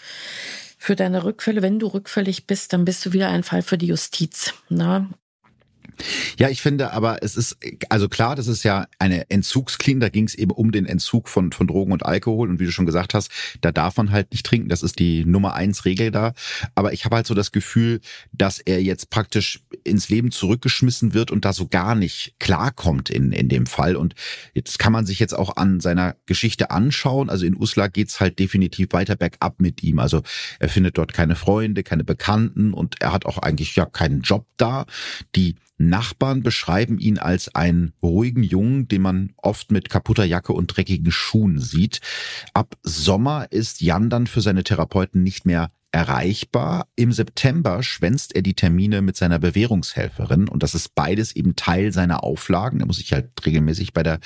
Für 0.77 0.95
deine 0.95 1.23
Rückfälle, 1.23 1.61
wenn 1.61 1.79
du 1.79 1.87
rückfällig 1.87 2.47
bist, 2.47 2.73
dann 2.73 2.85
bist 2.85 3.05
du 3.05 3.13
wieder 3.13 3.29
ein 3.29 3.43
Fall 3.43 3.61
für 3.61 3.77
die 3.77 3.87
Justiz. 3.87 4.53
Na? 4.67 5.07
Ja, 6.37 6.49
ich 6.49 6.61
finde 6.61 6.91
aber, 6.91 7.23
es 7.23 7.35
ist, 7.35 7.57
also 7.89 8.09
klar, 8.09 8.35
das 8.35 8.47
ist 8.47 8.63
ja 8.63 8.87
eine 8.99 9.29
Entzugsklinik, 9.29 10.01
da 10.01 10.09
ging 10.09 10.25
es 10.25 10.35
eben 10.35 10.51
um 10.51 10.71
den 10.71 10.85
Entzug 10.85 11.29
von, 11.29 11.51
von 11.51 11.67
Drogen 11.67 11.91
und 11.91 12.05
Alkohol 12.05 12.49
und 12.49 12.59
wie 12.59 12.65
du 12.65 12.71
schon 12.71 12.85
gesagt 12.85 13.13
hast, 13.13 13.31
da 13.61 13.71
darf 13.71 13.97
man 13.97 14.11
halt 14.11 14.31
nicht 14.31 14.45
trinken, 14.45 14.69
das 14.69 14.83
ist 14.83 14.99
die 14.99 15.25
Nummer 15.25 15.53
eins 15.53 15.85
Regel 15.85 16.11
da. 16.11 16.33
Aber 16.75 16.93
ich 16.93 17.05
habe 17.05 17.17
halt 17.17 17.27
so 17.27 17.33
das 17.33 17.51
Gefühl, 17.51 17.99
dass 18.31 18.59
er 18.59 18.81
jetzt 18.81 19.09
praktisch 19.09 19.61
ins 19.83 20.09
Leben 20.09 20.31
zurückgeschmissen 20.31 21.13
wird 21.13 21.31
und 21.31 21.45
da 21.45 21.53
so 21.53 21.67
gar 21.67 21.95
nicht 21.95 22.35
klarkommt 22.39 23.09
in, 23.09 23.31
in 23.31 23.49
dem 23.49 23.65
Fall. 23.65 23.95
Und 23.95 24.15
jetzt 24.53 24.79
kann 24.79 24.93
man 24.93 25.05
sich 25.05 25.19
jetzt 25.19 25.33
auch 25.33 25.55
an 25.57 25.79
seiner 25.79 26.15
Geschichte 26.25 26.71
anschauen. 26.71 27.29
Also 27.29 27.45
in 27.45 27.55
Uslar 27.55 27.89
geht's 27.89 28.19
halt 28.19 28.39
definitiv 28.39 28.93
weiter 28.93 29.15
bergab 29.15 29.59
mit 29.59 29.83
ihm. 29.83 29.99
Also 29.99 30.21
er 30.59 30.69
findet 30.69 30.97
dort 30.97 31.13
keine 31.13 31.35
Freunde, 31.35 31.83
keine 31.83 32.03
Bekannten 32.03 32.73
und 32.73 33.01
er 33.01 33.13
hat 33.13 33.25
auch 33.25 33.37
eigentlich 33.37 33.75
ja 33.75 33.85
keinen 33.85 34.21
Job 34.21 34.45
da. 34.57 34.85
Die 35.35 35.55
Nachbarn 35.89 36.43
beschreiben 36.43 36.99
ihn 36.99 37.17
als 37.17 37.53
einen 37.55 37.93
ruhigen 38.01 38.43
Jungen, 38.43 38.87
den 38.87 39.01
man 39.01 39.33
oft 39.37 39.71
mit 39.71 39.89
kaputter 39.89 40.23
Jacke 40.23 40.53
und 40.53 40.67
dreckigen 40.67 41.11
Schuhen 41.11 41.59
sieht. 41.59 42.01
Ab 42.53 42.75
Sommer 42.83 43.51
ist 43.51 43.81
Jan 43.81 44.09
dann 44.09 44.27
für 44.27 44.41
seine 44.41 44.63
Therapeuten 44.63 45.23
nicht 45.23 45.45
mehr 45.45 45.71
erreichbar. 45.91 46.87
Im 46.95 47.11
September 47.11 47.83
schwänzt 47.83 48.35
er 48.35 48.41
die 48.41 48.53
Termine 48.53 49.01
mit 49.01 49.17
seiner 49.17 49.39
Bewährungshelferin 49.39 50.47
und 50.47 50.63
das 50.63 50.73
ist 50.73 50.95
beides 50.95 51.35
eben 51.35 51.55
Teil 51.55 51.91
seiner 51.91 52.23
Auflagen. 52.23 52.79
Er 52.79 52.85
muss 52.85 52.97
sich 52.97 53.11
halt 53.13 53.29
regelmäßig 53.45 53.93
bei 53.93 54.03
der 54.03 54.19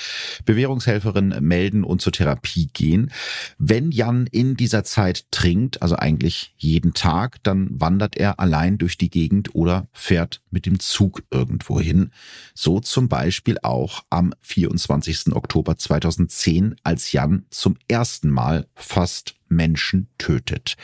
Bewährungshelferin 0.45 1.35
melden 1.41 1.83
und 1.83 2.01
zur 2.01 2.13
Therapie 2.13 2.69
gehen. 2.73 3.11
Wenn 3.57 3.91
Jan 3.91 4.27
in 4.27 4.55
dieser 4.55 4.83
Zeit 4.83 5.25
trinkt, 5.31 5.81
also 5.81 5.95
eigentlich 5.95 6.53
jeden 6.57 6.93
Tag, 6.93 7.43
dann 7.43 7.69
wandert 7.71 8.15
er 8.15 8.39
allein 8.39 8.77
durch 8.77 8.97
die 8.97 9.09
Gegend 9.09 9.55
oder 9.55 9.87
fährt 9.91 10.41
mit 10.51 10.65
dem 10.65 10.79
Zug 10.79 11.23
irgendwo 11.31 11.79
hin. 11.79 12.11
So 12.53 12.79
zum 12.79 13.09
Beispiel 13.09 13.57
auch 13.63 14.03
am 14.09 14.33
24. 14.41 15.33
Oktober 15.33 15.77
2010, 15.77 16.75
als 16.83 17.11
Jan 17.11 17.45
zum 17.49 17.77
ersten 17.87 18.29
Mal 18.29 18.67
fast 18.75 19.35
Menschen 19.47 20.07
tötet. 20.17 20.75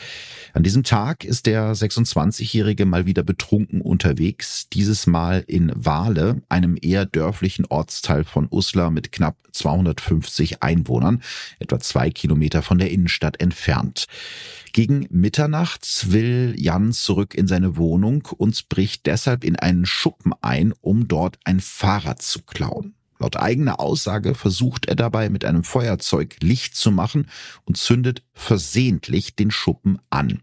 An 0.52 0.62
diesem 0.62 0.82
Tag 0.84 1.24
ist 1.24 1.46
der 1.46 1.74
26-Jährige 1.74 2.86
mal 2.86 3.06
wieder 3.06 3.22
betrunken 3.22 3.80
unterwegs, 3.80 4.68
dieses 4.68 5.06
Mal 5.06 5.44
in 5.46 5.72
Wale, 5.74 6.42
einem 6.48 6.76
eher 6.80 7.06
dörflichen 7.06 7.66
Ortsteil 7.66 8.24
von 8.24 8.48
Uslar 8.50 8.90
mit 8.90 9.12
knapp 9.12 9.36
250 9.52 10.62
Einwohnern, 10.62 11.22
etwa 11.58 11.78
zwei 11.80 12.10
Kilometer 12.10 12.62
von 12.62 12.78
der 12.78 12.90
Innenstadt 12.90 13.40
entfernt. 13.40 14.06
Gegen 14.72 15.06
Mitternacht 15.10 16.10
will 16.12 16.54
Jan 16.56 16.92
zurück 16.92 17.34
in 17.34 17.46
seine 17.46 17.76
Wohnung 17.76 18.26
und 18.38 18.68
bricht 18.68 19.06
deshalb 19.06 19.44
in 19.44 19.56
einen 19.56 19.84
Schuppen 19.84 20.32
ein, 20.40 20.72
um 20.80 21.08
dort 21.08 21.38
ein 21.44 21.60
Fahrrad 21.60 22.22
zu 22.22 22.42
klauen. 22.42 22.94
Laut 23.22 23.36
eigener 23.36 23.78
Aussage 23.78 24.34
versucht 24.34 24.86
er 24.86 24.96
dabei 24.96 25.28
mit 25.28 25.44
einem 25.44 25.62
Feuerzeug 25.62 26.38
Licht 26.42 26.74
zu 26.74 26.90
machen 26.90 27.28
und 27.64 27.76
zündet 27.76 28.24
versehentlich 28.34 29.36
den 29.36 29.52
Schuppen 29.52 30.00
an. 30.10 30.42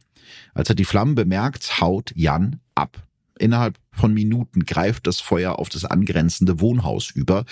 Als 0.53 0.69
er 0.69 0.75
die 0.75 0.85
Flammen 0.85 1.13
bemerkt, 1.13 1.81
haut 1.81 2.13
Jan 2.15 2.61
ab. 2.75 3.08
Innerhalb 3.39 3.79
von 3.91 4.13
Minuten 4.13 4.65
greift 4.65 5.07
das 5.07 5.19
Feuer 5.19 5.59
auf 5.59 5.69
das 5.69 5.85
angrenzende 5.85 6.59
Wohnhaus 6.59 7.09
über. 7.09 7.45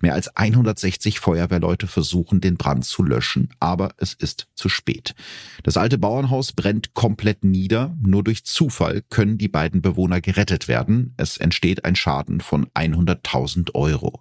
Mehr 0.00 0.14
als 0.14 0.36
160 0.36 1.20
Feuerwehrleute 1.20 1.86
versuchen, 1.86 2.40
den 2.40 2.56
Brand 2.56 2.84
zu 2.84 3.02
löschen, 3.02 3.48
aber 3.60 3.94
es 3.98 4.14
ist 4.14 4.48
zu 4.54 4.68
spät. 4.68 5.14
Das 5.62 5.76
alte 5.76 5.98
Bauernhaus 5.98 6.52
brennt 6.52 6.94
komplett 6.94 7.44
nieder. 7.44 7.96
Nur 8.02 8.24
durch 8.24 8.44
Zufall 8.44 9.02
können 9.10 9.38
die 9.38 9.48
beiden 9.48 9.82
Bewohner 9.82 10.20
gerettet 10.20 10.66
werden. 10.66 11.14
Es 11.16 11.36
entsteht 11.36 11.84
ein 11.84 11.96
Schaden 11.96 12.40
von 12.40 12.66
100.000 12.74 13.74
Euro. 13.74 14.20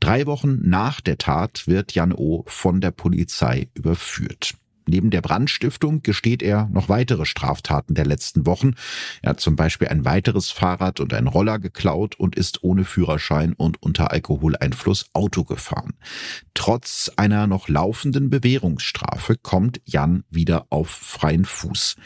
Drei 0.00 0.26
Wochen 0.26 0.60
nach 0.62 1.00
der 1.00 1.18
Tat 1.18 1.66
wird 1.66 1.92
Jan 1.92 2.12
O. 2.12 2.44
von 2.46 2.80
der 2.80 2.90
Polizei 2.90 3.68
überführt. 3.74 4.54
Neben 4.86 5.10
der 5.10 5.20
Brandstiftung 5.20 6.02
gesteht 6.02 6.42
er 6.42 6.68
noch 6.72 6.88
weitere 6.88 7.24
Straftaten 7.24 7.94
der 7.94 8.06
letzten 8.06 8.46
Wochen. 8.46 8.74
Er 9.22 9.30
hat 9.30 9.40
zum 9.40 9.56
Beispiel 9.56 9.88
ein 9.88 10.04
weiteres 10.04 10.50
Fahrrad 10.50 11.00
und 11.00 11.14
ein 11.14 11.26
Roller 11.26 11.58
geklaut 11.58 12.18
und 12.18 12.36
ist 12.36 12.62
ohne 12.62 12.84
Führerschein 12.84 13.52
und 13.52 13.82
unter 13.82 14.10
Alkoholeinfluss 14.10 15.06
Auto 15.12 15.44
gefahren. 15.44 15.94
Trotz 16.54 17.10
einer 17.16 17.46
noch 17.46 17.68
laufenden 17.68 18.30
Bewährungsstrafe 18.30 19.36
kommt 19.36 19.80
Jan 19.84 20.24
wieder 20.30 20.66
auf 20.70 20.88
freien 20.90 21.44
Fuß. 21.44 21.96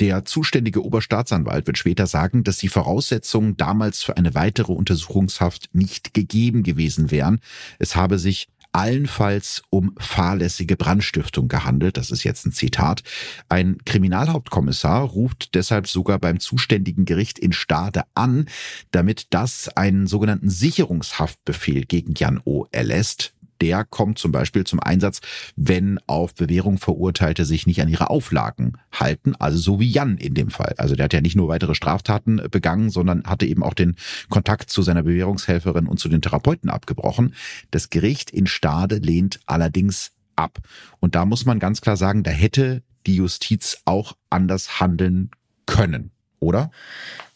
Der 0.00 0.24
zuständige 0.24 0.84
Oberstaatsanwalt 0.84 1.66
wird 1.66 1.76
später 1.76 2.06
sagen, 2.06 2.44
dass 2.44 2.58
die 2.58 2.68
Voraussetzungen 2.68 3.56
damals 3.56 4.04
für 4.04 4.16
eine 4.16 4.34
weitere 4.34 4.72
Untersuchungshaft 4.72 5.70
nicht 5.72 6.14
gegeben 6.14 6.62
gewesen 6.62 7.10
wären. 7.10 7.40
Es 7.80 7.96
habe 7.96 8.18
sich 8.20 8.48
allenfalls 8.78 9.62
um 9.70 9.92
fahrlässige 9.98 10.76
Brandstiftung 10.76 11.48
gehandelt. 11.48 11.96
Das 11.96 12.12
ist 12.12 12.22
jetzt 12.22 12.46
ein 12.46 12.52
Zitat. 12.52 13.02
Ein 13.48 13.78
Kriminalhauptkommissar 13.84 15.02
ruft 15.02 15.56
deshalb 15.56 15.88
sogar 15.88 16.20
beim 16.20 16.38
zuständigen 16.38 17.04
Gericht 17.04 17.40
in 17.40 17.52
Stade 17.52 18.04
an, 18.14 18.46
damit 18.92 19.26
das 19.30 19.68
einen 19.76 20.06
sogenannten 20.06 20.48
Sicherungshaftbefehl 20.48 21.86
gegen 21.86 22.14
Jan 22.16 22.40
O. 22.44 22.66
erlässt 22.70 23.34
der 23.60 23.84
kommt 23.84 24.18
zum 24.18 24.32
Beispiel 24.32 24.64
zum 24.64 24.80
Einsatz, 24.80 25.20
wenn 25.56 25.98
auf 26.06 26.34
Bewährung 26.34 26.78
Verurteilte 26.78 27.44
sich 27.44 27.66
nicht 27.66 27.80
an 27.80 27.88
ihre 27.88 28.10
Auflagen 28.10 28.78
halten, 28.92 29.34
also 29.38 29.58
so 29.58 29.80
wie 29.80 29.90
Jan 29.90 30.16
in 30.16 30.34
dem 30.34 30.50
Fall. 30.50 30.74
Also 30.78 30.94
der 30.94 31.04
hat 31.04 31.12
ja 31.12 31.20
nicht 31.20 31.36
nur 31.36 31.48
weitere 31.48 31.74
Straftaten 31.74 32.38
äh, 32.38 32.48
begangen, 32.48 32.90
sondern 32.90 33.24
hatte 33.24 33.46
eben 33.46 33.62
auch 33.62 33.74
den 33.74 33.96
Kontakt 34.28 34.70
zu 34.70 34.82
seiner 34.82 35.02
Bewährungshelferin 35.02 35.86
und 35.86 35.98
zu 35.98 36.08
den 36.08 36.22
Therapeuten 36.22 36.70
abgebrochen. 36.70 37.34
Das 37.70 37.90
Gericht 37.90 38.30
in 38.30 38.46
Stade 38.46 38.96
lehnt 38.96 39.40
allerdings 39.46 40.12
ab. 40.36 40.58
Und 41.00 41.14
da 41.14 41.24
muss 41.24 41.44
man 41.44 41.58
ganz 41.58 41.80
klar 41.80 41.96
sagen, 41.96 42.22
da 42.22 42.30
hätte 42.30 42.82
die 43.06 43.16
Justiz 43.16 43.78
auch 43.84 44.16
anders 44.30 44.80
handeln 44.80 45.30
können, 45.66 46.10
oder? 46.40 46.70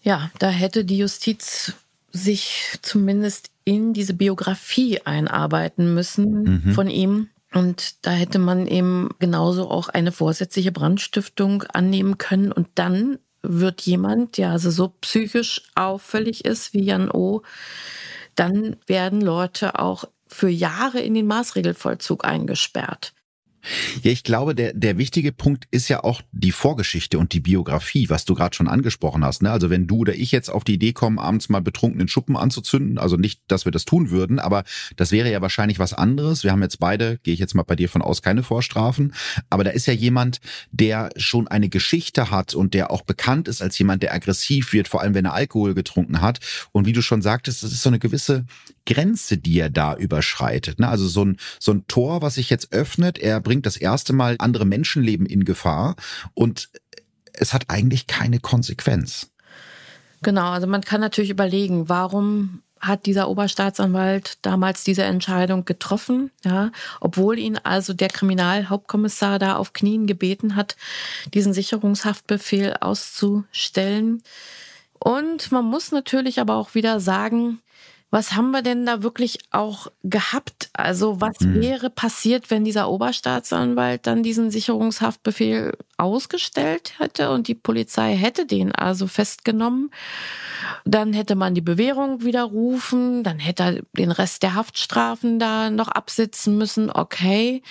Ja, 0.03 0.31
da 0.39 0.51
hätte 0.51 0.85
die 0.85 0.99
Justiz 0.99 1.75
sich 2.13 2.79
zumindest 2.83 3.52
in 3.65 3.93
diese 3.93 4.15
Biografie 4.15 5.01
einarbeiten 5.05 5.95
müssen 5.95 6.63
mhm. 6.65 6.73
von 6.73 6.89
ihm. 6.89 7.29
Und 7.53 8.07
da 8.07 8.11
hätte 8.13 8.39
man 8.39 8.67
eben 8.67 9.11
genauso 9.19 9.71
auch 9.71 9.89
eine 9.89 10.13
vorsätzliche 10.13 10.73
Brandstiftung 10.73 11.65
annehmen 11.65 12.19
können. 12.19 12.51
Und 12.51 12.69
dann 12.77 13.19
wird 13.43 13.83
jemand, 13.83 14.39
der 14.39 14.51
also 14.51 14.71
so 14.71 14.89
psychisch 15.01 15.63
auffällig 15.75 16.45
ist 16.45 16.73
wie 16.73 16.85
Jan 16.85 17.11
O., 17.11 17.43
dann 18.35 18.77
werden 18.87 19.21
Leute 19.21 19.79
auch 19.79 20.05
für 20.27 20.49
Jahre 20.49 21.01
in 21.01 21.13
den 21.13 21.27
Maßregelvollzug 21.27 22.25
eingesperrt. 22.25 23.13
Ja, 24.03 24.11
ich 24.11 24.25
glaube, 24.25 24.55
der, 24.55 24.73
der 24.73 24.99
wichtige 24.99 25.33
Punkt 25.33 25.67
ist 25.71 25.89
ja 25.89 26.03
auch 26.03 26.23
die 26.33 26.51
Vorgeschichte 26.51 27.19
und 27.19 27.33
die 27.33 27.41
Biografie, 27.41 28.09
was 28.09 28.25
du 28.25 28.35
gerade 28.35 28.57
schon 28.57 28.69
angesprochen 28.69 29.25
hast. 29.25 29.43
Ne? 29.43 29.51
Also 29.51 29.71
wenn 29.71 29.87
du 29.87 29.99
oder 29.99 30.15
ich 30.15 30.33
jetzt 30.33 30.49
auf 30.49 30.65
die 30.65 30.75
Idee 30.75 30.93
kommen, 30.93 31.19
abends 31.19 31.49
mal 31.49 31.61
betrunkenen 31.61 32.09
Schuppen 32.09 32.37
anzuzünden, 32.37 32.99
also 32.99 33.17
nicht, 33.17 33.41
dass 33.47 33.65
wir 33.65 33.73
das 33.73 33.85
tun 33.85 34.11
würden, 34.11 34.41
aber 34.41 34.65
das 34.97 35.13
wäre 35.13 35.31
ja 35.31 35.41
wahrscheinlich 35.41 35.79
was 35.79 35.93
anderes. 35.93 36.43
Wir 36.43 36.51
haben 36.51 36.63
jetzt 36.63 36.81
beide, 36.81 37.19
gehe 37.23 37.35
ich 37.35 37.41
jetzt 37.41 37.55
mal 37.55 37.63
bei 37.63 37.77
dir 37.77 37.89
von 37.89 38.03
aus, 38.03 38.23
keine 38.23 38.43
Vorstrafen. 38.43 39.15
Aber 39.49 39.63
da 39.63 39.71
ist 39.71 39.87
ja 39.87 39.93
jemand, 39.93 40.41
der 40.73 41.11
schon 41.17 41.47
eine 41.47 41.69
Geschichte 41.69 42.31
hat 42.31 42.55
und 42.55 42.75
der 42.75 42.91
auch 42.91 43.03
bekannt 43.03 43.47
ist 43.47 43.63
als 43.63 43.79
jemand, 43.79 44.03
der 44.03 44.13
aggressiv 44.13 44.73
wird, 44.73 44.89
vor 44.89 45.03
allem 45.03 45.15
wenn 45.15 45.25
er 45.25 45.35
Alkohol 45.35 45.75
getrunken 45.75 46.21
hat. 46.21 46.41
Und 46.73 46.87
wie 46.87 46.93
du 46.93 47.03
schon 47.03 47.23
sagtest, 47.23 47.63
das 47.63 47.73
ist 47.73 47.83
so 47.83 47.91
eine 47.91 48.01
gewisse 48.01 48.45
Grenze, 48.87 49.39
die 49.39 49.59
er 49.59 49.71
da 49.71 49.95
überschreitet. 49.97 50.79
Ne? 50.79 50.89
Also 50.89 51.07
so 51.09 51.25
ein, 51.25 51.37
so 51.59 51.73
ein 51.73 51.87
Tor, 51.87 52.23
was 52.23 52.35
sich 52.35 52.51
jetzt 52.51 52.73
öffnet, 52.73 53.19
er 53.19 53.41
bringt 53.41 53.67
das 53.67 53.77
erste 53.77 54.13
Mal 54.13 54.37
andere 54.39 54.65
Menschenleben 54.65 55.27
in 55.27 55.45
Gefahr 55.45 55.97
und 56.35 56.71
es 57.33 57.53
hat 57.53 57.65
eigentlich 57.69 58.07
keine 58.07 58.41
Konsequenz. 58.41 59.31
Genau, 60.23 60.51
also 60.51 60.67
man 60.67 60.83
kann 60.83 61.01
natürlich 61.01 61.31
überlegen, 61.31 61.89
warum 61.89 62.63
hat 62.83 63.07
dieser 63.07 63.29
Oberstaatsanwalt 63.29 64.39
damals 64.43 64.83
diese 64.83 65.05
Entscheidung 65.05 65.65
getroffen, 65.65 66.33
ja, 66.45 66.73
obwohl 67.01 67.39
ihn 67.39 67.57
also 67.57 67.93
der 67.93 68.09
Kriminalhauptkommissar 68.09 69.39
da 69.39 69.57
auf 69.57 69.73
Knien 69.73 70.07
gebeten 70.09 70.57
hat, 70.57 70.77
diesen 71.33 71.53
Sicherungshaftbefehl 71.53 72.75
auszustellen. 72.81 74.23
Und 74.99 75.53
man 75.53 75.65
muss 75.65 75.93
natürlich 75.93 76.41
aber 76.41 76.57
auch 76.57 76.75
wieder 76.75 76.99
sagen, 76.99 77.61
was 78.13 78.35
haben 78.35 78.51
wir 78.51 78.61
denn 78.61 78.85
da 78.85 79.03
wirklich 79.03 79.39
auch 79.53 79.91
gehabt? 80.05 80.69
Also 80.75 81.23
was 81.23 81.41
mhm. 81.41 81.63
wäre 81.63 81.89
passiert, 81.89 82.51
wenn 82.51 82.63
dieser 82.63 82.91
Oberstaatsanwalt 82.91 84.07
dann 84.07 84.23
diesen 84.23 84.51
Sicherungshaftbefehl 84.51 85.73
ausgestellt 85.97 86.93
hätte 86.99 87.31
und 87.31 87.49
die 87.49 87.55
Polizei 87.55 88.15
hätte 88.15 88.45
den 88.45 88.71
also 88.71 89.07
festgenommen? 89.07 89.91
Dann 90.85 91.15
hätte 91.15 91.37
man 91.37 91.55
die 91.55 91.63
Bewährung 91.63 92.23
widerrufen, 92.23 93.25
dann 93.25 93.39
hätte 93.39 93.63
er 93.63 93.83
den 93.97 94.13
Rest 94.13 94.43
der 94.43 94.55
Haftstrafen 94.55 95.39
da 95.39 95.71
noch 95.71 95.89
absitzen 95.89 96.59
müssen. 96.59 96.91
Okay. 96.91 97.63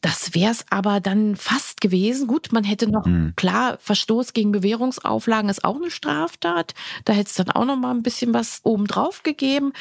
Das 0.00 0.34
wäre 0.34 0.52
es 0.52 0.64
aber 0.70 1.00
dann 1.00 1.36
fast 1.36 1.80
gewesen. 1.80 2.26
Gut, 2.26 2.52
man 2.52 2.64
hätte 2.64 2.90
noch, 2.90 3.04
mhm. 3.04 3.34
klar, 3.36 3.76
Verstoß 3.80 4.32
gegen 4.32 4.50
Bewährungsauflagen 4.50 5.50
ist 5.50 5.64
auch 5.64 5.76
eine 5.76 5.90
Straftat. 5.90 6.74
Da 7.04 7.12
hätte 7.12 7.28
es 7.28 7.34
dann 7.34 7.50
auch 7.50 7.66
noch 7.66 7.76
mal 7.76 7.90
ein 7.90 8.02
bisschen 8.02 8.32
was 8.32 8.60
obendrauf 8.62 9.22
gegeben. 9.22 9.72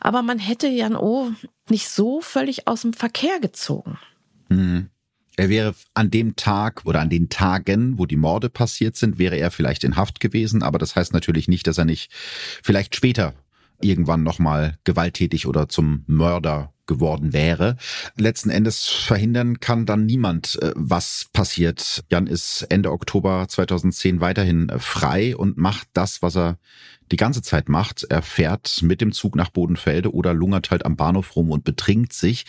Aber 0.00 0.22
man 0.22 0.38
hätte 0.38 0.68
Jan 0.68 0.96
O. 0.96 1.32
nicht 1.68 1.88
so 1.88 2.20
völlig 2.22 2.66
aus 2.66 2.82
dem 2.82 2.94
Verkehr 2.94 3.40
gezogen. 3.40 3.98
Mhm. 4.48 4.88
Er 5.36 5.50
wäre 5.50 5.74
an 5.94 6.10
dem 6.10 6.34
Tag 6.34 6.84
oder 6.84 7.00
an 7.00 7.10
den 7.10 7.28
Tagen, 7.28 7.98
wo 7.98 8.06
die 8.06 8.16
Morde 8.16 8.48
passiert 8.48 8.96
sind, 8.96 9.18
wäre 9.18 9.36
er 9.36 9.52
vielleicht 9.52 9.84
in 9.84 9.94
Haft 9.94 10.18
gewesen. 10.18 10.62
Aber 10.62 10.78
das 10.78 10.96
heißt 10.96 11.12
natürlich 11.12 11.46
nicht, 11.46 11.66
dass 11.66 11.78
er 11.78 11.84
nicht 11.84 12.10
vielleicht 12.12 12.96
später 12.96 13.34
irgendwann 13.80 14.24
nochmal 14.24 14.78
gewalttätig 14.82 15.46
oder 15.46 15.68
zum 15.68 16.02
Mörder 16.06 16.72
geworden 16.88 17.32
wäre. 17.32 17.76
Letzten 18.16 18.50
Endes 18.50 18.88
verhindern 18.88 19.60
kann 19.60 19.86
dann 19.86 20.06
niemand, 20.06 20.60
äh, 20.60 20.72
was 20.74 21.26
passiert. 21.32 22.02
Jan 22.10 22.26
ist 22.26 22.66
Ende 22.68 22.90
Oktober 22.90 23.46
2010 23.46 24.20
weiterhin 24.20 24.68
äh, 24.70 24.80
frei 24.80 25.36
und 25.36 25.56
macht 25.56 25.86
das, 25.92 26.22
was 26.22 26.36
er 26.36 26.58
die 27.12 27.16
ganze 27.16 27.42
Zeit 27.42 27.68
macht. 27.68 28.04
Er 28.08 28.22
fährt 28.22 28.82
mit 28.82 29.00
dem 29.00 29.12
Zug 29.12 29.36
nach 29.36 29.50
Bodenfelde 29.50 30.12
oder 30.12 30.34
lungert 30.34 30.70
halt 30.70 30.84
am 30.84 30.96
Bahnhof 30.96 31.36
rum 31.36 31.50
und 31.50 31.64
betrinkt 31.64 32.12
sich. 32.12 32.44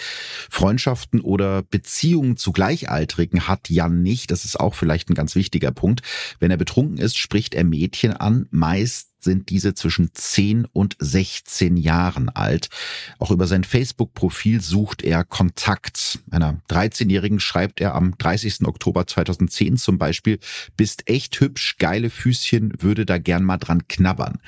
Freundschaften 0.49 1.21
oder 1.21 1.63
Beziehungen 1.63 2.37
zu 2.37 2.51
Gleichaltrigen 2.51 3.47
hat 3.47 3.69
Jan 3.69 4.01
nicht. 4.01 4.31
Das 4.31 4.45
ist 4.45 4.59
auch 4.59 4.75
vielleicht 4.75 5.09
ein 5.09 5.15
ganz 5.15 5.35
wichtiger 5.35 5.71
Punkt. 5.71 6.01
Wenn 6.39 6.51
er 6.51 6.57
betrunken 6.57 6.97
ist, 6.97 7.17
spricht 7.17 7.55
er 7.55 7.63
Mädchen 7.63 8.13
an, 8.13 8.47
meist 8.51 9.09
sind 9.21 9.49
diese 9.49 9.73
zwischen 9.73 10.11
10 10.13 10.65
und 10.65 10.95
16 10.99 11.77
Jahren 11.77 12.29
alt. 12.29 12.69
Auch 13.17 13.31
über 13.31 13.47
sein 13.47 13.63
Facebook-Profil 13.65 14.28
sucht 14.59 15.03
er 15.03 15.23
Kontakt. 15.23 16.19
Einer 16.31 16.61
13-Jährigen 16.69 17.39
schreibt 17.39 17.81
er 17.81 17.95
am 17.95 18.17
30. 18.17 18.65
Oktober 18.65 19.07
2010 19.07 19.77
zum 19.77 19.97
Beispiel, 19.97 20.39
bist 20.77 21.09
echt 21.09 21.39
hübsch, 21.39 21.77
geile 21.77 22.09
Füßchen, 22.09 22.73
würde 22.81 23.05
da 23.05 23.17
gern 23.17 23.43
mal 23.43 23.57
dran 23.57 23.87
knabbern. 23.87 24.39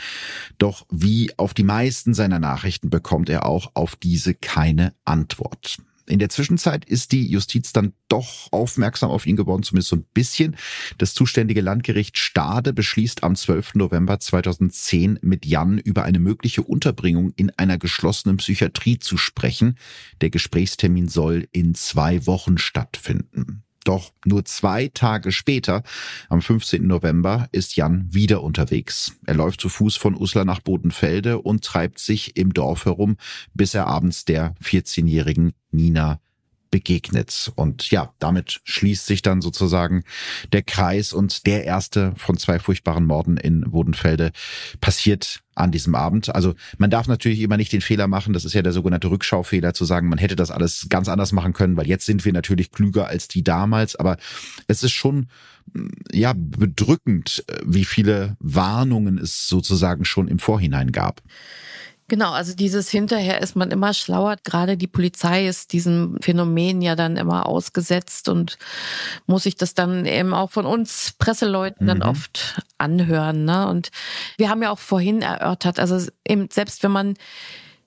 Doch 0.57 0.86
wie 0.89 1.32
auf 1.38 1.53
die 1.53 1.63
meisten 1.63 2.13
seiner 2.13 2.39
Nachrichten 2.39 2.89
bekommt 2.89 3.29
er 3.29 3.45
auch 3.45 3.71
auf 3.73 3.95
diese 3.95 4.34
keine 4.34 4.93
Antwort. 5.05 5.77
In 6.12 6.20
der 6.20 6.28
Zwischenzeit 6.28 6.84
ist 6.84 7.14
die 7.14 7.26
Justiz 7.26 7.72
dann 7.72 7.93
doch 8.09 8.51
aufmerksam 8.51 9.12
auf 9.12 9.26
ihn 9.26 9.38
geworden, 9.38 9.64
zumindest 9.64 9.91
so 9.91 9.95
ein 9.95 10.05
bisschen. 10.14 10.57
Das 10.97 11.14
zuständige 11.14 11.62
Landgericht 11.62 12.18
Stade 12.18 12.74
beschließt 12.74 13.24
am 13.24 13.34
12. 13.34 13.76
November 13.76 14.20
2010 14.20 15.20
mit 15.22 15.45
Jan 15.45 15.78
über 15.78 16.03
eine 16.03 16.20
mögliche 16.20 16.64
Unterbringung 16.64 17.32
in 17.38 17.49
einer 17.51 17.78
geschlossenen 17.78 18.36
Psychiatrie 18.36 18.99
zu 18.99 19.16
sprechen. 19.16 19.78
Der 20.20 20.30
Gesprächstermin 20.30 21.07
soll 21.07 21.47
in 21.53 21.76
zwei 21.76 22.26
Wochen 22.28 22.57
stattfinden. 22.57 23.64
Doch 23.84 24.11
nur 24.25 24.45
zwei 24.45 24.89
Tage 24.93 25.32
später, 25.32 25.84
am 26.29 26.41
15. 26.41 26.86
November, 26.86 27.47
ist 27.51 27.75
Jan 27.75 28.07
wieder 28.11 28.43
unterwegs. 28.43 29.13
Er 29.25 29.34
läuft 29.34 29.61
zu 29.61 29.69
Fuß 29.69 29.97
von 29.97 30.15
Uslar 30.15 30.45
nach 30.45 30.59
Bodenfelde 30.59 31.39
und 31.39 31.63
treibt 31.63 31.99
sich 31.99 32.38
im 32.38 32.53
Dorf 32.53 32.86
herum, 32.86 33.17
bis 33.53 33.73
er 33.73 33.88
abends 33.88 34.25
der 34.25 34.55
14-jährigen 34.61 35.53
Nina 35.71 36.19
begegnet. 36.72 37.51
Und 37.55 37.91
ja, 37.91 38.13
damit 38.19 38.61
schließt 38.63 39.05
sich 39.05 39.22
dann 39.22 39.41
sozusagen 39.41 40.03
der 40.51 40.63
Kreis 40.63 41.13
und 41.13 41.45
der 41.45 41.65
erste 41.65 42.13
von 42.15 42.38
zwei 42.38 42.59
furchtbaren 42.59 43.05
Morden 43.05 43.38
in 43.38 43.61
Bodenfelde 43.69 44.32
passiert 44.80 45.41
an 45.53 45.72
diesem 45.72 45.95
Abend. 45.95 46.34
Also 46.34 46.55
man 46.78 46.89
darf 46.89 47.07
natürlich 47.07 47.41
immer 47.41 47.57
nicht 47.57 47.74
den 47.74 47.82
Fehler 47.82 48.07
machen, 48.07 48.34
das 48.34 48.45
ist 48.45 48.53
ja 48.53 48.61
der 48.61 48.72
sogenannte 48.72 49.11
Rückschaufehler, 49.11 49.74
zu 49.74 49.86
sagen, 49.86 50.09
man 50.09 50.17
hätte 50.17 50.36
das 50.36 50.49
alles 50.49 50.88
ganz 50.89 51.09
anders 51.09 51.34
machen 51.34 51.53
können, 51.53 51.78
weil 51.78 51.88
jetzt 51.88 52.05
sind 52.05 52.26
wir 52.26 52.34
natürlich 52.34 52.72
klüger 52.72 53.07
als 53.07 53.28
die 53.28 53.43
damals, 53.43 53.95
aber 53.95 54.17
es 54.67 54.82
ist 54.84 54.93
schon 54.93 55.28
ja 56.11 56.34
bedrückend, 56.36 57.43
wie 57.65 57.86
viele 57.86 58.36
Warnungen 58.39 59.17
es 59.17 59.47
sozusagen 59.47 60.05
schon 60.05 60.28
im 60.28 60.39
Vorhinein 60.39 60.91
gab. 60.91 61.22
Genau, 62.12 62.34
also 62.34 62.53
dieses 62.53 62.89
hinterher 62.89 63.39
ist 63.39 63.55
man 63.55 63.72
immer 63.72 63.93
schlauer. 63.93 64.36
Gerade 64.43 64.76
die 64.76 64.88
Polizei 64.88 65.47
ist 65.47 65.72
diesem 65.72 66.18
Phänomen 66.20 66.82
ja 66.82 66.97
dann 66.97 67.16
immer 67.16 67.45
ausgesetzt 67.45 68.28
und 68.28 68.57
muss 69.28 69.43
sich 69.43 69.55
das 69.55 69.76
dann 69.76 70.05
eben 70.05 70.34
auch 70.34 70.51
von 70.51 70.66
uns 70.66 71.16
Presseleuten 71.18 71.86
mhm. 71.86 71.88
dann 71.88 72.03
oft 72.03 72.62
anhören. 72.78 73.45
Ne? 73.45 73.66
Und 73.66 73.91
wir 74.36 74.49
haben 74.49 74.62
ja 74.62 74.72
auch 74.72 74.78
vorhin 74.78 75.22
erörtert, 75.22 75.80
also 75.80 76.05
eben 76.28 76.49
selbst 76.51 76.84
wenn 76.84 76.91
man 76.91 77.14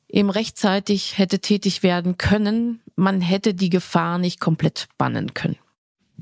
eben 0.09 0.31
rechtzeitig 0.31 1.19
hätte 1.19 1.41
tätig 1.41 1.83
werden 1.83 2.17
können, 2.17 2.81
man 2.97 3.21
hätte 3.21 3.53
die 3.53 3.69
Gefahr 3.69 4.17
nicht 4.17 4.41
komplett 4.41 4.89
bannen 4.97 5.35
können. 5.35 5.59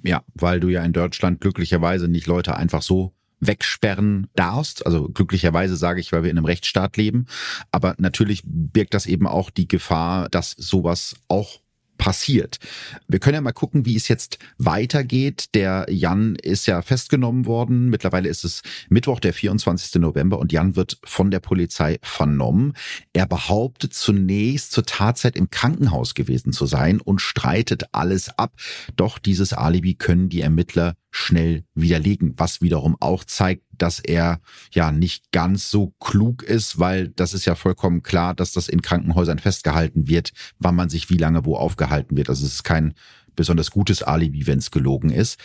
Ja, 0.02 0.24
weil 0.34 0.58
du 0.58 0.70
ja 0.70 0.82
in 0.82 0.92
Deutschland 0.92 1.40
glücklicherweise 1.40 2.08
nicht 2.08 2.26
Leute 2.26 2.56
einfach 2.56 2.82
so 2.82 3.12
wegsperren 3.42 4.28
darfst. 4.34 4.86
Also 4.86 5.08
glücklicherweise 5.08 5.76
sage 5.76 6.00
ich, 6.00 6.12
weil 6.12 6.22
wir 6.22 6.30
in 6.30 6.38
einem 6.38 6.46
Rechtsstaat 6.46 6.96
leben. 6.96 7.26
Aber 7.70 7.94
natürlich 7.98 8.42
birgt 8.44 8.94
das 8.94 9.06
eben 9.06 9.26
auch 9.26 9.50
die 9.50 9.68
Gefahr, 9.68 10.28
dass 10.30 10.52
sowas 10.52 11.16
auch 11.28 11.60
passiert. 12.02 12.58
Wir 13.06 13.20
können 13.20 13.36
ja 13.36 13.40
mal 13.40 13.52
gucken, 13.52 13.86
wie 13.86 13.94
es 13.94 14.08
jetzt 14.08 14.38
weitergeht. 14.58 15.54
Der 15.54 15.86
Jan 15.88 16.34
ist 16.34 16.66
ja 16.66 16.82
festgenommen 16.82 17.46
worden. 17.46 17.90
Mittlerweile 17.90 18.28
ist 18.28 18.44
es 18.44 18.62
Mittwoch, 18.88 19.20
der 19.20 19.32
24. 19.32 20.00
November 20.00 20.40
und 20.40 20.50
Jan 20.50 20.74
wird 20.74 20.98
von 21.04 21.30
der 21.30 21.38
Polizei 21.38 21.98
vernommen. 22.02 22.72
Er 23.12 23.26
behauptet 23.26 23.94
zunächst 23.94 24.72
zur 24.72 24.84
Tatzeit 24.84 25.36
im 25.36 25.50
Krankenhaus 25.50 26.14
gewesen 26.14 26.52
zu 26.52 26.66
sein 26.66 27.00
und 27.00 27.20
streitet 27.20 27.84
alles 27.92 28.36
ab. 28.36 28.54
Doch 28.96 29.20
dieses 29.20 29.52
Alibi 29.52 29.94
können 29.94 30.28
die 30.28 30.40
Ermittler 30.40 30.94
schnell 31.12 31.64
widerlegen, 31.74 32.32
was 32.38 32.62
wiederum 32.62 32.96
auch 32.98 33.22
zeigt, 33.22 33.62
dass 33.76 34.00
er 34.00 34.40
ja 34.72 34.90
nicht 34.90 35.30
ganz 35.30 35.70
so 35.70 35.94
klug 36.00 36.42
ist, 36.42 36.78
weil 36.78 37.08
das 37.08 37.34
ist 37.34 37.44
ja 37.44 37.54
vollkommen 37.54 38.02
klar, 38.02 38.34
dass 38.34 38.52
das 38.52 38.68
in 38.68 38.80
Krankenhäusern 38.82 39.38
festgehalten 39.38 40.08
wird, 40.08 40.32
wann 40.58 40.74
man 40.74 40.88
sich 40.88 41.10
wie 41.10 41.18
lange 41.18 41.44
wo 41.44 41.54
aufgehalten 41.56 42.16
wird. 42.16 42.30
Also 42.30 42.46
es 42.46 42.54
ist 42.54 42.64
kein 42.64 42.94
besonders 43.36 43.70
gutes 43.70 44.02
Alibi, 44.02 44.46
wenn 44.46 44.58
es 44.58 44.70
gelogen 44.70 45.10
ist. 45.10 45.38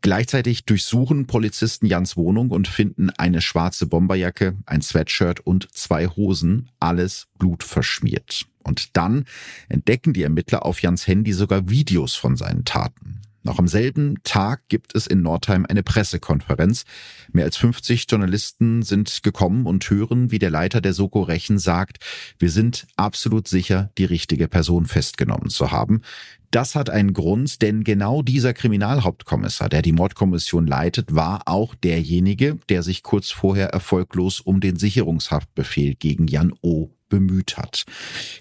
Gleichzeitig 0.00 0.64
durchsuchen 0.64 1.26
Polizisten 1.26 1.86
Jans 1.86 2.16
Wohnung 2.16 2.50
und 2.50 2.68
finden 2.68 3.10
eine 3.10 3.40
schwarze 3.40 3.86
Bomberjacke, 3.86 4.56
ein 4.66 4.82
Sweatshirt 4.82 5.40
und 5.40 5.72
zwei 5.72 6.06
Hosen, 6.06 6.70
alles 6.78 7.26
blutverschmiert. 7.38 8.46
Und 8.62 8.96
dann 8.96 9.24
entdecken 9.68 10.12
die 10.12 10.22
Ermittler 10.22 10.64
auf 10.64 10.82
Jans 10.82 11.06
Handy 11.06 11.32
sogar 11.32 11.68
Videos 11.68 12.14
von 12.14 12.36
seinen 12.36 12.64
Taten. 12.64 13.20
Noch 13.42 13.58
am 13.58 13.68
selben 13.68 14.16
Tag 14.22 14.68
gibt 14.68 14.94
es 14.94 15.06
in 15.06 15.22
Nordheim 15.22 15.64
eine 15.66 15.82
Pressekonferenz. 15.82 16.84
Mehr 17.32 17.46
als 17.46 17.56
50 17.56 18.06
Journalisten 18.08 18.82
sind 18.82 19.22
gekommen 19.22 19.66
und 19.66 19.88
hören, 19.88 20.30
wie 20.30 20.38
der 20.38 20.50
Leiter 20.50 20.82
der 20.82 20.92
Soko 20.92 21.22
Rechen 21.22 21.58
sagt, 21.58 22.04
wir 22.38 22.50
sind 22.50 22.86
absolut 22.96 23.48
sicher, 23.48 23.90
die 23.96 24.04
richtige 24.04 24.46
Person 24.46 24.84
festgenommen 24.84 25.48
zu 25.48 25.70
haben. 25.70 26.02
Das 26.50 26.74
hat 26.74 26.90
einen 26.90 27.12
Grund, 27.12 27.62
denn 27.62 27.84
genau 27.84 28.22
dieser 28.22 28.52
Kriminalhauptkommissar, 28.54 29.68
der 29.68 29.82
die 29.82 29.92
Mordkommission 29.92 30.66
leitet, 30.66 31.14
war 31.14 31.42
auch 31.46 31.76
derjenige, 31.76 32.58
der 32.68 32.82
sich 32.82 33.04
kurz 33.04 33.30
vorher 33.30 33.68
erfolglos 33.68 34.40
um 34.40 34.60
den 34.60 34.74
Sicherungshaftbefehl 34.76 35.94
gegen 35.94 36.26
Jan 36.26 36.52
O 36.60 36.90
bemüht 37.08 37.56
hat. 37.56 37.84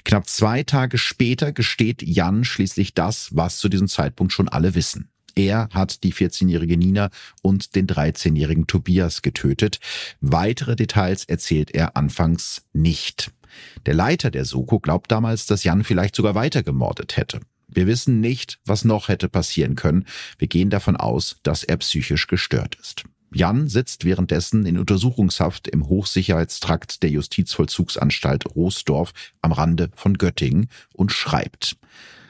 Knapp 0.05 0.28
zwei 0.28 0.64
Tage 0.64 0.97
später 0.97 1.51
gesteht 1.51 2.01
Jan 2.01 2.45
schließlich 2.45 2.95
das, 2.95 3.30
was 3.32 3.60
zu 3.60 3.70
diesem 3.70 3.88
Zeitpunkt 3.88 4.34
schon 4.34 4.49
alle 4.49 4.74
wissen. 4.74 5.12
Er 5.36 5.70
hat 5.72 6.03
die 6.03 6.14
14-jährige 6.14 6.78
Nina 6.78 7.12
und 7.43 7.76
den 7.76 7.86
13-jährigen 7.86 8.66
Tobias 8.66 9.22
getötet. 9.22 9.80
Weitere 10.20 10.76
Details 10.76 11.26
erzählt 11.26 11.72
er 11.72 11.95
anfangs 11.95 12.64
nicht. 12.74 13.32
Der 13.86 13.93
Leiter 13.93 14.32
der 14.32 14.45
Soko 14.45 14.80
glaubt 14.80 15.12
damals, 15.12 15.45
dass 15.45 15.64
Jan 15.64 15.84
vielleicht 15.84 16.16
sogar 16.16 16.34
weiter 16.34 16.64
gemordet 16.64 17.16
hätte. 17.16 17.39
Wir 17.70 17.88
wissen 17.88 18.20
nicht, 18.20 18.59
was 18.65 18.84
noch 18.84 19.07
hätte 19.07 19.30
passieren 19.30 19.76
können. 19.76 20.05
Wir 20.38 20.47
gehen 20.47 20.70
davon 20.70 20.95
aus, 20.95 21.38
dass 21.43 21.63
er 21.63 21.78
psychisch 21.78 22.28
gestört 22.28 22.76
ist. 22.76 23.03
Jan 23.32 23.67
sitzt 23.67 24.05
währenddessen 24.05 24.65
in 24.65 24.80
Untersuchungshaft 24.80 25.67
im 25.67 25.88
Hochsicherheitstrakt 25.88 27.03
der 27.03 27.11
Justizvollzugsanstalt 27.11 28.55
Roosdorf 28.55 29.13
am 29.41 29.51
Rande 29.51 29.91
von 29.93 30.17
Göttingen 30.17 30.67
und 30.93 31.11
schreibt. 31.11 31.78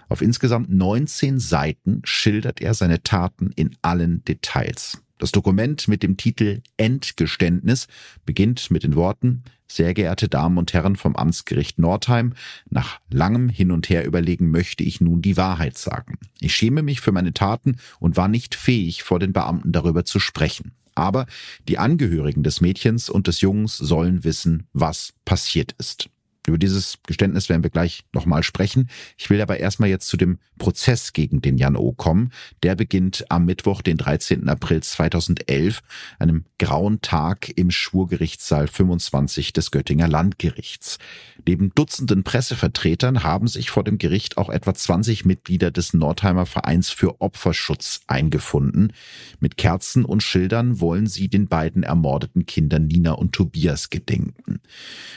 Auf 0.10 0.22
insgesamt 0.22 0.70
19 0.70 1.40
Seiten 1.40 2.02
schildert 2.04 2.62
er 2.62 2.74
seine 2.74 3.02
Taten 3.04 3.52
in 3.56 3.78
allen 3.82 4.24
Details. 4.26 5.02
Das 5.20 5.32
Dokument 5.32 5.88
mit 5.88 6.02
dem 6.02 6.18
Titel 6.18 6.62
Endgeständnis 6.78 7.88
beginnt 8.26 8.72
mit 8.72 8.84
den 8.84 8.96
Worten 8.96 9.44
Sehr 9.72 9.94
geehrte 9.94 10.28
Damen 10.28 10.58
und 10.58 10.74
Herren 10.74 10.96
vom 10.96 11.16
Amtsgericht 11.16 11.78
Nordheim, 11.78 12.34
nach 12.70 13.00
langem 13.12 13.50
Hin 13.50 13.72
und 13.72 13.88
Her 13.88 14.06
überlegen 14.06 14.50
möchte 14.50 14.84
ich 14.84 15.00
nun 15.00 15.22
die 15.22 15.38
Wahrheit 15.38 15.78
sagen. 15.78 16.18
Ich 16.40 16.56
schäme 16.56 16.82
mich 16.82 17.02
für 17.02 17.12
meine 17.12 17.34
Taten 17.34 17.78
und 18.00 18.18
war 18.18 18.28
nicht 18.28 18.56
fähig, 18.56 19.04
vor 19.04 19.20
den 19.20 19.32
Beamten 19.32 19.72
darüber 19.72 20.06
zu 20.06 20.20
sprechen. 20.20 20.72
Aber 20.96 21.28
die 21.68 21.78
Angehörigen 21.78 22.42
des 22.44 22.62
Mädchens 22.62 23.10
und 23.10 23.28
des 23.28 23.42
Jungs 23.42 23.78
sollen 23.78 24.24
wissen, 24.24 24.68
was 24.74 25.14
passiert 25.24 25.74
ist. 25.78 26.10
Über 26.48 26.58
dieses 26.58 26.98
Geständnis 27.06 27.50
werden 27.50 27.64
wir 27.64 27.70
gleich 27.70 28.04
nochmal 28.14 28.44
sprechen. 28.44 28.90
Ich 29.18 29.30
will 29.30 29.42
aber 29.42 29.60
erstmal 29.60 29.90
jetzt 29.90 30.08
zu 30.08 30.18
dem 30.18 30.40
Prozess 30.58 31.14
gegen 31.14 31.42
den 31.42 31.58
Jan 31.58 31.76
O. 31.76 31.92
kommen. 31.92 32.32
Der 32.64 32.76
beginnt 32.76 33.26
am 33.30 33.46
Mittwoch, 33.46 33.82
den 33.82 33.98
13. 33.98 34.48
April 34.48 34.82
2011, 34.82 35.82
einem 36.18 36.46
grauen 36.58 37.02
Tag 37.02 37.50
im 37.56 37.72
Schwurgerichtssaal 37.72 38.68
25 38.68 39.54
des 39.54 39.72
Göttinger 39.72 40.08
Landgerichts. 40.08 40.98
Neben 41.46 41.72
Dutzenden 41.76 42.24
Pressevertretern 42.24 43.24
haben 43.24 43.48
sich 43.48 43.70
vor 43.70 43.84
dem 43.84 43.98
Gericht 43.98 44.38
auch 44.38 44.50
etwa 44.50 44.74
20 44.74 45.26
Mitglieder 45.26 45.72
des 45.72 45.94
Nordheimer 45.94 46.46
Vereins 46.46 46.90
für 46.90 47.22
Opferschutz 47.22 48.02
eingefunden. 48.08 48.94
Mit 49.40 49.58
Kerzen 49.58 50.06
und 50.06 50.24
Schildern 50.24 50.80
wollen 50.80 51.08
sie 51.08 51.28
den 51.28 51.48
beiden 51.48 51.84
ermordeten 51.84 52.46
Kindern 52.46 52.88
Nina 52.88 53.12
und 53.12 53.34
Tobias 53.34 53.90
gedenken. 53.90 54.62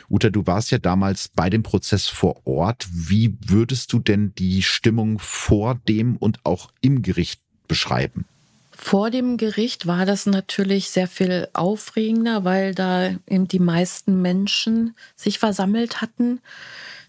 Uta, 0.08 0.30
du 0.30 0.46
warst 0.46 0.70
ja 0.70 0.78
damals 0.78 1.11
bei 1.34 1.50
dem 1.50 1.62
Prozess 1.62 2.06
vor 2.06 2.46
Ort. 2.46 2.86
Wie 2.92 3.36
würdest 3.44 3.92
du 3.92 3.98
denn 3.98 4.34
die 4.36 4.62
Stimmung 4.62 5.18
vor 5.18 5.80
dem 5.88 6.16
und 6.16 6.40
auch 6.44 6.70
im 6.80 7.02
Gericht 7.02 7.40
beschreiben? 7.68 8.26
Vor 8.70 9.10
dem 9.10 9.36
Gericht 9.36 9.86
war 9.86 10.06
das 10.06 10.26
natürlich 10.26 10.90
sehr 10.90 11.06
viel 11.06 11.48
aufregender, 11.52 12.44
weil 12.44 12.74
da 12.74 13.10
eben 13.28 13.46
die 13.46 13.60
meisten 13.60 14.20
Menschen 14.20 14.96
sich 15.14 15.38
versammelt 15.38 16.00
hatten. 16.00 16.40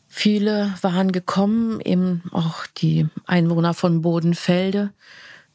Viele 0.08 0.74
waren 0.82 1.12
gekommen, 1.12 1.82
eben 1.82 2.22
auch 2.32 2.68
die 2.78 3.08
Einwohner 3.26 3.74
von 3.74 4.04
Bodenfelde. 4.04 4.92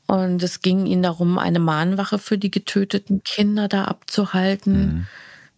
Und 0.09 0.43
es 0.43 0.63
ging 0.63 0.87
ihnen 0.87 1.03
darum, 1.03 1.39
eine 1.39 1.61
Mahnwache 1.61 2.19
für 2.19 2.39
die 2.39 2.51
getöteten 2.51 3.23
Kinder 3.23 3.69
da 3.69 3.85
abzuhalten. 3.85 4.81
Mhm. 4.81 5.07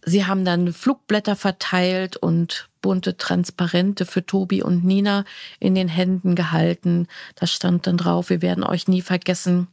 Sie 0.03 0.25
haben 0.25 0.45
dann 0.45 0.73
Flugblätter 0.73 1.35
verteilt 1.35 2.17
und 2.17 2.69
bunte 2.81 3.17
Transparente 3.17 4.05
für 4.05 4.25
Tobi 4.25 4.63
und 4.63 4.83
Nina 4.83 5.25
in 5.59 5.75
den 5.75 5.87
Händen 5.87 6.35
gehalten. 6.35 7.07
Da 7.35 7.47
stand 7.47 7.87
dann 7.87 7.97
drauf, 7.97 8.29
wir 8.29 8.41
werden 8.41 8.63
euch 8.63 8.87
nie 8.87 9.01
vergessen. 9.01 9.67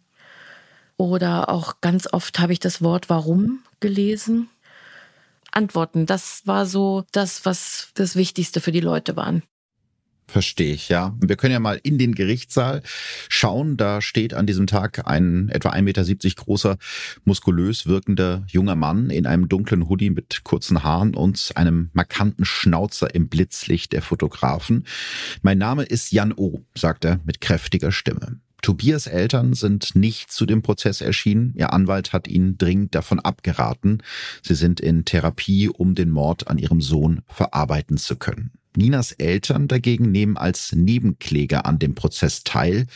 Oder 0.97 1.49
auch 1.49 1.81
ganz 1.81 2.13
oft 2.13 2.39
habe 2.41 2.53
ich 2.53 2.61
das 2.61 2.83
Wort 2.83 3.09
warum 3.09 3.61
gelesen. 3.81 4.49
Antworten, 5.53 6.07
das 6.07 6.43
war 6.47 6.67
so 6.67 7.05
das, 7.13 7.45
was 7.45 7.91
das 7.95 8.17
Wichtigste 8.17 8.61
für 8.61 8.73
die 8.73 8.81
Leute 8.81 9.17
waren. 9.17 9.43
Verstehe 10.31 10.75
ich, 10.75 10.91
ja. 10.91 11.17
Wir 11.21 11.37
können 11.37 11.55
ja 11.55 11.59
mal 11.59 11.81
in 11.83 11.97
den 11.97 12.15
Gerichtssaal 12.15 12.83
schauen. 13.31 13.79
Da 13.79 14.03
steht 14.03 14.35
an 14.35 14.47
diesem 14.47 14.67
Tag 14.67 15.09
ein 15.09 15.49
etwa 15.49 15.71
1,70 15.71 15.83
Meter 15.83 16.05
großer, 16.37 16.77
muskulös 17.25 17.87
wirkender 17.87 18.45
junger 18.47 18.77
Mann 18.77 19.09
in 19.09 19.27
einem 19.27 19.49
dunklen 19.49 19.89
Hoodie 19.89 20.11
mit 20.11 20.45
kurzen 20.45 20.83
Haaren 20.83 21.15
und 21.15 21.53
einem 21.55 21.89
markanten 21.95 22.45
Schnauzer 22.45 23.15
im 23.15 23.29
Blitzlicht 23.29 23.95
der 23.95 24.03
Fotografen. 24.03 24.85
Mein 25.41 25.57
Name 25.57 25.85
ist 25.85 26.13
Jan 26.13 26.35
O., 26.35 26.61
sagt 26.77 27.07
er 27.07 27.21
mit 27.25 27.41
kräftiger 27.41 27.91
Stimme. 27.91 28.39
Tobias 28.61 29.07
Eltern 29.07 29.55
sind 29.55 29.95
nicht 29.95 30.31
zu 30.31 30.45
dem 30.45 30.61
Prozess 30.61 31.01
erschienen. 31.01 31.55
Ihr 31.57 31.73
Anwalt 31.73 32.13
hat 32.13 32.29
ihnen 32.29 32.59
dringend 32.59 32.95
davon 32.95 33.19
abgeraten. 33.19 34.03
Sie 34.43 34.55
sind 34.55 34.81
in 34.81 35.07
Therapie, 35.07 35.71
um 35.71 35.95
den 35.95 36.11
Mord 36.11 36.49
an 36.49 36.59
ihrem 36.59 36.83
Sohn 36.83 37.23
verarbeiten 37.29 37.97
zu 37.97 38.17
können. 38.17 38.58
Ninas 38.77 39.13
Eltern 39.13 39.69
dagegen 39.69 40.11
nehmen 40.11 40.37
als 40.37 40.73
Nebenkläger 40.73 41.67
an 41.67 41.79
dem 41.79 41.95
Prozess 41.95 42.45
teil. 42.45 42.87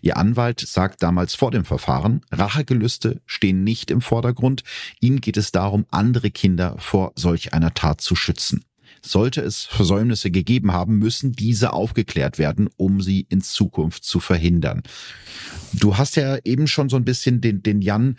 Ihr 0.00 0.16
Anwalt 0.16 0.60
sagt 0.60 1.02
damals 1.02 1.34
vor 1.34 1.50
dem 1.50 1.64
Verfahren, 1.64 2.20
Rachegelüste 2.30 3.20
stehen 3.26 3.64
nicht 3.64 3.90
im 3.90 4.00
Vordergrund. 4.00 4.62
Ihnen 5.00 5.20
geht 5.20 5.36
es 5.36 5.52
darum, 5.52 5.86
andere 5.90 6.30
Kinder 6.30 6.76
vor 6.78 7.12
solch 7.16 7.52
einer 7.52 7.74
Tat 7.74 8.00
zu 8.00 8.14
schützen. 8.16 8.64
Sollte 9.04 9.40
es 9.40 9.64
Versäumnisse 9.64 10.30
gegeben 10.30 10.72
haben, 10.72 10.98
müssen 10.98 11.32
diese 11.32 11.72
aufgeklärt 11.72 12.38
werden, 12.38 12.68
um 12.76 13.00
sie 13.00 13.26
in 13.28 13.40
Zukunft 13.40 14.04
zu 14.04 14.20
verhindern. 14.20 14.82
Du 15.72 15.96
hast 15.96 16.16
ja 16.16 16.38
eben 16.44 16.68
schon 16.68 16.88
so 16.88 16.96
ein 16.96 17.04
bisschen 17.04 17.40
den, 17.40 17.62
den 17.62 17.82
Jan 17.82 18.16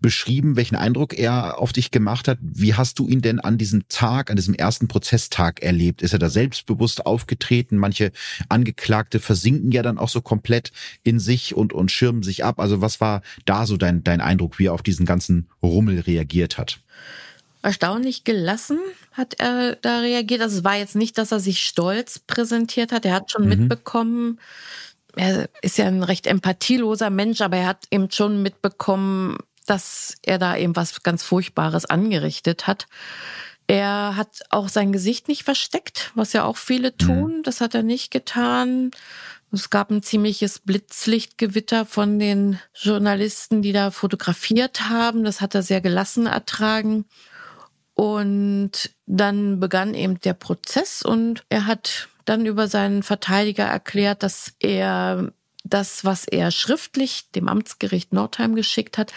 beschrieben, 0.00 0.56
welchen 0.56 0.76
Eindruck 0.76 1.16
er 1.16 1.58
auf 1.58 1.72
dich 1.72 1.90
gemacht 1.90 2.26
hat. 2.26 2.38
Wie 2.40 2.74
hast 2.74 2.98
du 2.98 3.08
ihn 3.08 3.22
denn 3.22 3.38
an 3.38 3.56
diesem 3.58 3.88
Tag, 3.88 4.30
an 4.30 4.36
diesem 4.36 4.54
ersten 4.54 4.88
Prozesstag 4.88 5.62
erlebt? 5.62 6.02
Ist 6.02 6.12
er 6.12 6.18
da 6.18 6.28
selbstbewusst 6.28 7.06
aufgetreten? 7.06 7.76
Manche 7.76 8.12
Angeklagte 8.48 9.20
versinken 9.20 9.70
ja 9.70 9.82
dann 9.82 9.98
auch 9.98 10.08
so 10.08 10.20
komplett 10.20 10.72
in 11.04 11.18
sich 11.18 11.54
und, 11.54 11.72
und 11.72 11.90
schirmen 11.90 12.22
sich 12.22 12.44
ab. 12.44 12.58
Also 12.58 12.80
was 12.80 13.00
war 13.00 13.22
da 13.44 13.66
so 13.66 13.76
dein, 13.76 14.02
dein 14.02 14.20
Eindruck, 14.20 14.58
wie 14.58 14.66
er 14.66 14.74
auf 14.74 14.82
diesen 14.82 15.06
ganzen 15.06 15.48
Rummel 15.62 16.00
reagiert 16.00 16.58
hat? 16.58 16.80
Erstaunlich 17.66 18.22
gelassen 18.22 18.78
hat 19.12 19.34
er 19.38 19.76
da 19.76 19.98
reagiert. 19.98 20.40
Also 20.40 20.58
es 20.58 20.64
war 20.64 20.76
jetzt 20.76 20.94
nicht, 20.94 21.18
dass 21.18 21.32
er 21.32 21.40
sich 21.40 21.66
stolz 21.66 22.20
präsentiert 22.20 22.92
hat. 22.92 23.04
Er 23.04 23.12
hat 23.12 23.30
schon 23.30 23.42
mhm. 23.42 23.48
mitbekommen, 23.48 24.40
er 25.16 25.48
ist 25.62 25.78
ja 25.78 25.86
ein 25.86 26.02
recht 26.02 26.26
empathieloser 26.26 27.10
Mensch, 27.10 27.40
aber 27.40 27.56
er 27.56 27.66
hat 27.66 27.86
eben 27.90 28.10
schon 28.10 28.42
mitbekommen, 28.42 29.38
dass 29.66 30.14
er 30.22 30.38
da 30.38 30.56
eben 30.56 30.76
was 30.76 31.02
ganz 31.02 31.24
Furchtbares 31.24 31.86
angerichtet 31.86 32.66
hat. 32.66 32.86
Er 33.66 34.14
hat 34.14 34.42
auch 34.50 34.68
sein 34.68 34.92
Gesicht 34.92 35.26
nicht 35.26 35.42
versteckt, 35.42 36.12
was 36.14 36.32
ja 36.32 36.44
auch 36.44 36.56
viele 36.56 36.92
mhm. 36.92 36.98
tun. 36.98 37.42
Das 37.42 37.60
hat 37.60 37.74
er 37.74 37.82
nicht 37.82 38.12
getan. 38.12 38.92
Es 39.50 39.70
gab 39.70 39.90
ein 39.90 40.02
ziemliches 40.02 40.60
Blitzlichtgewitter 40.60 41.86
von 41.86 42.18
den 42.18 42.60
Journalisten, 42.74 43.62
die 43.62 43.72
da 43.72 43.90
fotografiert 43.90 44.88
haben. 44.88 45.24
Das 45.24 45.40
hat 45.40 45.54
er 45.54 45.62
sehr 45.62 45.80
gelassen 45.80 46.26
ertragen. 46.26 47.06
Und 47.96 48.90
dann 49.06 49.58
begann 49.58 49.94
eben 49.94 50.20
der 50.20 50.34
Prozess 50.34 51.02
und 51.02 51.44
er 51.48 51.66
hat 51.66 52.08
dann 52.26 52.44
über 52.44 52.68
seinen 52.68 53.02
Verteidiger 53.02 53.64
erklärt, 53.64 54.22
dass 54.22 54.52
er 54.60 55.32
das, 55.64 56.04
was 56.04 56.26
er 56.26 56.50
schriftlich 56.50 57.30
dem 57.32 57.48
Amtsgericht 57.48 58.12
Nordheim 58.12 58.54
geschickt 58.54 58.98
hat, 58.98 59.14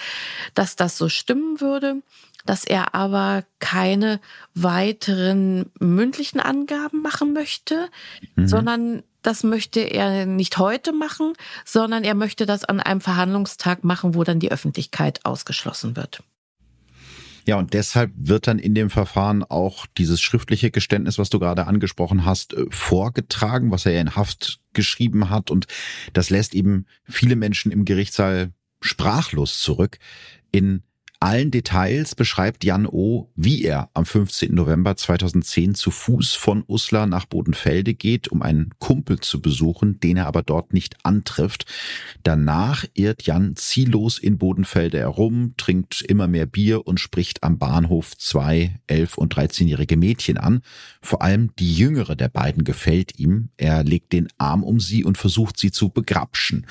dass 0.56 0.78
das 0.78 0.98
so 0.98 1.10
stimmen 1.10 1.60
würde, 1.60 2.02
dass 2.46 2.64
er 2.64 2.96
aber 2.96 3.44
keine 3.60 4.22
weiteren 4.54 5.70
mündlichen 5.80 6.40
Angaben 6.40 7.02
machen 7.02 7.34
möchte, 7.34 7.90
mhm. 8.36 8.48
sondern 8.48 9.04
das 9.24 9.44
möchte 9.44 9.82
er 9.82 10.26
nicht 10.26 10.58
heute 10.58 10.94
machen, 10.94 11.34
sondern 11.66 12.06
er 12.06 12.16
möchte 12.16 12.46
das 12.46 12.64
an 12.64 12.80
einem 12.80 13.02
Verhandlungstag 13.02 13.84
machen, 13.84 14.16
wo 14.16 14.24
dann 14.24 14.40
die 14.40 14.54
Öffentlichkeit 14.54 15.26
ausgeschlossen 15.26 15.98
wird. 15.98 16.24
Ja, 17.46 17.58
und 17.58 17.74
deshalb 17.74 18.12
wird 18.16 18.48
dann 18.48 18.60
in 18.60 18.76
dem 18.76 18.90
Verfahren 18.90 19.44
auch 19.44 19.86
dieses 19.98 20.22
schriftliche 20.22 20.72
Geständnis, 20.72 21.18
was 21.18 21.30
du 21.30 21.40
gerade 21.40 21.68
angesprochen 21.68 22.26
hast, 22.26 22.54
äh, 22.54 22.66
vorgetragen, 22.70 23.72
was 23.72 23.86
er 23.86 24.00
in 24.00 24.16
Haft 24.16 24.60
geschrieben 24.74 25.30
hat. 25.30 25.52
Und 25.52 25.68
das 26.14 26.30
lässt 26.30 26.54
eben 26.54 26.86
viele 27.04 27.36
Menschen 27.36 27.72
im 27.72 27.86
Gerichtssaal 27.86 28.52
sprachlos 28.82 29.60
zurück. 29.60 30.00
In 30.52 30.84
allen 31.22 31.52
Details 31.52 32.16
beschreibt 32.16 32.64
Jan 32.64 32.86
O., 32.86 33.30
wie 33.36 33.64
er 33.64 33.90
am 33.94 34.06
15. 34.06 34.56
November 34.56 34.96
2010 34.96 35.76
zu 35.76 35.92
Fuß 35.92 36.36
von 36.36 36.64
Uslar 36.66 37.08
nach 37.08 37.26
Bodenfelde 37.26 37.94
geht, 37.94 38.30
um 38.30 38.42
einen 38.42 38.70
Kumpel 38.80 39.20
zu 39.20 39.42
besuchen, 39.42 40.00
den 40.00 40.16
er 40.16 40.28
aber 40.28 40.44
dort 40.44 40.72
nicht 40.72 40.96
antrifft. 41.04 41.66
Danach 42.24 42.86
irrt 42.94 43.24
Jan 43.24 43.58
ziellos 43.58 44.18
in 44.18 44.38
Bodenfelde 44.38 45.00
herum, 45.00 45.56
trinkt 45.58 46.02
immer 46.02 46.30
mehr 46.30 46.46
Bier 46.46 46.88
und 46.88 47.02
spricht 47.02 47.44
am 47.44 47.58
Bahnhof 47.58 48.18
zwei 48.18 48.80
elf- 48.88 49.18
und 49.18 49.36
13-jährige 49.36 49.98
Mädchen 49.98 50.38
an. 50.38 50.62
Vor 51.02 51.22
allem 51.22 51.54
die 51.60 51.74
jüngere 51.74 52.16
der 52.16 52.30
beiden 52.30 52.64
gefällt 52.64 53.20
ihm. 53.20 53.50
Er 53.58 53.84
legt 53.84 54.14
den 54.14 54.30
Arm 54.38 54.64
um 54.64 54.80
sie 54.80 55.04
und 55.04 55.18
versucht 55.18 55.60
sie 55.60 55.72
zu 55.72 55.90
begrapschen. 55.90 56.66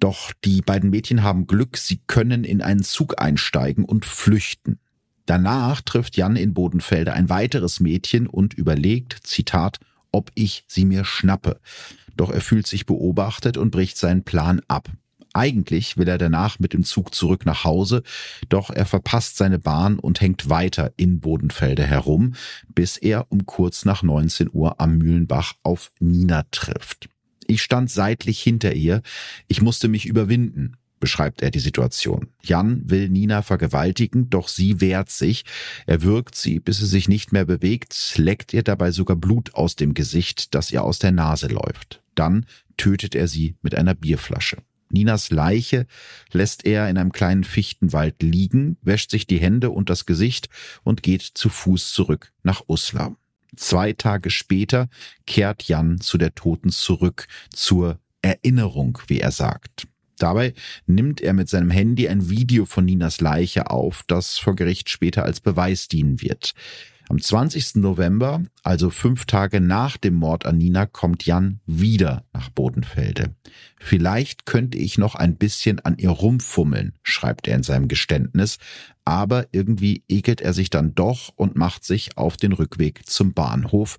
Doch 0.00 0.32
die 0.44 0.60
beiden 0.60 0.90
Mädchen 0.90 1.22
haben 1.22 1.46
Glück, 1.46 1.78
sie 1.78 2.00
können 2.06 2.44
in 2.44 2.60
einen 2.60 2.82
Zug 2.82 3.18
einsteigen 3.18 3.85
und 3.86 4.04
flüchten. 4.04 4.78
Danach 5.26 5.80
trifft 5.80 6.16
Jan 6.16 6.36
in 6.36 6.54
Bodenfelde 6.54 7.12
ein 7.12 7.28
weiteres 7.28 7.80
Mädchen 7.80 8.26
und 8.26 8.54
überlegt, 8.54 9.18
Zitat, 9.24 9.80
ob 10.12 10.30
ich 10.34 10.64
sie 10.68 10.84
mir 10.84 11.04
schnappe. 11.04 11.60
Doch 12.16 12.30
er 12.30 12.40
fühlt 12.40 12.66
sich 12.66 12.86
beobachtet 12.86 13.56
und 13.56 13.70
bricht 13.70 13.98
seinen 13.98 14.22
Plan 14.22 14.62
ab. 14.68 14.88
Eigentlich 15.34 15.98
will 15.98 16.08
er 16.08 16.16
danach 16.16 16.58
mit 16.60 16.72
dem 16.72 16.82
Zug 16.82 17.14
zurück 17.14 17.44
nach 17.44 17.64
Hause, 17.64 18.02
doch 18.48 18.70
er 18.70 18.86
verpasst 18.86 19.36
seine 19.36 19.58
Bahn 19.58 19.98
und 19.98 20.22
hängt 20.22 20.48
weiter 20.48 20.94
in 20.96 21.20
Bodenfelde 21.20 21.84
herum, 21.84 22.34
bis 22.74 22.96
er 22.96 23.26
um 23.30 23.44
kurz 23.44 23.84
nach 23.84 24.02
19 24.02 24.48
Uhr 24.50 24.80
am 24.80 24.96
Mühlenbach 24.96 25.52
auf 25.62 25.92
Nina 26.00 26.44
trifft. 26.52 27.10
Ich 27.46 27.60
stand 27.60 27.90
seitlich 27.90 28.40
hinter 28.40 28.72
ihr, 28.72 29.02
ich 29.46 29.60
musste 29.60 29.88
mich 29.88 30.06
überwinden 30.06 30.78
beschreibt 31.00 31.42
er 31.42 31.50
die 31.50 31.60
Situation. 31.60 32.28
Jan 32.42 32.82
will 32.88 33.08
Nina 33.08 33.42
vergewaltigen, 33.42 34.30
doch 34.30 34.48
sie 34.48 34.80
wehrt 34.80 35.10
sich. 35.10 35.44
Er 35.86 36.02
wirkt 36.02 36.34
sie, 36.34 36.60
bis 36.60 36.78
sie 36.78 36.86
sich 36.86 37.08
nicht 37.08 37.32
mehr 37.32 37.44
bewegt, 37.44 38.14
leckt 38.16 38.52
ihr 38.52 38.62
dabei 38.62 38.90
sogar 38.90 39.16
Blut 39.16 39.54
aus 39.54 39.76
dem 39.76 39.94
Gesicht, 39.94 40.54
das 40.54 40.70
ihr 40.70 40.82
aus 40.82 40.98
der 40.98 41.12
Nase 41.12 41.48
läuft. 41.48 42.02
Dann 42.14 42.46
tötet 42.76 43.14
er 43.14 43.28
sie 43.28 43.56
mit 43.62 43.74
einer 43.74 43.94
Bierflasche. 43.94 44.58
Ninas 44.88 45.30
Leiche 45.30 45.86
lässt 46.32 46.64
er 46.64 46.88
in 46.88 46.96
einem 46.96 47.12
kleinen 47.12 47.44
Fichtenwald 47.44 48.22
liegen, 48.22 48.76
wäscht 48.82 49.10
sich 49.10 49.26
die 49.26 49.38
Hände 49.38 49.70
und 49.70 49.90
das 49.90 50.06
Gesicht 50.06 50.48
und 50.84 51.02
geht 51.02 51.22
zu 51.22 51.48
Fuß 51.48 51.92
zurück 51.92 52.32
nach 52.42 52.62
Uslar. 52.68 53.16
Zwei 53.56 53.92
Tage 53.92 54.30
später 54.30 54.88
kehrt 55.26 55.64
Jan 55.64 56.00
zu 56.00 56.18
der 56.18 56.34
Toten 56.34 56.70
zurück, 56.70 57.26
zur 57.50 57.98
Erinnerung, 58.22 58.98
wie 59.06 59.20
er 59.20 59.32
sagt. 59.32 59.86
Dabei 60.18 60.54
nimmt 60.86 61.20
er 61.20 61.32
mit 61.32 61.48
seinem 61.48 61.70
Handy 61.70 62.08
ein 62.08 62.30
Video 62.30 62.64
von 62.64 62.84
Ninas 62.84 63.20
Leiche 63.20 63.70
auf, 63.70 64.02
das 64.06 64.38
vor 64.38 64.56
Gericht 64.56 64.88
später 64.88 65.24
als 65.24 65.40
Beweis 65.40 65.88
dienen 65.88 66.20
wird. 66.20 66.54
Am 67.08 67.22
20. 67.22 67.76
November, 67.76 68.42
also 68.64 68.90
fünf 68.90 69.26
Tage 69.26 69.60
nach 69.60 69.96
dem 69.96 70.14
Mord 70.14 70.44
an 70.44 70.58
Nina, 70.58 70.86
kommt 70.86 71.24
Jan 71.24 71.60
wieder 71.64 72.24
nach 72.32 72.48
Bodenfelde. 72.48 73.36
Vielleicht 73.78 74.44
könnte 74.44 74.76
ich 74.76 74.98
noch 74.98 75.14
ein 75.14 75.36
bisschen 75.36 75.78
an 75.80 75.98
ihr 75.98 76.10
rumfummeln, 76.10 76.94
schreibt 77.04 77.46
er 77.46 77.54
in 77.54 77.62
seinem 77.62 77.86
Geständnis, 77.86 78.58
aber 79.06 79.46
irgendwie 79.52 80.02
ekelt 80.08 80.40
er 80.40 80.52
sich 80.52 80.68
dann 80.68 80.94
doch 80.94 81.32
und 81.36 81.56
macht 81.56 81.84
sich 81.84 82.18
auf 82.18 82.36
den 82.36 82.52
Rückweg 82.52 83.08
zum 83.08 83.32
Bahnhof. 83.32 83.98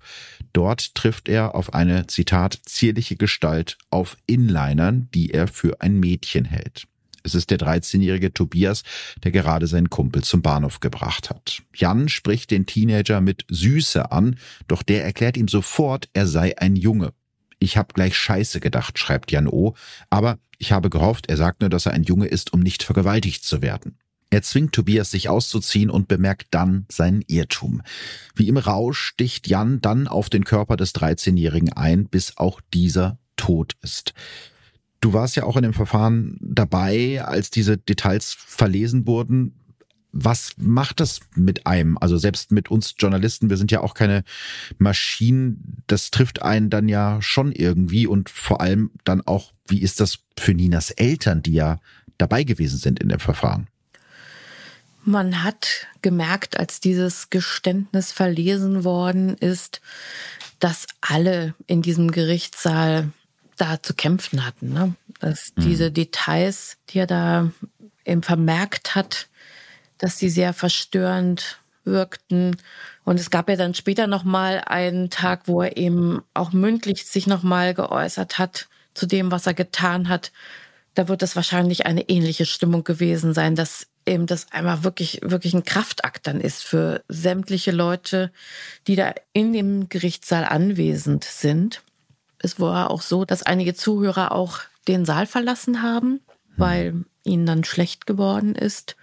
Dort 0.52 0.94
trifft 0.94 1.30
er 1.30 1.54
auf 1.54 1.72
eine, 1.72 2.06
Zitat, 2.06 2.60
zierliche 2.66 3.16
Gestalt 3.16 3.78
auf 3.90 4.18
Inlinern, 4.26 5.08
die 5.14 5.30
er 5.30 5.48
für 5.48 5.80
ein 5.80 5.98
Mädchen 5.98 6.44
hält. 6.44 6.86
Es 7.22 7.34
ist 7.34 7.50
der 7.50 7.58
13-jährige 7.58 8.34
Tobias, 8.34 8.82
der 9.24 9.32
gerade 9.32 9.66
seinen 9.66 9.88
Kumpel 9.88 10.22
zum 10.22 10.42
Bahnhof 10.42 10.80
gebracht 10.80 11.30
hat. 11.30 11.62
Jan 11.74 12.10
spricht 12.10 12.50
den 12.50 12.66
Teenager 12.66 13.22
mit 13.22 13.46
Süße 13.48 14.12
an, 14.12 14.36
doch 14.68 14.82
der 14.82 15.04
erklärt 15.04 15.38
ihm 15.38 15.48
sofort, 15.48 16.10
er 16.12 16.26
sei 16.26 16.56
ein 16.58 16.76
Junge. 16.76 17.14
Ich 17.58 17.78
habe 17.78 17.94
gleich 17.94 18.14
Scheiße 18.14 18.60
gedacht, 18.60 18.98
schreibt 18.98 19.32
Jan 19.32 19.48
O., 19.48 19.74
aber 20.10 20.38
ich 20.58 20.72
habe 20.72 20.90
gehofft, 20.90 21.30
er 21.30 21.38
sagt 21.38 21.62
nur, 21.62 21.70
dass 21.70 21.86
er 21.86 21.92
ein 21.92 22.04
Junge 22.04 22.26
ist, 22.26 22.52
um 22.52 22.60
nicht 22.60 22.82
vergewaltigt 22.82 23.42
zu 23.42 23.62
werden. 23.62 23.98
Er 24.30 24.42
zwingt 24.42 24.74
Tobias, 24.74 25.10
sich 25.10 25.28
auszuziehen 25.28 25.88
und 25.88 26.06
bemerkt 26.06 26.48
dann 26.50 26.84
seinen 26.90 27.22
Irrtum. 27.26 27.82
Wie 28.34 28.48
im 28.48 28.58
Rausch 28.58 29.00
sticht 29.00 29.48
Jan 29.48 29.80
dann 29.80 30.06
auf 30.06 30.28
den 30.28 30.44
Körper 30.44 30.76
des 30.76 30.94
13-Jährigen 30.94 31.72
ein, 31.72 32.06
bis 32.06 32.36
auch 32.36 32.60
dieser 32.74 33.18
tot 33.36 33.76
ist. 33.82 34.12
Du 35.00 35.12
warst 35.12 35.36
ja 35.36 35.44
auch 35.44 35.56
in 35.56 35.62
dem 35.62 35.72
Verfahren 35.72 36.36
dabei, 36.40 37.24
als 37.24 37.50
diese 37.50 37.78
Details 37.78 38.34
verlesen 38.36 39.06
wurden. 39.06 39.54
Was 40.10 40.54
macht 40.58 41.00
das 41.00 41.20
mit 41.34 41.66
einem? 41.66 41.96
Also 41.98 42.18
selbst 42.18 42.50
mit 42.50 42.70
uns 42.70 42.94
Journalisten, 42.98 43.48
wir 43.48 43.56
sind 43.56 43.70
ja 43.70 43.80
auch 43.80 43.94
keine 43.94 44.24
Maschinen. 44.76 45.82
Das 45.86 46.10
trifft 46.10 46.42
einen 46.42 46.68
dann 46.68 46.88
ja 46.88 47.22
schon 47.22 47.52
irgendwie 47.52 48.06
und 48.06 48.28
vor 48.28 48.60
allem 48.60 48.90
dann 49.04 49.22
auch, 49.22 49.52
wie 49.66 49.80
ist 49.80 50.00
das 50.00 50.18
für 50.38 50.52
Ninas 50.52 50.90
Eltern, 50.90 51.42
die 51.42 51.52
ja 51.52 51.78
dabei 52.18 52.42
gewesen 52.42 52.78
sind 52.78 52.98
in 52.98 53.08
dem 53.08 53.20
Verfahren? 53.20 53.68
Man 55.08 55.42
hat 55.42 55.86
gemerkt, 56.02 56.60
als 56.60 56.80
dieses 56.80 57.30
Geständnis 57.30 58.12
verlesen 58.12 58.84
worden 58.84 59.38
ist, 59.38 59.80
dass 60.60 60.86
alle 61.00 61.54
in 61.66 61.80
diesem 61.80 62.10
Gerichtssaal 62.10 63.08
da 63.56 63.82
zu 63.82 63.94
kämpfen 63.94 64.44
hatten. 64.44 64.74
Ne? 64.74 64.94
Dass 65.18 65.52
mhm. 65.56 65.62
diese 65.62 65.90
Details, 65.90 66.76
die 66.90 66.98
er 66.98 67.06
da 67.06 67.50
eben 68.04 68.22
vermerkt 68.22 68.94
hat, 68.94 69.28
dass 69.96 70.18
die 70.18 70.28
sehr 70.28 70.52
verstörend 70.52 71.58
wirkten. 71.84 72.58
Und 73.04 73.18
es 73.18 73.30
gab 73.30 73.48
ja 73.48 73.56
dann 73.56 73.72
später 73.72 74.08
nochmal 74.08 74.62
einen 74.66 75.08
Tag, 75.08 75.44
wo 75.46 75.62
er 75.62 75.78
eben 75.78 76.20
auch 76.34 76.52
mündlich 76.52 77.06
sich 77.06 77.26
nochmal 77.26 77.72
geäußert 77.72 78.38
hat 78.38 78.68
zu 78.92 79.06
dem, 79.06 79.30
was 79.30 79.46
er 79.46 79.54
getan 79.54 80.10
hat. 80.10 80.32
Da 80.92 81.08
wird 81.08 81.22
es 81.22 81.34
wahrscheinlich 81.34 81.86
eine 81.86 82.10
ähnliche 82.10 82.44
Stimmung 82.44 82.84
gewesen 82.84 83.32
sein, 83.32 83.54
dass 83.54 83.86
eben 84.08 84.26
das 84.26 84.50
einmal 84.50 84.84
wirklich, 84.84 85.20
wirklich 85.22 85.54
ein 85.54 85.64
Kraftakt 85.64 86.26
dann 86.26 86.40
ist 86.40 86.64
für 86.64 87.04
sämtliche 87.08 87.70
Leute, 87.70 88.32
die 88.86 88.96
da 88.96 89.14
in 89.32 89.52
dem 89.52 89.88
Gerichtssaal 89.88 90.44
anwesend 90.44 91.24
sind. 91.24 91.82
Es 92.38 92.58
war 92.58 92.90
auch 92.90 93.02
so, 93.02 93.24
dass 93.24 93.42
einige 93.42 93.74
Zuhörer 93.74 94.32
auch 94.32 94.60
den 94.86 95.04
Saal 95.04 95.26
verlassen 95.26 95.82
haben, 95.82 96.20
weil 96.56 97.04
ihnen 97.24 97.46
dann 97.46 97.64
schlecht 97.64 98.06
geworden 98.06 98.54
ist. 98.54 98.96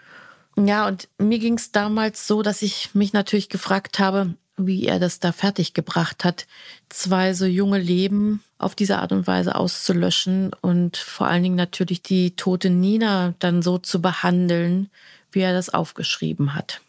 Ja, 0.57 0.87
und 0.87 1.09
mir 1.17 1.39
ging 1.39 1.57
es 1.57 1.71
damals 1.71 2.27
so, 2.27 2.41
dass 2.41 2.61
ich 2.61 2.95
mich 2.95 3.13
natürlich 3.13 3.49
gefragt 3.49 3.99
habe, 3.99 4.35
wie 4.57 4.85
er 4.85 4.99
das 4.99 5.19
da 5.19 5.31
fertiggebracht 5.31 6.23
hat, 6.23 6.47
zwei 6.89 7.33
so 7.33 7.45
junge 7.45 7.79
Leben 7.79 8.41
auf 8.57 8.75
diese 8.75 8.99
Art 8.99 9.11
und 9.11 9.27
Weise 9.27 9.55
auszulöschen 9.55 10.51
und 10.61 10.97
vor 10.97 11.27
allen 11.27 11.43
Dingen 11.43 11.55
natürlich 11.55 12.01
die 12.01 12.35
tote 12.35 12.69
Nina 12.69 13.33
dann 13.39 13.61
so 13.61 13.77
zu 13.77 14.01
behandeln, 14.01 14.89
wie 15.31 15.41
er 15.41 15.53
das 15.53 15.69
aufgeschrieben 15.69 16.55
hat. 16.55 16.81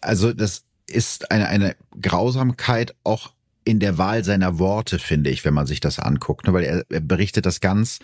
Also 0.00 0.32
das 0.32 0.64
ist 0.88 1.30
eine, 1.30 1.48
eine 1.48 1.76
Grausamkeit 2.00 2.94
auch 3.04 3.32
in 3.64 3.80
der 3.80 3.98
Wahl 3.98 4.22
seiner 4.22 4.58
Worte, 4.58 4.98
finde 4.98 5.30
ich, 5.30 5.44
wenn 5.44 5.54
man 5.54 5.66
sich 5.66 5.80
das 5.80 5.98
anguckt, 5.98 6.46
ne? 6.46 6.52
weil 6.52 6.64
er, 6.64 6.84
er 6.88 7.00
berichtet 7.00 7.46
das 7.46 7.60
ganz 7.60 7.98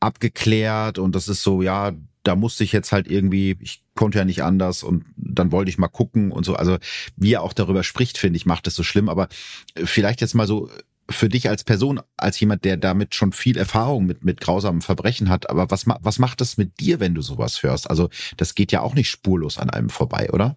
abgeklärt 0.00 0.98
und 0.98 1.14
das 1.14 1.28
ist 1.28 1.42
so, 1.42 1.62
ja, 1.62 1.92
da 2.26 2.34
musste 2.34 2.64
ich 2.64 2.72
jetzt 2.72 2.92
halt 2.92 3.08
irgendwie, 3.08 3.56
ich 3.60 3.82
konnte 3.94 4.18
ja 4.18 4.24
nicht 4.24 4.42
anders 4.42 4.82
und 4.82 5.04
dann 5.16 5.52
wollte 5.52 5.70
ich 5.70 5.78
mal 5.78 5.88
gucken 5.88 6.32
und 6.32 6.44
so. 6.44 6.54
Also 6.54 6.78
wie 7.16 7.34
er 7.34 7.42
auch 7.42 7.52
darüber 7.52 7.82
spricht, 7.82 8.18
finde 8.18 8.36
ich, 8.36 8.46
macht 8.46 8.66
es 8.66 8.74
so 8.74 8.82
schlimm. 8.82 9.08
Aber 9.08 9.28
äh, 9.74 9.86
vielleicht 9.86 10.20
jetzt 10.20 10.34
mal 10.34 10.46
so 10.46 10.68
für 11.08 11.28
dich 11.28 11.48
als 11.48 11.62
Person, 11.62 12.00
als 12.16 12.40
jemand, 12.40 12.64
der 12.64 12.76
damit 12.76 13.14
schon 13.14 13.32
viel 13.32 13.56
Erfahrung 13.56 14.06
mit, 14.06 14.24
mit 14.24 14.40
grausamen 14.40 14.82
Verbrechen 14.82 15.28
hat, 15.28 15.48
aber 15.48 15.70
was, 15.70 15.86
was 15.86 16.18
macht 16.18 16.40
das 16.40 16.56
mit 16.56 16.80
dir, 16.80 16.98
wenn 16.98 17.14
du 17.14 17.22
sowas 17.22 17.62
hörst? 17.62 17.88
Also 17.88 18.10
das 18.36 18.56
geht 18.56 18.72
ja 18.72 18.80
auch 18.80 18.94
nicht 18.94 19.08
spurlos 19.08 19.58
an 19.58 19.70
einem 19.70 19.88
vorbei, 19.88 20.30
oder? 20.32 20.56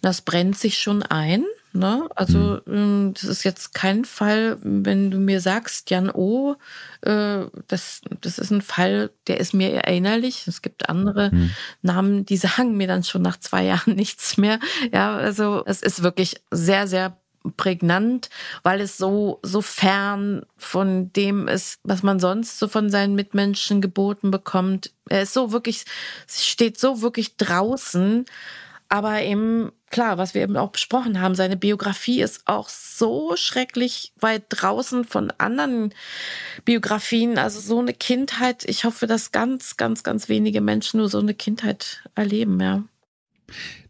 Das 0.00 0.22
brennt 0.22 0.58
sich 0.58 0.78
schon 0.78 1.04
ein. 1.04 1.44
Ne? 1.72 2.08
Also 2.14 2.60
mhm. 2.64 3.12
das 3.14 3.24
ist 3.24 3.44
jetzt 3.44 3.74
kein 3.74 4.04
Fall, 4.04 4.56
wenn 4.62 5.10
du 5.10 5.18
mir 5.18 5.40
sagst, 5.40 5.90
Jan 5.90 6.10
O, 6.10 6.56
äh, 7.02 7.44
das, 7.66 8.00
das 8.20 8.38
ist 8.38 8.50
ein 8.50 8.62
Fall, 8.62 9.10
der 9.26 9.38
ist 9.38 9.52
mir 9.52 9.72
erinnerlich. 9.74 10.46
Es 10.46 10.62
gibt 10.62 10.88
andere 10.88 11.30
mhm. 11.30 11.50
Namen, 11.82 12.26
die 12.26 12.36
sagen 12.38 12.76
mir 12.76 12.88
dann 12.88 13.04
schon 13.04 13.22
nach 13.22 13.38
zwei 13.38 13.64
Jahren 13.64 13.94
nichts 13.94 14.38
mehr. 14.38 14.58
Ja, 14.92 15.16
also 15.16 15.62
es 15.66 15.82
ist 15.82 16.02
wirklich 16.02 16.40
sehr, 16.50 16.86
sehr 16.86 17.18
prägnant, 17.56 18.28
weil 18.62 18.80
es 18.80 18.98
so, 18.98 19.38
so 19.42 19.62
fern 19.62 20.44
von 20.56 21.12
dem 21.12 21.48
ist, 21.48 21.80
was 21.82 22.02
man 22.02 22.18
sonst 22.18 22.58
so 22.58 22.68
von 22.68 22.90
seinen 22.90 23.14
Mitmenschen 23.14 23.80
geboten 23.80 24.30
bekommt. 24.30 24.92
Er 25.08 25.22
ist 25.22 25.34
so 25.34 25.52
wirklich, 25.52 25.84
steht 26.26 26.78
so 26.78 27.00
wirklich 27.00 27.36
draußen 27.36 28.26
aber 28.88 29.22
eben, 29.22 29.70
klar, 29.90 30.18
was 30.18 30.34
wir 30.34 30.42
eben 30.42 30.56
auch 30.56 30.70
besprochen 30.70 31.20
haben, 31.20 31.34
seine 31.34 31.56
Biografie 31.56 32.22
ist 32.22 32.42
auch 32.46 32.68
so 32.68 33.36
schrecklich 33.36 34.12
weit 34.20 34.44
draußen 34.48 35.04
von 35.04 35.32
anderen 35.38 35.94
Biografien. 36.64 37.38
Also 37.38 37.60
so 37.60 37.78
eine 37.78 37.94
Kindheit, 37.94 38.64
ich 38.64 38.84
hoffe, 38.84 39.06
dass 39.06 39.32
ganz, 39.32 39.76
ganz, 39.76 40.02
ganz 40.02 40.28
wenige 40.28 40.60
Menschen 40.60 40.98
nur 40.98 41.08
so 41.08 41.18
eine 41.18 41.34
Kindheit 41.34 42.02
erleben, 42.14 42.60
ja. 42.60 42.84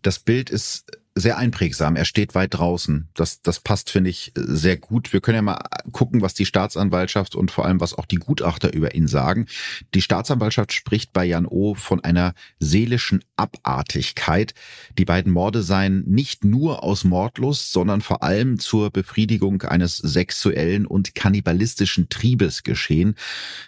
Das 0.02 0.18
Bild 0.20 0.50
ist 0.50 0.98
sehr 1.18 1.38
einprägsam. 1.38 1.96
Er 1.96 2.04
steht 2.04 2.34
weit 2.34 2.54
draußen. 2.54 3.08
Das, 3.14 3.42
das 3.42 3.60
passt, 3.60 3.90
finde 3.90 4.10
ich, 4.10 4.32
sehr 4.34 4.76
gut. 4.76 5.12
Wir 5.12 5.20
können 5.20 5.36
ja 5.36 5.42
mal 5.42 5.58
gucken, 5.92 6.22
was 6.22 6.34
die 6.34 6.46
Staatsanwaltschaft 6.46 7.34
und 7.34 7.50
vor 7.50 7.64
allem, 7.64 7.80
was 7.80 7.94
auch 7.94 8.06
die 8.06 8.16
Gutachter 8.16 8.72
über 8.72 8.94
ihn 8.94 9.08
sagen. 9.08 9.46
Die 9.94 10.02
Staatsanwaltschaft 10.02 10.72
spricht 10.72 11.12
bei 11.12 11.24
Jan 11.24 11.46
O. 11.46 11.74
von 11.74 12.02
einer 12.02 12.34
seelischen 12.58 13.24
Abartigkeit. 13.36 14.54
Die 14.96 15.04
beiden 15.04 15.32
Morde 15.32 15.62
seien 15.62 16.04
nicht 16.06 16.44
nur 16.44 16.82
aus 16.82 17.04
Mordlust, 17.04 17.72
sondern 17.72 18.00
vor 18.00 18.22
allem 18.22 18.58
zur 18.58 18.90
Befriedigung 18.90 19.62
eines 19.62 19.96
sexuellen 19.96 20.86
und 20.86 21.14
kannibalistischen 21.14 22.08
Triebes 22.08 22.62
geschehen. 22.62 23.14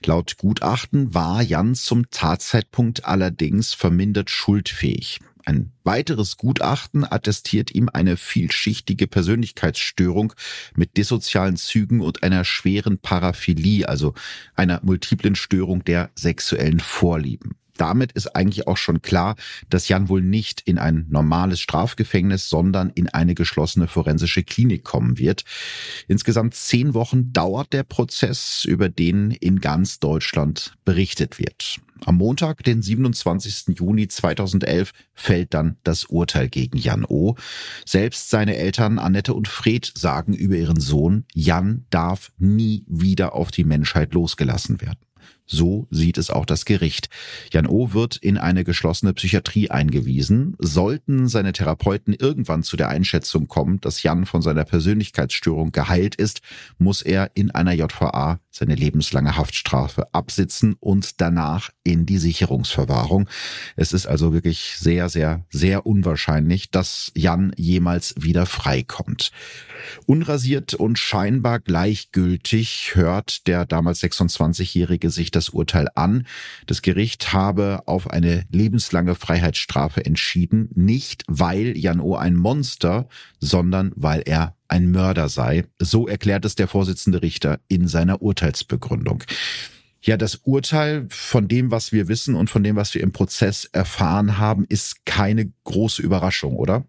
Laut 0.04 0.36
Gutachten 0.36 1.14
war 1.14 1.42
Jan 1.42 1.74
zum 1.74 2.10
Tatzeitpunkt 2.10 3.04
allerdings 3.04 3.74
vermindert 3.74 4.30
schuldfähig. 4.30 5.20
Ein 5.44 5.72
weiteres 5.84 6.36
Gutachten 6.36 7.04
attestiert 7.04 7.74
ihm 7.74 7.88
eine 7.92 8.16
vielschichtige 8.16 9.06
Persönlichkeitsstörung 9.06 10.32
mit 10.74 10.96
dissozialen 10.96 11.56
Zügen 11.56 12.00
und 12.00 12.22
einer 12.22 12.44
schweren 12.44 12.98
Paraphilie, 12.98 13.88
also 13.88 14.14
einer 14.54 14.80
multiplen 14.82 15.34
Störung 15.34 15.84
der 15.84 16.10
sexuellen 16.14 16.80
Vorlieben 16.80 17.56
damit 17.80 18.12
ist 18.12 18.36
eigentlich 18.36 18.66
auch 18.66 18.76
schon 18.76 19.00
klar, 19.00 19.36
dass 19.70 19.88
Jan 19.88 20.10
wohl 20.10 20.20
nicht 20.20 20.60
in 20.60 20.78
ein 20.78 21.06
normales 21.08 21.60
Strafgefängnis, 21.60 22.50
sondern 22.50 22.90
in 22.90 23.08
eine 23.08 23.34
geschlossene 23.34 23.88
forensische 23.88 24.42
Klinik 24.42 24.84
kommen 24.84 25.18
wird. 25.18 25.44
Insgesamt 26.06 26.54
zehn 26.54 26.92
Wochen 26.92 27.32
dauert 27.32 27.72
der 27.72 27.84
Prozess, 27.84 28.66
über 28.66 28.90
den 28.90 29.30
in 29.30 29.60
ganz 29.60 29.98
Deutschland 29.98 30.74
berichtet 30.84 31.38
wird. 31.38 31.80
Am 32.06 32.16
Montag, 32.16 32.64
den 32.64 32.82
27. 32.82 33.76
Juni 33.78 34.08
2011, 34.08 34.92
fällt 35.14 35.54
dann 35.54 35.76
das 35.84 36.04
Urteil 36.04 36.48
gegen 36.48 36.78
Jan 36.78 37.04
O. 37.04 37.36
Selbst 37.84 38.30
seine 38.30 38.56
Eltern 38.56 38.98
Annette 38.98 39.34
und 39.34 39.48
Fred 39.48 39.92
sagen 39.94 40.34
über 40.34 40.56
ihren 40.56 40.80
Sohn, 40.80 41.24
Jan 41.34 41.86
darf 41.90 42.32
nie 42.38 42.84
wieder 42.88 43.34
auf 43.34 43.50
die 43.50 43.64
Menschheit 43.64 44.14
losgelassen 44.14 44.80
werden. 44.80 45.00
So 45.52 45.88
sieht 45.90 46.16
es 46.16 46.30
auch 46.30 46.46
das 46.46 46.64
Gericht. 46.64 47.08
Jan 47.52 47.66
O. 47.66 47.92
wird 47.92 48.16
in 48.16 48.38
eine 48.38 48.62
geschlossene 48.62 49.12
Psychiatrie 49.14 49.68
eingewiesen. 49.68 50.54
Sollten 50.60 51.26
seine 51.26 51.52
Therapeuten 51.52 52.14
irgendwann 52.14 52.62
zu 52.62 52.76
der 52.76 52.88
Einschätzung 52.88 53.48
kommen, 53.48 53.80
dass 53.80 54.04
Jan 54.04 54.26
von 54.26 54.42
seiner 54.42 54.64
Persönlichkeitsstörung 54.64 55.72
geheilt 55.72 56.14
ist, 56.14 56.40
muss 56.78 57.02
er 57.02 57.32
in 57.34 57.50
einer 57.50 57.72
JVA 57.72 58.38
seine 58.50 58.76
lebenslange 58.76 59.36
Haftstrafe 59.36 60.14
absitzen 60.14 60.76
und 60.78 61.20
danach 61.20 61.70
in 61.82 62.04
die 62.04 62.18
Sicherungsverwahrung. 62.18 63.28
Es 63.76 63.92
ist 63.92 64.06
also 64.06 64.32
wirklich 64.32 64.74
sehr, 64.78 65.08
sehr, 65.08 65.44
sehr 65.50 65.86
unwahrscheinlich, 65.86 66.70
dass 66.70 67.10
Jan 67.14 67.52
jemals 67.56 68.14
wieder 68.18 68.44
freikommt. 68.46 69.30
Unrasiert 70.06 70.74
und 70.74 70.98
scheinbar 70.98 71.58
gleichgültig 71.58 72.92
hört 72.94 73.46
der 73.46 73.64
damals 73.64 74.02
26-Jährige 74.02 75.10
sich 75.10 75.30
das 75.30 75.48
Urteil 75.48 75.88
an. 75.94 76.26
Das 76.66 76.82
Gericht 76.82 77.32
habe 77.32 77.82
auf 77.86 78.10
eine 78.10 78.44
lebenslange 78.50 79.14
Freiheitsstrafe 79.14 80.04
entschieden, 80.04 80.68
nicht 80.74 81.24
weil 81.28 81.78
Jan 81.78 82.00
O 82.00 82.14
ein 82.14 82.36
Monster, 82.36 83.08
sondern 83.38 83.92
weil 83.96 84.22
er 84.26 84.54
ein 84.68 84.90
Mörder 84.90 85.28
sei. 85.28 85.64
So 85.80 86.06
erklärt 86.06 86.44
es 86.44 86.54
der 86.54 86.68
Vorsitzende 86.68 87.22
Richter 87.22 87.58
in 87.68 87.88
seiner 87.88 88.20
Urteilsbegründung. 88.20 89.24
Ja, 90.02 90.16
das 90.16 90.36
Urteil 90.36 91.06
von 91.10 91.46
dem, 91.46 91.70
was 91.70 91.92
wir 91.92 92.08
wissen 92.08 92.34
und 92.34 92.48
von 92.48 92.62
dem, 92.62 92.76
was 92.76 92.94
wir 92.94 93.02
im 93.02 93.12
Prozess 93.12 93.66
erfahren 93.66 94.38
haben, 94.38 94.64
ist 94.68 95.04
keine 95.04 95.52
große 95.64 96.00
Überraschung, 96.02 96.56
oder? 96.56 96.84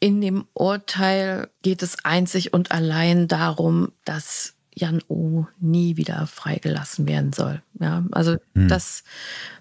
In 0.00 0.20
dem 0.20 0.46
Urteil 0.52 1.48
geht 1.62 1.82
es 1.82 2.04
einzig 2.04 2.52
und 2.52 2.72
allein 2.72 3.28
darum, 3.28 3.92
dass 4.04 4.54
Jan 4.74 5.00
O 5.06 5.46
nie 5.60 5.96
wieder 5.96 6.26
freigelassen 6.26 7.06
werden 7.06 7.32
soll. 7.32 7.62
Ja, 7.78 8.04
also 8.10 8.36
hm. 8.54 8.68
das 8.68 9.04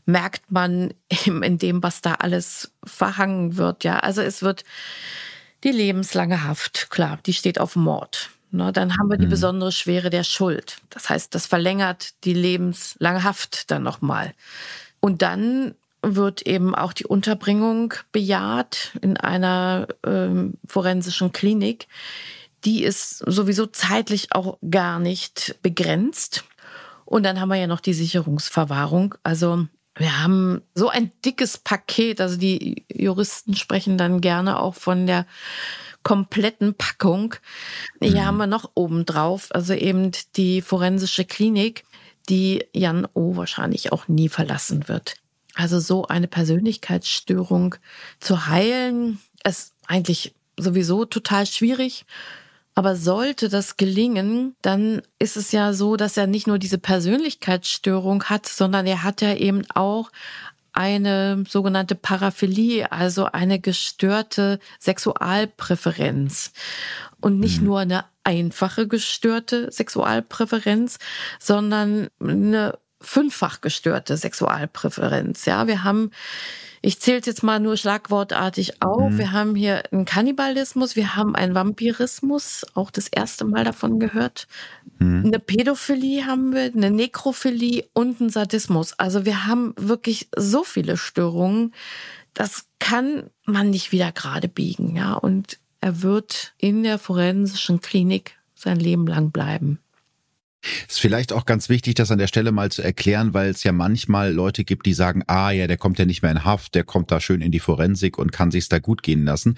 merkt 0.05 0.51
man 0.51 0.93
in 1.25 1.57
dem, 1.57 1.83
was 1.83 2.01
da 2.01 2.15
alles 2.15 2.73
verhangen 2.83 3.57
wird. 3.57 3.83
Ja, 3.83 3.99
also 3.99 4.21
es 4.21 4.41
wird 4.41 4.63
die 5.63 5.71
lebenslange 5.71 6.43
Haft, 6.43 6.89
klar, 6.89 7.19
die 7.25 7.33
steht 7.33 7.59
auf 7.59 7.75
Mord. 7.75 8.31
Ne, 8.53 8.73
dann 8.73 8.97
haben 8.97 9.09
wir 9.09 9.17
die 9.17 9.23
hm. 9.23 9.29
besondere 9.29 9.71
Schwere 9.71 10.09
der 10.09 10.25
Schuld. 10.25 10.77
Das 10.89 11.09
heißt, 11.09 11.33
das 11.33 11.45
verlängert 11.45 12.13
die 12.25 12.33
lebenslange 12.33 13.23
Haft 13.23 13.71
dann 13.71 13.83
nochmal. 13.83 14.33
Und 14.99 15.21
dann 15.21 15.73
wird 16.01 16.41
eben 16.41 16.75
auch 16.75 16.91
die 16.91 17.05
Unterbringung 17.05 17.93
bejaht 18.11 18.91
in 19.01 19.15
einer 19.17 19.87
ähm, 20.05 20.55
forensischen 20.67 21.31
Klinik. 21.31 21.87
Die 22.65 22.83
ist 22.83 23.19
sowieso 23.19 23.67
zeitlich 23.67 24.33
auch 24.33 24.57
gar 24.69 24.99
nicht 24.99 25.55
begrenzt. 25.61 26.43
Und 27.05 27.23
dann 27.23 27.39
haben 27.39 27.49
wir 27.49 27.55
ja 27.55 27.67
noch 27.67 27.79
die 27.79 27.93
Sicherungsverwahrung. 27.93 29.15
Also 29.23 29.65
wir 29.95 30.21
haben 30.21 30.61
so 30.75 30.89
ein 30.89 31.11
dickes 31.23 31.57
Paket. 31.57 32.19
Also 32.19 32.37
die 32.37 32.85
Juristen 32.91 33.55
sprechen 33.55 33.97
dann 33.97 34.21
gerne 34.21 34.59
auch 34.59 34.75
von 34.75 35.07
der 35.07 35.25
kompletten 36.03 36.73
Packung. 36.73 37.35
Hier 38.01 38.21
mhm. 38.21 38.25
haben 38.25 38.37
wir 38.37 38.47
noch 38.47 38.71
obendrauf, 38.73 39.49
also 39.51 39.73
eben 39.73 40.11
die 40.35 40.61
forensische 40.61 41.25
Klinik, 41.25 41.83
die 42.29 42.65
Jan 42.73 43.07
O 43.13 43.35
wahrscheinlich 43.35 43.91
auch 43.91 44.07
nie 44.07 44.29
verlassen 44.29 44.87
wird. 44.87 45.15
Also 45.55 45.79
so 45.79 46.07
eine 46.07 46.27
Persönlichkeitsstörung 46.27 47.75
zu 48.19 48.47
heilen, 48.47 49.19
ist 49.45 49.73
eigentlich 49.87 50.33
sowieso 50.57 51.05
total 51.05 51.45
schwierig. 51.45 52.05
Aber 52.73 52.95
sollte 52.95 53.49
das 53.49 53.75
gelingen, 53.75 54.55
dann 54.61 55.01
ist 55.19 55.35
es 55.35 55.51
ja 55.51 55.73
so, 55.73 55.97
dass 55.97 56.15
er 56.15 56.25
nicht 56.25 56.47
nur 56.47 56.57
diese 56.57 56.77
Persönlichkeitsstörung 56.77 58.23
hat, 58.23 58.47
sondern 58.47 58.87
er 58.87 59.03
hat 59.03 59.21
ja 59.21 59.35
eben 59.35 59.69
auch 59.71 60.09
eine 60.73 61.43
sogenannte 61.47 61.95
Paraphilie, 61.95 62.91
also 62.91 63.25
eine 63.25 63.59
gestörte 63.59 64.59
Sexualpräferenz. 64.79 66.53
Und 67.19 67.39
nicht 67.39 67.59
mhm. 67.59 67.67
nur 67.67 67.79
eine 67.79 68.05
einfache 68.23 68.87
gestörte 68.87 69.71
Sexualpräferenz, 69.71 70.99
sondern 71.39 72.07
eine 72.19 72.77
fünffach 73.01 73.61
gestörte 73.61 74.15
Sexualpräferenz. 74.17 75.45
Ja, 75.45 75.67
wir 75.67 75.83
haben 75.83 76.11
ich 76.83 76.99
zähle 76.99 77.19
es 77.19 77.27
jetzt 77.27 77.43
mal 77.43 77.59
nur 77.59 77.77
schlagwortartig 77.77 78.81
auf. 78.81 79.11
Mhm. 79.11 79.17
Wir 79.19 79.31
haben 79.31 79.55
hier 79.55 79.83
einen 79.91 80.05
Kannibalismus, 80.05 80.95
wir 80.95 81.15
haben 81.15 81.35
einen 81.35 81.53
Vampirismus, 81.53 82.65
auch 82.73 82.89
das 82.89 83.07
erste 83.07 83.45
Mal 83.45 83.63
davon 83.63 83.99
gehört. 83.99 84.47
Mhm. 84.97 85.25
Eine 85.25 85.39
Pädophilie 85.39 86.25
haben 86.25 86.53
wir, 86.53 86.71
eine 86.73 86.89
Nekrophilie 86.89 87.85
und 87.93 88.19
einen 88.19 88.31
Sadismus. 88.31 88.93
Also 88.97 89.25
wir 89.25 89.45
haben 89.45 89.75
wirklich 89.77 90.27
so 90.35 90.63
viele 90.63 90.97
Störungen. 90.97 91.73
Das 92.33 92.65
kann 92.79 93.29
man 93.45 93.69
nicht 93.69 93.91
wieder 93.91 94.11
gerade 94.11 94.47
biegen, 94.47 94.95
ja. 94.95 95.13
Und 95.13 95.59
er 95.81 96.01
wird 96.01 96.53
in 96.57 96.81
der 96.81 96.97
forensischen 96.97 97.81
Klinik 97.81 98.37
sein 98.55 98.79
Leben 98.79 99.05
lang 99.05 99.29
bleiben. 99.29 99.79
Ist 100.87 100.99
vielleicht 100.99 101.33
auch 101.33 101.45
ganz 101.45 101.69
wichtig, 101.69 101.95
das 101.95 102.11
an 102.11 102.19
der 102.19 102.27
Stelle 102.27 102.51
mal 102.51 102.71
zu 102.71 102.83
erklären, 102.83 103.33
weil 103.33 103.49
es 103.49 103.63
ja 103.63 103.71
manchmal 103.71 104.31
Leute 104.31 104.63
gibt, 104.63 104.85
die 104.85 104.93
sagen, 104.93 105.23
ah 105.27 105.49
ja, 105.49 105.65
der 105.65 105.77
kommt 105.77 105.97
ja 105.97 106.05
nicht 106.05 106.21
mehr 106.21 106.31
in 106.31 106.43
Haft, 106.43 106.75
der 106.75 106.83
kommt 106.83 107.11
da 107.11 107.19
schön 107.19 107.41
in 107.41 107.51
die 107.51 107.59
Forensik 107.59 108.17
und 108.17 108.31
kann 108.31 108.51
sich's 108.51 108.69
da 108.69 108.79
gut 108.79 109.01
gehen 109.01 109.25
lassen. 109.25 109.55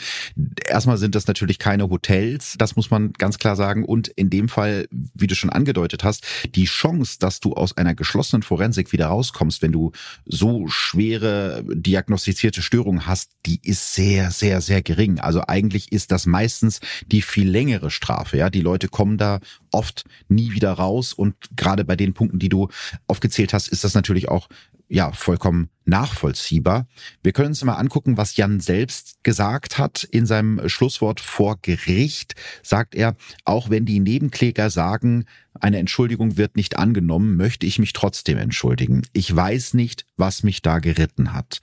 Erstmal 0.66 0.98
sind 0.98 1.16
das 1.16 1.28
natürlich 1.28 1.60
keine 1.60 1.90
Hotels, 1.90 2.56
das 2.58 2.76
muss 2.76 2.90
man 2.90 3.12
ganz 3.14 3.38
klar 3.38 3.56
sagen. 3.56 3.84
Und 3.84 4.08
in 4.08 4.30
dem 4.30 4.48
Fall, 4.48 4.88
wie 4.92 5.28
du 5.28 5.36
schon 5.36 5.50
angedeutet 5.50 6.04
hast, 6.04 6.26
die 6.56 6.66
Chance, 6.66 7.18
dass 7.20 7.42
du 7.42 7.54
aus 7.54 7.76
einer 7.78 7.96
geschlossenen 7.96 8.44
Forensik 8.44 8.94
wieder 8.94 9.08
rauskommst, 9.08 9.62
wenn 9.62 9.74
du 9.74 9.92
so 10.26 10.68
schwere 10.68 11.66
diagnostizierte 11.68 12.62
Störungen 12.62 13.08
hast, 13.08 13.32
die 13.46 13.60
ist 13.64 13.94
sehr, 13.94 14.32
sehr, 14.32 14.62
sehr 14.62 14.82
gering. 14.82 15.20
Also 15.20 15.42
eigentlich 15.48 15.92
ist 15.92 16.12
das 16.12 16.26
meistens 16.26 16.80
die 17.08 17.22
viel 17.22 17.50
längere 17.50 17.92
Strafe. 17.92 18.38
Ja, 18.38 18.50
die 18.50 18.62
Leute 18.62 18.88
kommen 18.88 19.18
da 19.18 19.40
oft 19.74 20.06
nie 20.30 20.54
wieder 20.54 20.72
raus. 20.72 20.93
Und 21.14 21.36
gerade 21.56 21.84
bei 21.86 21.96
den 21.96 22.14
Punkten, 22.14 22.40
die 22.40 22.50
du 22.50 22.70
aufgezählt 23.08 23.54
hast, 23.54 23.68
ist 23.68 23.84
das 23.84 23.96
natürlich 23.96 24.30
auch 24.30 24.48
ja 24.90 25.12
vollkommen 25.12 25.70
nachvollziehbar. 25.86 26.88
Wir 27.24 27.34
können 27.34 27.50
uns 27.50 27.64
mal 27.64 27.76
angucken, 27.76 28.16
was 28.16 28.38
Jan 28.38 28.60
selbst 28.60 29.24
gesagt 29.24 29.78
hat 29.78 30.04
in 30.04 30.26
seinem 30.26 30.70
Schlusswort 30.70 31.20
vor 31.20 31.58
Gericht. 31.62 32.36
Sagt 32.62 32.96
er, 32.96 33.16
auch 33.44 33.70
wenn 33.70 33.86
die 33.86 34.00
Nebenkläger 34.00 34.70
sagen, 34.70 35.26
eine 35.60 35.78
Entschuldigung 35.78 36.38
wird 36.38 36.56
nicht 36.56 36.78
angenommen, 36.78 37.36
möchte 37.36 37.66
ich 37.66 37.80
mich 37.80 37.94
trotzdem 37.94 38.38
entschuldigen. 38.38 39.04
Ich 39.14 39.34
weiß 39.36 39.74
nicht, 39.74 40.06
was 40.16 40.44
mich 40.44 40.62
da 40.62 40.80
geritten 40.80 41.34
hat. 41.34 41.60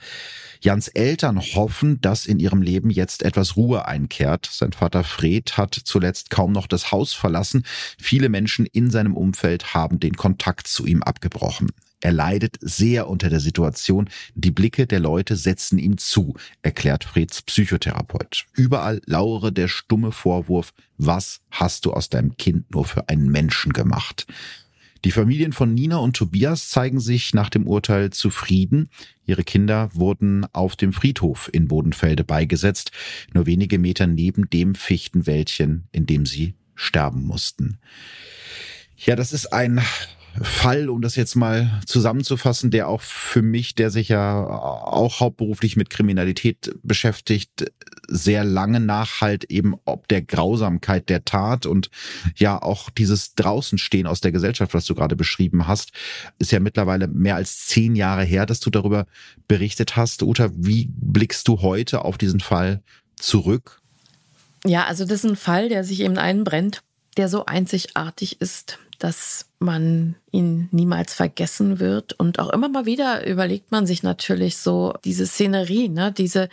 Jans 0.61 0.89
Eltern 0.89 1.41
hoffen, 1.41 2.01
dass 2.01 2.27
in 2.27 2.39
ihrem 2.39 2.62
Leben 2.62 2.91
jetzt 2.91 3.23
etwas 3.23 3.57
Ruhe 3.57 3.87
einkehrt. 3.89 4.49
Sein 4.53 4.73
Vater 4.73 5.05
Fred 5.05 5.57
hat 5.57 5.75
zuletzt 5.75 6.31
kaum 6.31 6.53
noch 6.53 6.66
das 6.66 6.93
Haus 6.93 7.14
verlassen. 7.14 7.64
Viele 7.99 8.29
Menschen 8.29 8.66
in 8.66 8.91
seinem 8.91 9.16
Umfeld 9.16 9.73
haben 9.75 9.99
den 9.99 10.16
Kontakt 10.16 10.66
zu 10.66 10.87
ihm 10.87 11.03
abgebrochen. 11.03 11.71
Er 12.01 12.12
leidet 12.12 12.57
sehr 12.61 13.09
unter 13.09 13.28
der 13.28 13.40
Situation. 13.40 14.09
Die 14.34 14.51
Blicke 14.51 14.86
der 14.86 15.01
Leute 15.01 15.36
setzen 15.36 15.78
ihm 15.78 15.98
zu, 15.98 16.34
erklärt 16.62 17.05
Freds 17.05 17.42
Psychotherapeut. 17.42 18.46
Überall 18.55 19.03
lauere 19.05 19.53
der 19.53 19.68
stumme 19.68 20.12
Vorwurf, 20.12 20.72
was 20.96 21.40
hast 21.51 21.84
du 21.84 21.92
aus 21.92 22.09
deinem 22.09 22.36
Kind 22.36 22.70
nur 22.70 22.86
für 22.86 23.09
einen 23.09 23.30
Menschen 23.30 23.72
gemacht? 23.72 24.26
Die 25.05 25.12
Familien 25.12 25.53
von 25.53 25.72
Nina 25.72 25.96
und 25.96 26.14
Tobias 26.14 26.68
zeigen 26.68 27.01
sich 27.01 27.32
nach 27.32 27.48
dem 27.48 27.66
Urteil 27.66 28.11
zufrieden. 28.11 28.90
Ihre 29.24 29.44
Kinder 29.44 29.90
wurden 29.94 30.46
auf 30.53 30.76
dem 30.76 30.92
Friedhof 30.92 31.48
in 31.53 31.68
Bodenfelde 31.68 32.22
beigesetzt, 32.22 32.92
nur 33.32 33.46
wenige 33.46 33.78
Meter 33.78 34.07
neben 34.07 34.51
dem 34.51 34.74
Fichtenwäldchen, 34.74 35.88
in 35.92 36.05
dem 36.05 36.26
sie 36.26 36.55
sterben 36.74 37.24
mussten. 37.24 37.78
Ja, 38.96 39.16
das 39.16 39.32
ist 39.32 39.53
ein 39.55 39.80
Fall, 40.43 40.89
um 40.89 41.03
das 41.03 41.16
jetzt 41.16 41.35
mal 41.35 41.81
zusammenzufassen, 41.87 42.70
der 42.70 42.89
auch 42.89 43.01
für 43.01 43.43
mich, 43.43 43.74
der 43.74 43.91
sich 43.91 44.09
ja 44.09 44.47
auch 44.47 45.20
hauptberuflich 45.20 45.76
mit 45.76 45.91
Kriminalität 45.91 46.74
beschäftigt, 46.83 47.70
sehr 48.09 48.45
lange 48.45 48.81
nachhalt 48.81 49.45
eben 49.45 49.74
ob 49.85 50.09
der 50.09 50.22
Grausamkeit 50.22 51.09
der 51.09 51.24
Tat 51.24 51.66
und 51.66 51.91
ja 52.37 52.61
auch 52.61 52.91
dieses 52.91 53.35
Draußenstehen 53.35 54.07
aus 54.07 54.20
der 54.20 54.33
Gesellschaft, 54.33 54.74
was 54.74 54.85
du 54.85 54.95
gerade 54.95 55.16
beschrieben 55.16 55.66
hast, 55.66 55.93
ist 56.39 56.53
ja 56.53 56.61
mittlerweile 56.61 57.09
mehr 57.09 57.37
als 57.37 57.66
zehn 57.66 57.95
Jahre 57.95 58.24
her, 58.24 58.47
dass 58.47 58.61
du 58.61 58.70
darüber 58.70 59.07
berichtet 59.49 59.97
hast. 59.97 60.22
Uta, 60.22 60.51
wie 60.55 60.89
blickst 60.91 61.47
du 61.49 61.62
heute 61.62 62.05
auf 62.05 62.18
diesen 62.18 62.41
Fall 62.41 62.83
zurück? 63.16 63.81
Ja, 64.66 64.85
also 64.85 65.05
das 65.05 65.24
ist 65.24 65.31
ein 65.31 65.37
Fall, 65.37 65.68
der 65.68 65.85
sich 65.85 66.01
eben 66.01 66.18
einbrennt, 66.18 66.83
der 67.16 67.28
so 67.28 67.47
einzigartig 67.47 68.41
ist, 68.41 68.78
dass 69.01 69.46
man 69.59 70.14
ihn 70.30 70.68
niemals 70.70 71.14
vergessen 71.14 71.80
wird. 71.80 72.12
Und 72.12 72.38
auch 72.38 72.51
immer 72.51 72.68
mal 72.68 72.86
wieder 72.86 73.26
überlegt 73.26 73.72
man 73.72 73.86
sich 73.86 74.03
natürlich 74.03 74.59
so 74.59 74.94
diese 75.05 75.26
Szenerie, 75.26 75.88
ne, 75.88 76.12
diese, 76.12 76.48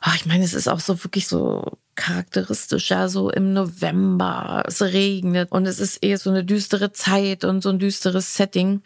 ach, 0.00 0.16
ich 0.16 0.26
meine, 0.26 0.44
es 0.44 0.54
ist 0.54 0.68
auch 0.68 0.80
so 0.80 1.02
wirklich 1.04 1.28
so 1.28 1.78
charakteristisch, 1.94 2.90
ja, 2.90 3.08
so 3.08 3.30
im 3.30 3.52
November, 3.52 4.64
es 4.66 4.82
regnet 4.82 5.52
und 5.52 5.66
es 5.66 5.78
ist 5.78 6.02
eher 6.02 6.18
so 6.18 6.30
eine 6.30 6.44
düstere 6.44 6.92
Zeit 6.92 7.44
und 7.44 7.62
so 7.62 7.70
ein 7.70 7.78
düsteres 7.78 8.34
Setting. 8.34 8.82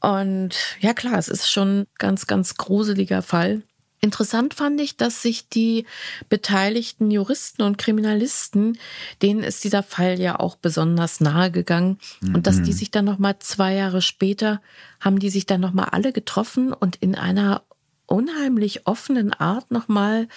Und 0.00 0.54
ja, 0.80 0.94
klar, 0.94 1.18
es 1.18 1.28
ist 1.28 1.50
schon 1.50 1.86
ganz, 1.98 2.26
ganz 2.26 2.56
gruseliger 2.56 3.20
Fall. 3.20 3.62
Interessant 4.04 4.52
fand 4.52 4.82
ich, 4.82 4.98
dass 4.98 5.22
sich 5.22 5.48
die 5.48 5.86
beteiligten 6.28 7.10
Juristen 7.10 7.62
und 7.62 7.78
Kriminalisten, 7.78 8.76
denen 9.22 9.42
ist 9.42 9.64
dieser 9.64 9.82
Fall 9.82 10.20
ja 10.20 10.38
auch 10.38 10.56
besonders 10.56 11.20
nahe 11.20 11.50
gegangen 11.50 11.98
mhm. 12.20 12.34
und 12.34 12.46
dass 12.46 12.60
die 12.60 12.72
mhm. 12.72 12.76
sich 12.76 12.90
dann 12.90 13.06
noch 13.06 13.18
mal 13.18 13.38
zwei 13.38 13.72
Jahre 13.72 14.02
später 14.02 14.60
haben 15.00 15.18
die 15.18 15.30
sich 15.30 15.46
dann 15.46 15.62
noch 15.62 15.72
mal 15.72 15.84
alle 15.84 16.12
getroffen 16.12 16.74
und 16.74 16.96
in 16.96 17.14
einer 17.14 17.62
unheimlich 18.04 18.86
offenen 18.86 19.32
Art 19.32 19.70
noch 19.70 19.88
mal 19.88 20.28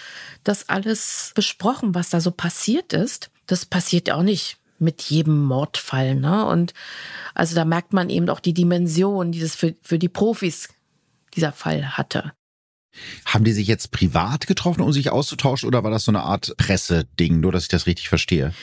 das 0.45 0.69
alles 0.69 1.33
besprochen, 1.35 1.93
was 1.93 2.09
da 2.09 2.21
so 2.21 2.31
passiert 2.31 2.93
ist. 2.93 3.31
Das 3.47 3.65
passiert 3.65 4.09
auch 4.11 4.23
nicht 4.23 4.59
mit 4.79 5.01
jedem 5.01 5.43
Mordfall, 5.43 6.15
ne? 6.15 6.45
Und 6.45 6.73
also 7.33 7.53
da 7.53 7.65
merkt 7.65 7.91
man 7.91 8.09
eben 8.09 8.29
auch 8.29 8.39
die 8.39 8.53
Dimension, 8.53 9.33
die 9.33 9.41
das 9.41 9.55
für, 9.57 9.75
für 9.81 9.99
die 9.99 10.07
Profis 10.07 10.69
dieser 11.35 11.51
Fall 11.51 11.97
hatte. 11.97 12.31
Haben 13.25 13.43
die 13.43 13.51
sich 13.51 13.67
jetzt 13.67 13.91
privat 13.91 14.47
getroffen, 14.47 14.81
um 14.81 14.91
sich 14.91 15.11
auszutauschen, 15.11 15.67
oder 15.67 15.83
war 15.83 15.91
das 15.91 16.05
so 16.05 16.11
eine 16.11 16.23
Art 16.23 16.55
Presseding, 16.57 17.39
nur 17.39 17.51
dass 17.51 17.63
ich 17.63 17.69
das 17.69 17.85
richtig 17.85 18.09
verstehe? 18.09 18.53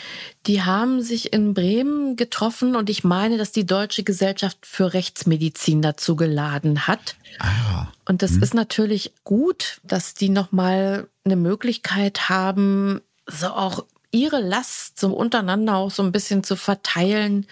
Die 0.47 0.63
haben 0.63 1.03
sich 1.03 1.33
in 1.33 1.55
Bremen 1.55 2.17
getroffen 2.17 2.77
und 2.77 2.91
ich 2.91 3.05
meine, 3.05 3.39
dass 3.39 3.53
die 3.53 3.67
Deutsche 3.67 4.03
Gesellschaft 4.03 4.59
für 4.63 4.93
Rechtsmedizin 4.93 5.83
dazu 5.83 6.17
geladen 6.17 6.87
hat. 6.87 7.17
Ah. 7.39 7.89
Und 8.05 8.23
das 8.23 8.33
hm. 8.33 8.43
ist 8.43 8.55
natürlich 8.55 9.13
gut, 9.25 9.81
dass 9.83 10.15
die 10.15 10.29
nochmal 10.29 11.09
eine 11.25 11.37
Möglichkeit 11.37 12.29
haben, 12.29 13.01
so 13.27 13.49
auch 13.49 13.85
ihre 14.11 14.41
Last 14.41 15.01
so 15.01 15.09
untereinander 15.15 15.77
auch 15.77 15.91
so 15.91 16.03
ein 16.03 16.13
bisschen 16.13 16.45
zu 16.45 16.57
verteilen 16.57 17.47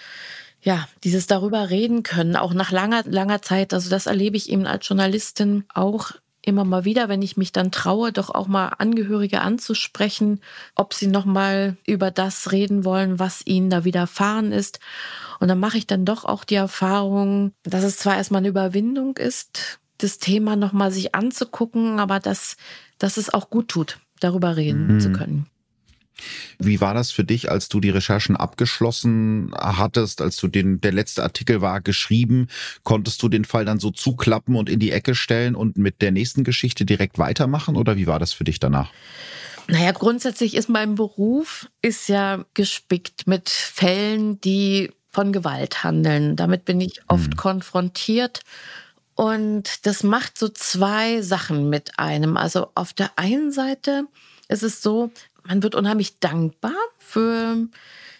ja, 0.62 0.86
dieses 1.02 1.26
darüber 1.26 1.70
reden 1.70 2.04
können, 2.04 2.36
auch 2.36 2.54
nach 2.54 2.70
langer, 2.70 3.02
langer 3.04 3.42
Zeit. 3.42 3.74
Also 3.74 3.90
das 3.90 4.06
erlebe 4.06 4.36
ich 4.36 4.48
eben 4.48 4.66
als 4.66 4.86
Journalistin 4.86 5.64
auch 5.74 6.12
immer 6.44 6.64
mal 6.64 6.84
wieder, 6.84 7.08
wenn 7.08 7.22
ich 7.22 7.36
mich 7.36 7.52
dann 7.52 7.70
traue, 7.70 8.12
doch 8.12 8.30
auch 8.30 8.48
mal 8.48 8.68
Angehörige 8.78 9.40
anzusprechen, 9.40 10.40
ob 10.74 10.92
sie 10.92 11.06
noch 11.06 11.24
mal 11.24 11.76
über 11.86 12.10
das 12.10 12.52
reden 12.52 12.84
wollen, 12.84 13.18
was 13.18 13.46
ihnen 13.46 13.70
da 13.70 13.84
widerfahren 13.84 14.52
ist. 14.52 14.80
Und 15.40 15.48
dann 15.48 15.60
mache 15.60 15.78
ich 15.78 15.86
dann 15.86 16.04
doch 16.04 16.24
auch 16.24 16.44
die 16.44 16.56
Erfahrung, 16.56 17.52
dass 17.62 17.84
es 17.84 17.96
zwar 17.96 18.16
erstmal 18.16 18.40
eine 18.40 18.48
Überwindung 18.48 19.16
ist, 19.16 19.78
das 19.98 20.18
Thema 20.18 20.56
noch 20.56 20.72
mal 20.72 20.90
sich 20.90 21.14
anzugucken, 21.14 22.00
aber 22.00 22.18
dass, 22.18 22.56
dass 22.98 23.16
es 23.16 23.32
auch 23.32 23.48
gut 23.48 23.68
tut, 23.68 24.00
darüber 24.20 24.56
reden 24.56 24.94
mhm. 24.94 25.00
zu 25.00 25.12
können. 25.12 25.46
Wie 26.58 26.80
war 26.80 26.94
das 26.94 27.10
für 27.10 27.24
dich, 27.24 27.50
als 27.50 27.68
du 27.68 27.80
die 27.80 27.90
Recherchen 27.90 28.36
abgeschlossen 28.36 29.52
hattest, 29.54 30.20
als 30.20 30.36
du 30.36 30.48
den, 30.48 30.80
der 30.80 30.92
letzte 30.92 31.22
Artikel 31.22 31.60
war 31.60 31.80
geschrieben? 31.80 32.48
Konntest 32.82 33.22
du 33.22 33.28
den 33.28 33.44
Fall 33.44 33.64
dann 33.64 33.80
so 33.80 33.90
zuklappen 33.90 34.56
und 34.56 34.68
in 34.68 34.78
die 34.78 34.92
Ecke 34.92 35.14
stellen 35.14 35.54
und 35.54 35.76
mit 35.76 36.02
der 36.02 36.12
nächsten 36.12 36.44
Geschichte 36.44 36.84
direkt 36.84 37.18
weitermachen 37.18 37.76
oder 37.76 37.96
wie 37.96 38.06
war 38.06 38.18
das 38.18 38.32
für 38.32 38.44
dich 38.44 38.60
danach? 38.60 38.90
Naja, 39.68 39.92
grundsätzlich 39.92 40.56
ist 40.56 40.68
mein 40.68 40.96
Beruf 40.96 41.68
ist 41.82 42.08
ja 42.08 42.44
gespickt 42.54 43.26
mit 43.26 43.48
Fällen, 43.48 44.40
die 44.40 44.90
von 45.10 45.32
Gewalt 45.32 45.84
handeln. 45.84 46.36
Damit 46.36 46.64
bin 46.64 46.80
ich 46.80 47.02
oft 47.06 47.32
hm. 47.32 47.36
konfrontiert 47.36 48.40
Und 49.14 49.86
das 49.86 50.02
macht 50.02 50.38
so 50.38 50.48
zwei 50.48 51.20
Sachen 51.22 51.68
mit 51.68 51.98
einem. 51.98 52.36
Also 52.36 52.68
auf 52.74 52.92
der 52.92 53.10
einen 53.16 53.52
Seite 53.52 54.06
ist 54.48 54.62
es 54.62 54.82
so, 54.82 55.10
man 55.44 55.62
wird 55.62 55.74
unheimlich 55.74 56.18
dankbar 56.18 56.76
für 56.98 57.68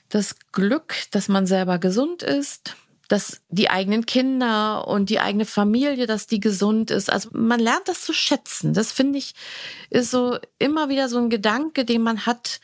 das 0.08 0.36
Glück, 0.52 0.94
dass 1.10 1.28
man 1.28 1.46
selber 1.46 1.78
gesund 1.78 2.22
ist, 2.22 2.76
dass 3.08 3.42
die 3.48 3.70
eigenen 3.70 4.06
Kinder 4.06 4.88
und 4.88 5.10
die 5.10 5.20
eigene 5.20 5.44
Familie, 5.44 6.06
dass 6.06 6.26
die 6.26 6.40
gesund 6.40 6.90
ist. 6.90 7.10
Also 7.10 7.30
man 7.32 7.60
lernt 7.60 7.86
das 7.88 8.02
zu 8.02 8.12
schätzen. 8.12 8.72
Das 8.74 8.92
finde 8.92 9.18
ich 9.18 9.34
ist 9.90 10.10
so 10.10 10.38
immer 10.58 10.88
wieder 10.88 11.08
so 11.08 11.18
ein 11.18 11.30
Gedanke, 11.30 11.84
den 11.84 12.02
man 12.02 12.26
hat. 12.26 12.60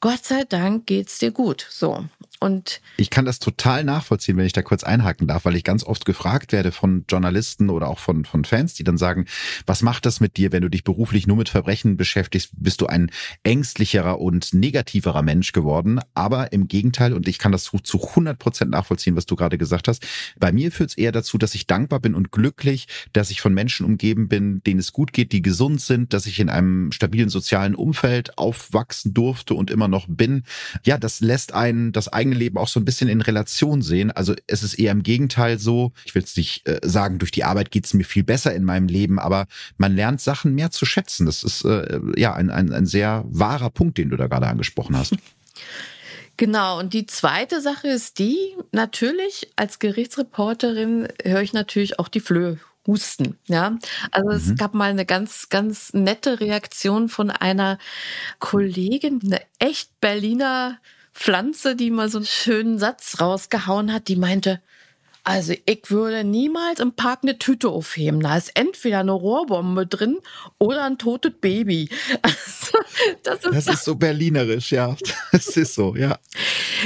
Gott 0.00 0.24
sei 0.24 0.44
Dank 0.44 0.86
geht's 0.86 1.18
dir 1.18 1.30
gut. 1.30 1.66
So. 1.68 2.04
Und 2.42 2.80
ich 2.96 3.10
kann 3.10 3.26
das 3.26 3.38
total 3.38 3.84
nachvollziehen, 3.84 4.38
wenn 4.38 4.46
ich 4.46 4.54
da 4.54 4.62
kurz 4.62 4.82
einhaken 4.82 5.28
darf, 5.28 5.44
weil 5.44 5.56
ich 5.56 5.62
ganz 5.62 5.84
oft 5.84 6.06
gefragt 6.06 6.52
werde 6.52 6.72
von 6.72 7.04
Journalisten 7.06 7.68
oder 7.68 7.88
auch 7.88 7.98
von, 7.98 8.24
von 8.24 8.46
Fans, 8.46 8.72
die 8.72 8.82
dann 8.82 8.96
sagen, 8.96 9.26
was 9.66 9.82
macht 9.82 10.06
das 10.06 10.20
mit 10.20 10.38
dir, 10.38 10.50
wenn 10.50 10.62
du 10.62 10.70
dich 10.70 10.82
beruflich 10.82 11.26
nur 11.26 11.36
mit 11.36 11.50
Verbrechen 11.50 11.98
beschäftigst? 11.98 12.52
Bist 12.56 12.80
du 12.80 12.86
ein 12.86 13.10
ängstlicherer 13.42 14.20
und 14.20 14.54
negativerer 14.54 15.20
Mensch 15.20 15.52
geworden? 15.52 16.00
Aber 16.14 16.50
im 16.52 16.66
Gegenteil, 16.66 17.12
und 17.12 17.28
ich 17.28 17.38
kann 17.38 17.52
das 17.52 17.64
zu 17.64 18.02
100 18.02 18.38
Prozent 18.38 18.70
nachvollziehen, 18.70 19.16
was 19.16 19.26
du 19.26 19.36
gerade 19.36 19.58
gesagt 19.58 19.86
hast, 19.86 20.06
bei 20.38 20.50
mir 20.50 20.72
führt 20.72 20.90
es 20.90 20.96
eher 20.96 21.12
dazu, 21.12 21.36
dass 21.36 21.54
ich 21.54 21.66
dankbar 21.66 22.00
bin 22.00 22.14
und 22.14 22.32
glücklich, 22.32 22.88
dass 23.12 23.30
ich 23.30 23.42
von 23.42 23.52
Menschen 23.52 23.84
umgeben 23.84 24.28
bin, 24.28 24.62
denen 24.62 24.80
es 24.80 24.94
gut 24.94 25.12
geht, 25.12 25.32
die 25.32 25.42
gesund 25.42 25.82
sind, 25.82 26.14
dass 26.14 26.24
ich 26.24 26.40
in 26.40 26.48
einem 26.48 26.90
stabilen 26.90 27.28
sozialen 27.28 27.74
Umfeld 27.74 28.38
aufwachsen 28.38 29.12
durfte 29.12 29.52
und 29.52 29.70
immer 29.70 29.88
noch 29.88 30.06
bin. 30.08 30.44
Ja, 30.86 30.96
das 30.96 31.20
lässt 31.20 31.52
einen 31.52 31.92
das 31.92 32.08
eigene 32.08 32.29
eigene 32.30 32.38
Leben 32.38 32.58
auch 32.58 32.68
so 32.68 32.80
ein 32.80 32.84
bisschen 32.84 33.08
in 33.08 33.20
Relation 33.20 33.82
sehen. 33.82 34.10
Also 34.10 34.34
es 34.46 34.62
ist 34.62 34.74
eher 34.74 34.92
im 34.92 35.02
Gegenteil 35.02 35.58
so, 35.58 35.92
ich 36.04 36.14
will 36.14 36.22
es 36.22 36.36
nicht 36.36 36.66
äh, 36.66 36.80
sagen, 36.82 37.18
durch 37.18 37.30
die 37.30 37.44
Arbeit 37.44 37.70
geht 37.70 37.86
es 37.86 37.94
mir 37.94 38.04
viel 38.04 38.24
besser 38.24 38.54
in 38.54 38.64
meinem 38.64 38.86
Leben, 38.86 39.18
aber 39.18 39.46
man 39.76 39.94
lernt 39.94 40.20
Sachen 40.20 40.54
mehr 40.54 40.70
zu 40.70 40.86
schätzen. 40.86 41.26
Das 41.26 41.42
ist 41.42 41.64
äh, 41.64 42.00
ja 42.16 42.34
ein, 42.34 42.50
ein, 42.50 42.72
ein 42.72 42.86
sehr 42.86 43.24
wahrer 43.28 43.70
Punkt, 43.70 43.98
den 43.98 44.10
du 44.10 44.16
da 44.16 44.28
gerade 44.28 44.46
angesprochen 44.46 44.96
hast. 44.96 45.14
Genau, 46.36 46.78
und 46.78 46.94
die 46.94 47.04
zweite 47.04 47.60
Sache 47.60 47.88
ist 47.88 48.18
die, 48.18 48.38
natürlich 48.72 49.50
als 49.56 49.78
Gerichtsreporterin 49.78 51.06
höre 51.22 51.42
ich 51.42 51.52
natürlich 51.52 51.98
auch 51.98 52.08
die 52.08 52.20
Flöhe 52.20 52.58
husten. 52.86 53.36
Ja, 53.46 53.76
also 54.10 54.30
es 54.30 54.46
mhm. 54.46 54.56
gab 54.56 54.72
mal 54.72 54.88
eine 54.88 55.04
ganz, 55.04 55.50
ganz 55.50 55.92
nette 55.92 56.40
Reaktion 56.40 57.10
von 57.10 57.28
einer 57.28 57.76
Kollegin, 58.38 59.20
eine 59.22 59.42
echt 59.58 60.00
Berliner 60.00 60.78
Pflanze, 61.20 61.76
die 61.76 61.90
mal 61.90 62.08
so 62.08 62.16
einen 62.16 62.26
schönen 62.26 62.78
Satz 62.78 63.20
rausgehauen 63.20 63.92
hat, 63.92 64.08
die 64.08 64.16
meinte, 64.16 64.62
also 65.30 65.54
ich 65.64 65.90
würde 65.90 66.24
niemals 66.24 66.80
im 66.80 66.92
Park 66.92 67.20
eine 67.22 67.38
Tüte 67.38 67.68
aufheben. 67.68 68.20
Da 68.20 68.36
ist 68.36 68.50
entweder 68.54 68.98
eine 68.98 69.12
Rohrbombe 69.12 69.86
drin 69.86 70.18
oder 70.58 70.84
ein 70.84 70.98
totes 70.98 71.32
Baby. 71.40 71.88
Also, 72.22 72.78
das, 73.22 73.44
ist, 73.44 73.66
das 73.66 73.74
ist 73.74 73.84
so 73.84 73.94
berlinerisch, 73.94 74.72
ja. 74.72 74.96
Das 75.32 75.56
ist 75.56 75.74
so, 75.74 75.96
ja. 75.96 76.18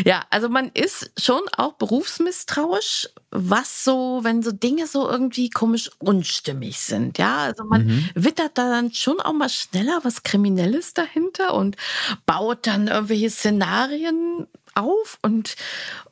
Ja, 0.04 0.24
also 0.30 0.48
man 0.48 0.70
ist 0.72 1.10
schon 1.18 1.40
auch 1.56 1.74
berufsmisstrauisch, 1.74 3.08
was 3.30 3.84
so, 3.84 4.20
wenn 4.22 4.42
so 4.42 4.52
Dinge 4.52 4.86
so 4.86 5.08
irgendwie 5.08 5.50
komisch 5.50 5.90
unstimmig 5.98 6.78
sind. 6.78 7.18
Ja, 7.18 7.38
also 7.38 7.64
man 7.64 7.86
mhm. 7.86 8.10
wittert 8.14 8.52
da 8.56 8.70
dann 8.70 8.92
schon 8.92 9.20
auch 9.20 9.32
mal 9.32 9.48
schneller 9.48 10.00
was 10.04 10.22
Kriminelles 10.22 10.94
dahinter 10.94 11.54
und 11.54 11.76
baut 12.26 12.66
dann 12.66 12.88
irgendwelche 12.88 13.30
Szenarien 13.30 14.46
auf 14.74 15.18
und 15.22 15.56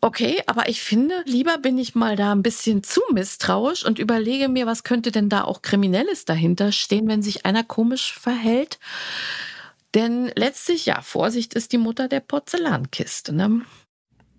okay, 0.00 0.42
aber 0.46 0.68
ich 0.68 0.82
finde, 0.82 1.22
lieber 1.24 1.58
bin 1.58 1.78
ich 1.78 1.94
mal 1.94 2.16
da 2.16 2.32
ein 2.32 2.42
bisschen 2.42 2.82
zu 2.82 3.00
misstrauisch 3.12 3.84
und 3.84 3.98
überlege 3.98 4.48
mir, 4.48 4.66
was 4.66 4.84
könnte 4.84 5.12
denn 5.12 5.28
da 5.28 5.44
auch 5.44 5.62
Kriminelles 5.62 6.24
dahinter 6.24 6.72
stehen, 6.72 7.08
wenn 7.08 7.22
sich 7.22 7.46
einer 7.46 7.64
komisch 7.64 8.12
verhält. 8.12 8.78
Denn 9.94 10.32
letztlich, 10.36 10.86
ja, 10.86 11.02
Vorsicht 11.02 11.54
ist 11.54 11.72
die 11.72 11.78
Mutter 11.78 12.08
der 12.08 12.20
Porzellankiste. 12.20 13.32
Ne? 13.32 13.62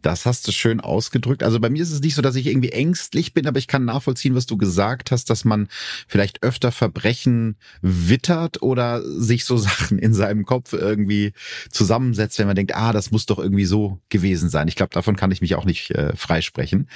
Das 0.03 0.25
hast 0.25 0.47
du 0.47 0.51
schön 0.51 0.81
ausgedrückt. 0.81 1.43
Also 1.43 1.59
bei 1.59 1.69
mir 1.69 1.81
ist 1.81 1.91
es 1.91 2.01
nicht 2.01 2.13
so, 2.13 2.21
dass 2.21 2.35
ich 2.35 2.45
irgendwie 2.45 2.71
ängstlich 2.71 3.33
bin, 3.33 3.47
aber 3.47 3.57
ich 3.57 3.67
kann 3.67 3.85
nachvollziehen, 3.85 4.35
was 4.35 4.45
du 4.45 4.57
gesagt 4.57 5.11
hast, 5.11 5.29
dass 5.29 5.45
man 5.45 5.69
vielleicht 6.07 6.43
öfter 6.43 6.71
Verbrechen 6.71 7.55
wittert 7.81 8.61
oder 8.61 9.01
sich 9.03 9.45
so 9.45 9.57
Sachen 9.63 9.97
in 9.97 10.13
seinem 10.13 10.45
Kopf 10.45 10.73
irgendwie 10.73 11.33
zusammensetzt, 11.71 12.37
wenn 12.37 12.47
man 12.47 12.55
denkt, 12.55 12.75
ah, 12.75 12.91
das 12.91 13.11
muss 13.11 13.25
doch 13.25 13.39
irgendwie 13.39 13.65
so 13.65 13.99
gewesen 14.09 14.49
sein. 14.49 14.67
Ich 14.67 14.75
glaube, 14.75 14.93
davon 14.93 15.15
kann 15.15 15.31
ich 15.31 15.41
mich 15.41 15.55
auch 15.55 15.65
nicht 15.65 15.91
äh, 15.91 16.15
freisprechen. 16.15 16.89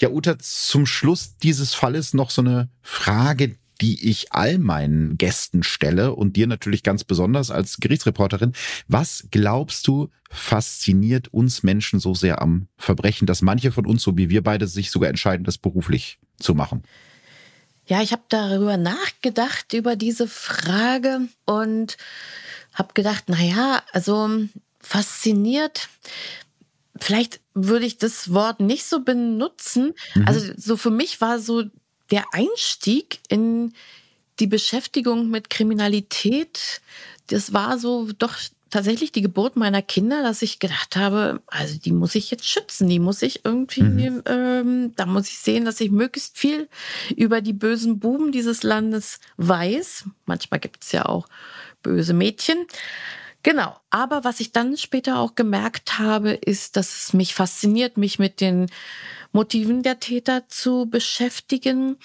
Ja, 0.00 0.08
Uta, 0.08 0.38
zum 0.38 0.86
Schluss 0.86 1.36
dieses 1.36 1.74
Falles 1.74 2.14
noch 2.14 2.30
so 2.30 2.40
eine 2.40 2.70
Frage, 2.80 3.56
die 3.80 4.08
ich 4.08 4.32
all 4.32 4.58
meinen 4.58 5.18
Gästen 5.18 5.62
stelle 5.62 6.14
und 6.14 6.36
dir 6.36 6.46
natürlich 6.46 6.82
ganz 6.82 7.04
besonders 7.04 7.50
als 7.50 7.78
Gerichtsreporterin. 7.78 8.52
Was 8.88 9.28
glaubst 9.30 9.86
du, 9.86 10.10
fasziniert 10.30 11.28
uns 11.28 11.62
Menschen 11.62 12.00
so 12.00 12.14
sehr 12.14 12.42
am 12.42 12.68
Verbrechen, 12.76 13.26
dass 13.26 13.42
manche 13.42 13.72
von 13.72 13.86
uns, 13.86 14.02
so 14.02 14.16
wie 14.16 14.28
wir 14.28 14.42
beide, 14.42 14.66
sich 14.66 14.90
sogar 14.90 15.08
entscheiden, 15.08 15.44
das 15.44 15.58
beruflich 15.58 16.18
zu 16.38 16.54
machen? 16.54 16.82
Ja, 17.86 18.00
ich 18.00 18.12
habe 18.12 18.22
darüber 18.28 18.76
nachgedacht, 18.76 19.72
über 19.74 19.94
diese 19.96 20.26
Frage 20.26 21.28
und 21.44 21.96
habe 22.72 22.94
gedacht, 22.94 23.24
na 23.26 23.40
ja, 23.40 23.82
also 23.92 24.30
fasziniert, 24.80 25.88
vielleicht 26.98 27.40
würde 27.54 27.86
ich 27.86 27.98
das 27.98 28.32
Wort 28.32 28.60
nicht 28.60 28.84
so 28.84 29.00
benutzen. 29.00 29.92
Mhm. 30.14 30.26
Also 30.26 30.52
so 30.56 30.76
für 30.76 30.90
mich 30.90 31.20
war 31.20 31.38
so 31.38 31.64
der 32.10 32.24
Einstieg 32.32 33.20
in 33.28 33.72
die 34.40 34.46
Beschäftigung 34.46 35.30
mit 35.30 35.50
Kriminalität, 35.50 36.80
das 37.28 37.52
war 37.52 37.78
so 37.78 38.10
doch 38.18 38.36
tatsächlich 38.74 39.12
die 39.12 39.22
Geburt 39.22 39.54
meiner 39.54 39.82
Kinder, 39.82 40.24
dass 40.24 40.42
ich 40.42 40.58
gedacht 40.58 40.96
habe, 40.96 41.40
also 41.46 41.78
die 41.78 41.92
muss 41.92 42.16
ich 42.16 42.32
jetzt 42.32 42.48
schützen, 42.48 42.88
die 42.88 42.98
muss 42.98 43.22
ich 43.22 43.44
irgendwie, 43.44 43.82
mhm. 43.82 44.22
ähm, 44.26 44.92
da 44.96 45.06
muss 45.06 45.28
ich 45.28 45.38
sehen, 45.38 45.64
dass 45.64 45.80
ich 45.80 45.92
möglichst 45.92 46.36
viel 46.36 46.68
über 47.14 47.40
die 47.40 47.52
bösen 47.52 48.00
Buben 48.00 48.32
dieses 48.32 48.64
Landes 48.64 49.20
weiß. 49.36 50.06
Manchmal 50.26 50.58
gibt 50.58 50.82
es 50.82 50.90
ja 50.90 51.06
auch 51.06 51.28
böse 51.84 52.14
Mädchen. 52.14 52.66
Genau. 53.44 53.76
Aber 53.90 54.24
was 54.24 54.40
ich 54.40 54.52
dann 54.52 54.76
später 54.76 55.20
auch 55.20 55.34
gemerkt 55.36 55.98
habe, 55.98 56.32
ist, 56.32 56.76
dass 56.76 56.96
es 56.96 57.12
mich 57.12 57.34
fasziniert, 57.34 57.96
mich 57.98 58.18
mit 58.18 58.40
den 58.40 58.66
Motiven 59.32 59.82
der 59.82 60.00
Täter 60.00 60.48
zu 60.48 60.86
beschäftigen, 60.86 61.96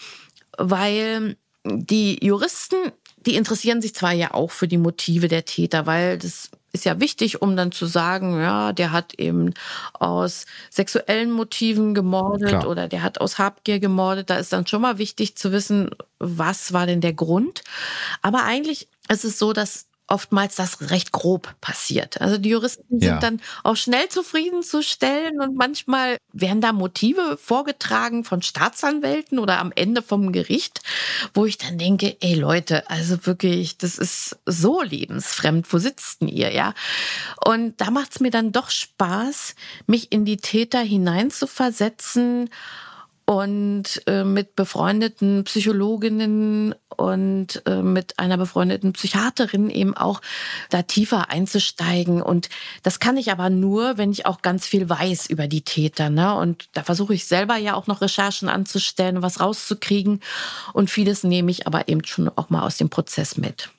weil 0.58 1.38
die 1.66 2.24
Juristen, 2.24 2.92
die 3.26 3.36
interessieren 3.36 3.82
sich 3.82 3.96
zwar 3.96 4.12
ja 4.12 4.34
auch 4.34 4.52
für 4.52 4.68
die 4.68 4.78
Motive 4.78 5.30
der 5.30 5.46
Täter, 5.46 5.86
weil 5.86 6.18
das 6.18 6.50
ist 6.74 6.86
ja 6.86 7.00
wichtig, 7.00 7.42
um 7.42 7.56
dann 7.56 7.72
zu 7.72 7.86
sagen, 7.86 8.40
ja, 8.40 8.74
der 8.74 8.92
hat 8.92 9.14
eben 9.16 9.54
aus 9.94 10.46
sexuellen 10.70 11.32
Motiven 11.32 11.94
gemordet 11.94 12.50
Klar. 12.50 12.68
oder 12.68 12.88
der 12.88 13.02
hat 13.02 13.22
aus 13.22 13.40
Habgier 13.40 13.80
gemordet. 13.80 14.30
Da 14.30 14.38
ist 14.38 14.54
dann 14.54 14.68
schon 14.68 14.82
mal 14.82 14.98
wichtig 14.98 15.36
zu 15.36 15.52
wissen, 15.52 15.90
was 16.20 16.74
war 16.74 16.86
denn 16.86 17.02
der 17.02 17.14
Grund. 17.14 17.64
Aber 18.22 18.44
eigentlich 18.44 18.88
ist 19.08 19.26
es 19.26 19.40
so, 19.40 19.54
dass 19.54 19.89
oftmals 20.10 20.56
das 20.56 20.90
recht 20.90 21.12
grob 21.12 21.56
passiert. 21.62 22.20
Also 22.22 22.38
die 22.38 22.50
Juristen 22.50 23.00
sind 23.00 23.02
ja. 23.02 23.20
dann 23.20 23.42
auch 23.64 23.76
schnell 23.76 24.10
zufriedenzustellen 24.10 25.42
und 25.42 25.56
manchmal 25.56 26.18
werden 26.34 26.62
da 26.62 26.74
Motive 26.74 27.38
vorgetragen 27.42 28.24
von 28.24 28.42
Staatsanwälten 28.42 29.40
oder 29.40 29.60
am 29.60 29.72
Ende 29.76 30.02
vom 30.02 30.32
Gericht, 30.32 30.82
wo 31.34 31.46
ich 31.46 31.58
dann 31.58 31.78
denke, 31.78 32.18
ey 32.22 32.36
Leute, 32.36 32.90
also 32.90 33.26
wirklich, 33.26 33.78
das 33.78 33.98
ist 33.98 34.38
so 34.46 34.82
lebensfremd. 34.82 35.72
Wo 35.72 35.78
sitzt 35.78 36.22
denn 36.22 36.28
ihr, 36.28 36.52
ja? 36.54 36.74
Und 37.46 37.80
da 37.80 37.92
macht 37.92 38.12
es 38.12 38.20
mir 38.20 38.32
dann 38.32 38.52
doch 38.52 38.70
Spaß, 38.70 39.56
mich 39.88 40.12
in 40.12 40.26
die 40.26 40.38
Täter 40.38 40.80
hineinzuversetzen 40.80 42.50
und 43.30 44.02
äh, 44.08 44.24
mit 44.24 44.56
befreundeten 44.56 45.44
Psychologinnen 45.44 46.74
und 46.98 47.62
äh, 47.68 47.84
mit 47.84 48.18
einer 48.18 48.38
befreundeten 48.38 48.94
Psychiaterin 48.94 49.70
eben 49.70 49.96
auch 49.96 50.24
da 50.72 50.82
tiefer 50.82 51.30
einzusteigen. 51.30 52.24
Und 52.24 52.50
das 52.82 53.00
kann 53.00 53.18
ich 53.18 53.32
aber 53.32 53.52
nur, 53.52 54.00
wenn 54.00 54.12
ich 54.12 54.26
auch 54.26 54.42
ganz 54.42 54.66
viel 54.66 54.90
weiß 54.90 55.28
über 55.28 55.46
die 55.46 55.62
Täter. 55.62 56.10
Ne? 56.10 56.34
Und 56.34 56.70
da 56.74 56.82
versuche 56.82 57.14
ich 57.14 57.26
selber 57.26 57.56
ja 57.56 57.76
auch 57.76 57.86
noch 57.86 58.02
Recherchen 58.02 58.50
anzustellen, 58.50 59.22
was 59.22 59.40
rauszukriegen. 59.40 60.22
Und 60.74 60.90
vieles 60.90 61.24
nehme 61.24 61.52
ich 61.52 61.68
aber 61.68 61.88
eben 61.88 62.04
schon 62.06 62.30
auch 62.30 62.50
mal 62.50 62.66
aus 62.66 62.78
dem 62.78 62.90
Prozess 62.90 63.38
mit. 63.38 63.70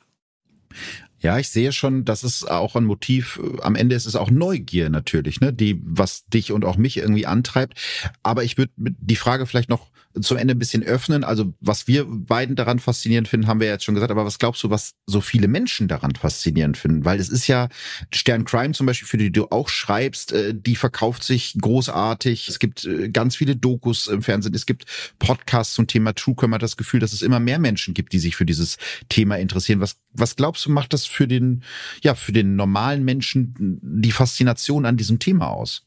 Ja, 1.20 1.38
ich 1.38 1.50
sehe 1.50 1.72
schon, 1.72 2.04
das 2.04 2.24
ist 2.24 2.50
auch 2.50 2.76
ein 2.76 2.84
Motiv. 2.84 3.40
Am 3.62 3.74
Ende 3.74 3.94
ist 3.94 4.06
es 4.06 4.16
auch 4.16 4.30
Neugier 4.30 4.88
natürlich, 4.88 5.40
ne, 5.40 5.52
die 5.52 5.80
was 5.84 6.24
dich 6.26 6.52
und 6.52 6.64
auch 6.64 6.76
mich 6.76 6.96
irgendwie 6.96 7.26
antreibt. 7.26 7.78
Aber 8.22 8.42
ich 8.42 8.56
würde 8.56 8.72
die 8.78 9.16
Frage 9.16 9.46
vielleicht 9.46 9.68
noch 9.68 9.90
zum 10.20 10.36
Ende 10.36 10.54
ein 10.54 10.58
bisschen 10.58 10.82
öffnen. 10.82 11.22
Also 11.22 11.54
was 11.60 11.86
wir 11.86 12.04
beiden 12.04 12.56
daran 12.56 12.80
faszinierend 12.80 13.28
finden, 13.28 13.46
haben 13.46 13.60
wir 13.60 13.68
jetzt 13.68 13.84
schon 13.84 13.94
gesagt. 13.94 14.10
Aber 14.10 14.24
was 14.24 14.38
glaubst 14.38 14.62
du, 14.62 14.70
was 14.70 14.94
so 15.06 15.20
viele 15.20 15.46
Menschen 15.46 15.86
daran 15.86 16.14
faszinierend 16.14 16.76
finden? 16.76 17.04
Weil 17.04 17.20
es 17.20 17.28
ist 17.28 17.46
ja 17.46 17.68
Stern 18.12 18.44
Crime 18.44 18.72
zum 18.72 18.86
Beispiel, 18.86 19.06
für 19.06 19.18
die 19.18 19.30
du 19.30 19.46
auch 19.50 19.68
schreibst, 19.68 20.32
äh, 20.32 20.52
die 20.54 20.74
verkauft 20.74 21.22
sich 21.22 21.56
großartig. 21.60 22.48
Es 22.48 22.58
gibt 22.58 22.84
äh, 22.84 23.08
ganz 23.10 23.36
viele 23.36 23.54
Dokus 23.54 24.08
im 24.08 24.22
Fernsehen. 24.22 24.54
Es 24.54 24.66
gibt 24.66 24.84
Podcasts 25.18 25.74
zum 25.74 25.86
Thema 25.86 26.12
True 26.12 26.34
Crime. 26.34 26.50
Man 26.50 26.56
hat 26.56 26.62
das 26.62 26.76
Gefühl, 26.76 27.00
dass 27.00 27.12
es 27.12 27.22
immer 27.22 27.38
mehr 27.38 27.60
Menschen 27.60 27.94
gibt, 27.94 28.12
die 28.12 28.18
sich 28.18 28.34
für 28.34 28.46
dieses 28.46 28.78
Thema 29.08 29.36
interessieren. 29.36 29.80
Was, 29.80 29.96
was 30.12 30.34
glaubst 30.34 30.66
du, 30.66 30.70
macht 30.70 30.92
das 30.92 31.06
für 31.06 31.28
den, 31.28 31.62
ja, 32.02 32.16
für 32.16 32.32
den 32.32 32.56
normalen 32.56 33.04
Menschen 33.04 33.54
die 33.82 34.12
Faszination 34.12 34.86
an 34.86 34.96
diesem 34.96 35.20
Thema 35.20 35.48
aus? 35.48 35.86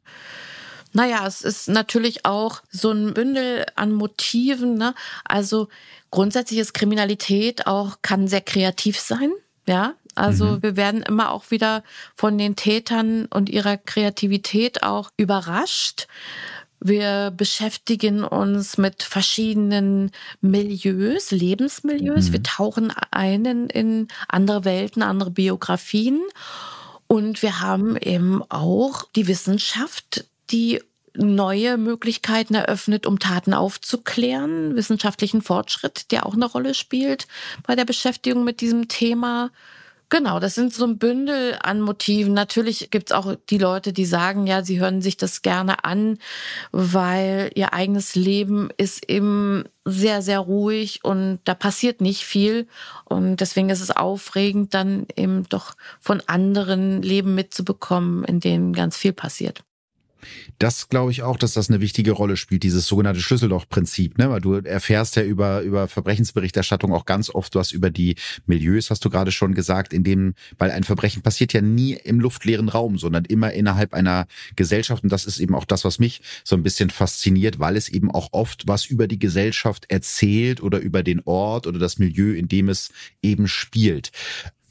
Naja, 0.93 1.25
es 1.27 1.41
ist 1.41 1.69
natürlich 1.69 2.25
auch 2.25 2.61
so 2.71 2.91
ein 2.91 3.13
Bündel 3.13 3.65
an 3.75 3.91
Motiven. 3.91 4.75
Ne? 4.75 4.93
Also 5.25 5.67
grundsätzlich 6.11 6.59
ist 6.59 6.73
Kriminalität 6.73 7.67
auch, 7.67 7.97
kann 8.01 8.27
sehr 8.27 8.41
kreativ 8.41 8.99
sein. 8.99 9.31
Ja, 9.65 9.93
also 10.15 10.45
mhm. 10.45 10.63
wir 10.63 10.75
werden 10.75 11.01
immer 11.01 11.31
auch 11.31 11.49
wieder 11.49 11.83
von 12.15 12.37
den 12.37 12.55
Tätern 12.55 13.25
und 13.25 13.49
ihrer 13.49 13.77
Kreativität 13.77 14.83
auch 14.83 15.09
überrascht. 15.17 16.07
Wir 16.79 17.31
beschäftigen 17.31 18.25
uns 18.25 18.77
mit 18.77 19.03
verschiedenen 19.03 20.11
Milieus, 20.41 21.31
Lebensmilieus. 21.31 22.27
Mhm. 22.27 22.33
Wir 22.33 22.43
tauchen 22.43 22.93
ein 23.09 23.45
in 23.69 24.09
andere 24.27 24.65
Welten, 24.65 25.01
andere 25.01 25.31
Biografien. 25.31 26.21
Und 27.07 27.41
wir 27.41 27.61
haben 27.61 27.95
eben 27.95 28.43
auch 28.49 29.05
die 29.15 29.27
Wissenschaft, 29.27 30.25
die 30.53 30.79
neue 31.15 31.77
Möglichkeiten 31.77 32.55
eröffnet, 32.55 33.05
um 33.05 33.19
Taten 33.19 33.53
aufzuklären, 33.53 34.75
wissenschaftlichen 34.75 35.41
Fortschritt, 35.41 36.11
der 36.11 36.25
auch 36.25 36.33
eine 36.33 36.45
Rolle 36.45 36.73
spielt 36.73 37.27
bei 37.67 37.75
der 37.75 37.85
Beschäftigung 37.85 38.43
mit 38.43 38.61
diesem 38.61 38.87
Thema. 38.87 39.51
Genau, 40.09 40.39
das 40.39 40.53
sind 40.53 40.73
so 40.73 40.85
ein 40.85 40.99
Bündel 40.99 41.57
an 41.63 41.81
Motiven. 41.81 42.33
Natürlich 42.33 42.91
gibt's 42.91 43.11
auch 43.11 43.35
die 43.49 43.57
Leute, 43.57 43.93
die 43.93 44.05
sagen, 44.05 44.45
ja, 44.45 44.63
sie 44.63 44.79
hören 44.79 45.01
sich 45.01 45.17
das 45.17 45.41
gerne 45.41 45.83
an, 45.85 46.19
weil 46.71 47.51
ihr 47.55 47.73
eigenes 47.73 48.13
Leben 48.13 48.69
ist 48.77 49.09
eben 49.09 49.63
sehr, 49.85 50.21
sehr 50.21 50.39
ruhig 50.39 51.03
und 51.03 51.39
da 51.45 51.55
passiert 51.55 51.99
nicht 51.99 52.25
viel. 52.25 52.67
Und 53.05 53.37
deswegen 53.37 53.69
ist 53.69 53.81
es 53.81 53.89
aufregend, 53.89 54.75
dann 54.75 55.07
eben 55.15 55.49
doch 55.49 55.75
von 55.99 56.21
anderen 56.27 57.01
Leben 57.01 57.33
mitzubekommen, 57.33 58.23
in 58.23 58.39
denen 58.39 58.73
ganz 58.73 58.97
viel 58.97 59.13
passiert. 59.13 59.63
Das 60.59 60.89
glaube 60.89 61.11
ich 61.11 61.23
auch, 61.23 61.37
dass 61.37 61.53
das 61.53 61.69
eine 61.69 61.81
wichtige 61.81 62.11
Rolle 62.11 62.37
spielt, 62.37 62.63
dieses 62.63 62.87
sogenannte 62.87 63.21
Schlüsselloch-Prinzip, 63.21 64.17
ne? 64.17 64.29
Weil 64.29 64.41
du 64.41 64.53
erfährst 64.53 65.15
ja 65.15 65.23
über, 65.23 65.61
über 65.61 65.87
Verbrechensberichterstattung 65.87 66.93
auch 66.93 67.05
ganz 67.05 67.29
oft 67.29 67.55
was 67.55 67.71
über 67.71 67.89
die 67.89 68.15
Milieus, 68.45 68.89
hast 68.89 69.03
du 69.05 69.09
gerade 69.09 69.31
schon 69.31 69.53
gesagt, 69.53 69.93
in 69.93 70.03
dem, 70.03 70.35
weil 70.57 70.71
ein 70.71 70.83
Verbrechen 70.83 71.21
passiert 71.21 71.53
ja 71.53 71.61
nie 71.61 71.93
im 71.93 72.19
luftleeren 72.19 72.69
Raum, 72.69 72.97
sondern 72.97 73.25
immer 73.25 73.51
innerhalb 73.53 73.93
einer 73.93 74.27
Gesellschaft. 74.55 75.03
Und 75.03 75.11
das 75.11 75.25
ist 75.25 75.39
eben 75.39 75.55
auch 75.55 75.65
das, 75.65 75.85
was 75.85 75.99
mich 75.99 76.21
so 76.43 76.55
ein 76.55 76.63
bisschen 76.63 76.89
fasziniert, 76.89 77.59
weil 77.59 77.75
es 77.75 77.89
eben 77.89 78.11
auch 78.11 78.29
oft 78.31 78.67
was 78.67 78.85
über 78.85 79.07
die 79.07 79.19
Gesellschaft 79.19 79.85
erzählt 79.89 80.61
oder 80.61 80.79
über 80.79 81.03
den 81.03 81.21
Ort 81.25 81.67
oder 81.67 81.79
das 81.79 81.99
Milieu, 81.99 82.33
in 82.33 82.47
dem 82.47 82.69
es 82.69 82.91
eben 83.21 83.47
spielt. 83.47 84.11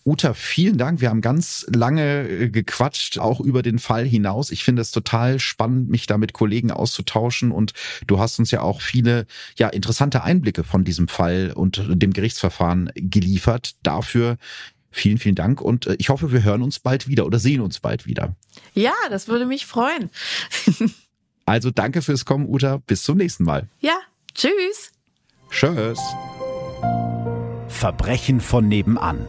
Uta, 0.04 0.34
vielen 0.34 0.78
Dank. 0.78 1.00
Wir 1.00 1.10
haben 1.10 1.20
ganz 1.20 1.64
lange 1.72 2.28
äh, 2.28 2.48
gequatscht, 2.48 3.18
auch 3.18 3.40
über 3.40 3.62
den 3.62 3.78
Fall 3.78 4.04
hinaus. 4.04 4.50
Ich 4.50 4.64
finde 4.64 4.82
es 4.82 4.90
total 4.90 5.38
spannend, 5.38 5.90
mich 5.90 6.06
da 6.06 6.18
mit 6.18 6.32
Kollegen 6.32 6.72
auszutauschen 6.72 7.52
und 7.52 7.72
du 8.06 8.18
hast 8.18 8.38
uns 8.40 8.50
ja 8.50 8.62
auch 8.62 8.80
viele, 8.80 9.26
ja, 9.56 9.68
interessante 9.68 10.24
Einblicke 10.24 10.64
von 10.64 10.84
diesem 10.84 11.06
Fall 11.06 11.52
und 11.54 11.82
dem 11.88 12.12
Gerichtsverfahren 12.12 12.90
geliefert. 12.96 13.76
Dafür 13.84 14.38
vielen, 14.90 15.18
vielen 15.18 15.36
Dank 15.36 15.60
und 15.60 15.86
äh, 15.86 15.94
ich 15.98 16.08
hoffe, 16.08 16.32
wir 16.32 16.42
hören 16.42 16.62
uns 16.62 16.80
bald 16.80 17.06
wieder 17.06 17.24
oder 17.24 17.38
sehen 17.38 17.60
uns 17.60 17.78
bald 17.78 18.06
wieder. 18.06 18.34
Ja, 18.74 18.94
das 19.08 19.28
würde 19.28 19.46
mich 19.46 19.66
freuen. 19.66 20.10
also 21.46 21.70
danke 21.70 22.02
fürs 22.02 22.24
Kommen, 22.24 22.48
Uta. 22.48 22.78
Bis 22.78 23.04
zum 23.04 23.18
nächsten 23.18 23.44
Mal. 23.44 23.68
Ja, 23.80 23.98
tschüss. 24.34 24.90
Tschüss. 25.50 26.00
Verbrechen 27.68 28.40
von 28.40 28.68
nebenan. 28.68 29.28